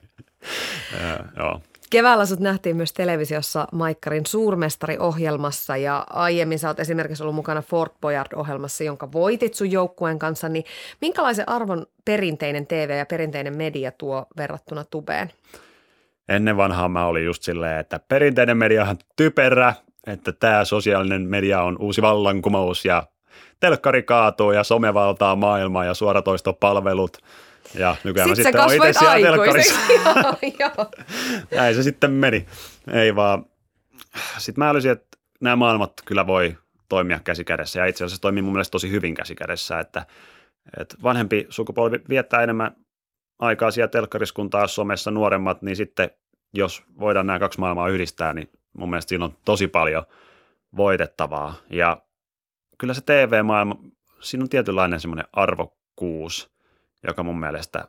ja, 1.02 1.20
joo. 1.38 1.62
Keväällä 1.90 2.26
sut 2.26 2.40
nähtiin 2.40 2.76
myös 2.76 2.94
televisiossa 2.94 3.68
Maikkarin 3.72 4.26
suurmestari-ohjelmassa 4.26 5.78
ja 5.78 6.06
aiemmin 6.10 6.60
sä 6.60 6.68
oot 6.68 6.80
esimerkiksi 6.80 7.24
ollut 7.24 7.36
mukana 7.36 7.62
Fort 7.62 7.94
Boyard-ohjelmassa, 8.02 8.84
jonka 8.84 9.12
voitit 9.12 9.54
sun 9.54 9.72
joukkueen 9.72 10.20
kanssa. 10.20 10.50
Niin 10.50 10.66
minkälaisen 11.02 11.50
arvon 11.50 11.86
perinteinen 12.06 12.68
TV 12.68 12.96
ja 12.98 13.06
perinteinen 13.06 13.58
media 13.58 13.92
tuo 13.92 14.26
verrattuna 14.38 14.84
tubeen? 14.84 15.32
Ennen 16.30 16.58
vanhaa 16.58 16.90
mä 16.90 17.06
olin 17.06 17.26
just 17.26 17.44
silleen, 17.44 17.80
että 17.80 18.00
perinteinen 18.00 18.58
media 18.58 18.86
on 18.86 18.98
typerä, 19.16 19.74
että 20.08 20.32
tämä 20.32 20.66
sosiaalinen 20.66 21.22
media 21.22 21.62
on 21.62 21.78
uusi 21.80 22.02
vallankumous 22.02 22.86
ja 22.86 23.04
telkkari 23.60 24.04
kaatuu 24.04 24.52
ja 24.52 24.64
some 24.64 24.94
valtaa 24.94 25.36
maailmaa 25.36 25.86
ja 25.86 25.94
suoratoistopalvelut– 25.94 27.18
ja 27.74 27.96
nykyään 28.04 28.36
sitten 28.36 28.56
mä 28.56 28.68
sitten 28.68 28.80
olen 28.80 28.90
itse 28.90 29.00
siellä 29.00 29.28
telkkarissa. 29.28 29.80
Näin 31.56 31.76
se 31.76 31.84
sitten 31.84 32.12
meni. 32.12 32.46
Ei 32.92 33.16
vaan. 33.16 33.46
Sitten 34.38 34.64
mä 34.64 34.70
olisin, 34.70 34.92
että 34.92 35.18
nämä 35.42 35.56
maailmat 35.56 35.94
kyllä 36.06 36.28
voi 36.28 36.58
toimia 36.90 37.20
käsikädessä 37.24 37.80
ja 37.80 37.86
itse 37.86 38.04
asiassa 38.04 38.22
toimii 38.22 38.42
mun 38.42 38.54
mielestä 38.54 38.72
tosi 38.72 38.92
hyvin 38.92 39.16
käsikädessä, 39.16 39.80
että, 39.80 40.06
että 40.80 40.96
vanhempi 41.04 41.48
sukupolvi 41.50 42.02
viettää 42.10 42.44
enemmän 42.44 42.76
aikaa 43.40 43.72
siellä 43.72 43.88
telkkarissa 43.88 44.36
kuin 44.36 44.50
taas 44.50 44.76
somessa 44.76 45.12
nuoremmat, 45.12 45.62
niin 45.62 45.76
sitten 45.76 46.12
jos 46.54 46.84
voidaan 47.00 47.28
nämä 47.28 47.40
kaksi 47.40 47.60
maailmaa 47.60 47.90
yhdistää, 47.90 48.34
niin 48.34 48.50
mun 48.78 48.90
mielestä 48.90 49.10
siinä 49.10 49.26
on 49.26 49.38
tosi 49.46 49.68
paljon 49.68 50.04
voitettavaa. 50.78 51.54
Ja 51.70 52.02
kyllä 52.78 52.94
se 52.94 53.02
TV-maailma, 53.02 53.76
siinä 54.20 54.44
on 54.44 54.50
tietynlainen 54.50 55.00
semmoinen 55.00 55.26
arvokkuus, 55.34 56.52
joka 57.08 57.24
mun 57.24 57.40
mielestä 57.40 57.88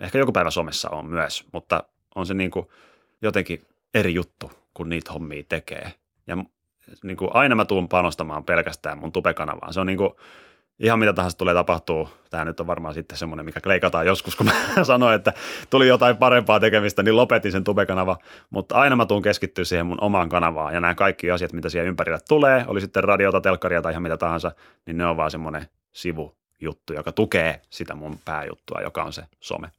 ehkä 0.00 0.18
joku 0.18 0.32
päivä 0.32 0.50
somessa 0.50 0.90
on 0.90 1.06
myös, 1.06 1.44
mutta 1.52 1.84
on 2.14 2.26
se 2.26 2.34
niin 2.34 2.50
kuin 2.50 2.66
jotenkin 3.22 3.66
eri 3.94 4.14
juttu, 4.14 4.52
kun 4.74 4.88
niitä 4.88 5.12
hommia 5.12 5.42
tekee. 5.48 5.92
Ja 6.26 6.36
niin 7.02 7.16
kuin 7.16 7.30
aina 7.34 7.54
mä 7.54 7.64
tuun 7.64 7.88
panostamaan 7.88 8.44
pelkästään 8.44 8.98
mun 8.98 9.12
tupekanavaan. 9.12 9.74
Se 9.74 9.80
on 9.80 9.86
niin 9.86 9.98
kuin 9.98 10.10
ihan 10.80 10.98
mitä 10.98 11.12
tahansa 11.12 11.38
tulee 11.38 11.54
tapahtuu. 11.54 12.08
Tämä 12.30 12.44
nyt 12.44 12.60
on 12.60 12.66
varmaan 12.66 12.94
sitten 12.94 13.18
semmoinen, 13.18 13.46
mikä 13.46 13.60
kleikataan 13.60 14.06
joskus, 14.06 14.36
kun 14.36 14.46
mä 14.46 14.52
sanoin, 14.84 15.14
että 15.14 15.32
tuli 15.70 15.88
jotain 15.88 16.16
parempaa 16.16 16.60
tekemistä, 16.60 17.02
niin 17.02 17.16
lopetin 17.16 17.52
sen 17.52 17.64
tubekanava. 17.64 18.16
Mutta 18.50 18.74
aina 18.74 18.96
mä 18.96 19.06
tuun 19.06 19.22
keskittyä 19.22 19.64
siihen 19.64 19.86
mun 19.86 20.00
omaan 20.00 20.28
kanavaan 20.28 20.74
ja 20.74 20.80
nämä 20.80 20.94
kaikki 20.94 21.30
asiat, 21.30 21.52
mitä 21.52 21.68
siellä 21.68 21.88
ympärillä 21.88 22.18
tulee, 22.28 22.64
oli 22.66 22.80
sitten 22.80 23.04
radiota, 23.04 23.40
telkkaria 23.40 23.82
tai 23.82 23.92
ihan 23.92 24.02
mitä 24.02 24.16
tahansa, 24.16 24.52
niin 24.86 24.98
ne 24.98 25.06
on 25.06 25.16
vaan 25.16 25.30
semmoinen 25.30 25.66
sivu 25.92 26.36
juttu, 26.60 26.92
joka 26.92 27.12
tukee 27.12 27.60
sitä 27.70 27.94
mun 27.94 28.18
pääjuttua, 28.24 28.80
joka 28.80 29.02
on 29.02 29.12
se 29.12 29.22
some. 29.40 29.70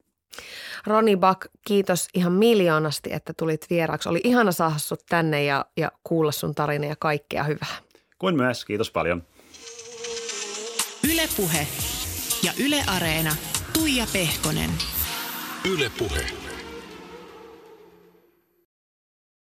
Roni 0.88 1.18
Bak, 1.18 1.46
kiitos 1.68 2.08
ihan 2.14 2.34
miljoonasti, 2.34 3.14
että 3.14 3.34
tulit 3.34 3.66
vieraaksi. 3.70 4.10
Oli 4.10 4.22
ihana 4.24 4.52
saada 4.52 4.78
sut 4.78 5.04
tänne 5.10 5.44
ja, 5.44 5.66
ja 5.78 5.92
kuulla 6.04 6.32
sun 6.32 6.56
tarina 6.56 6.86
ja 6.86 6.96
kaikkea 7.00 7.44
hyvää. 7.44 7.76
Kuin 8.20 8.36
myös, 8.36 8.66
kiitos 8.66 8.92
paljon. 8.92 9.24
Ylepuhe 11.12 11.68
ja 12.44 12.52
Yle 12.58 12.84
Areena. 12.88 13.36
Tuija 13.74 14.08
Pehkonen. 14.14 14.72
Ylepuhe. 15.66 16.47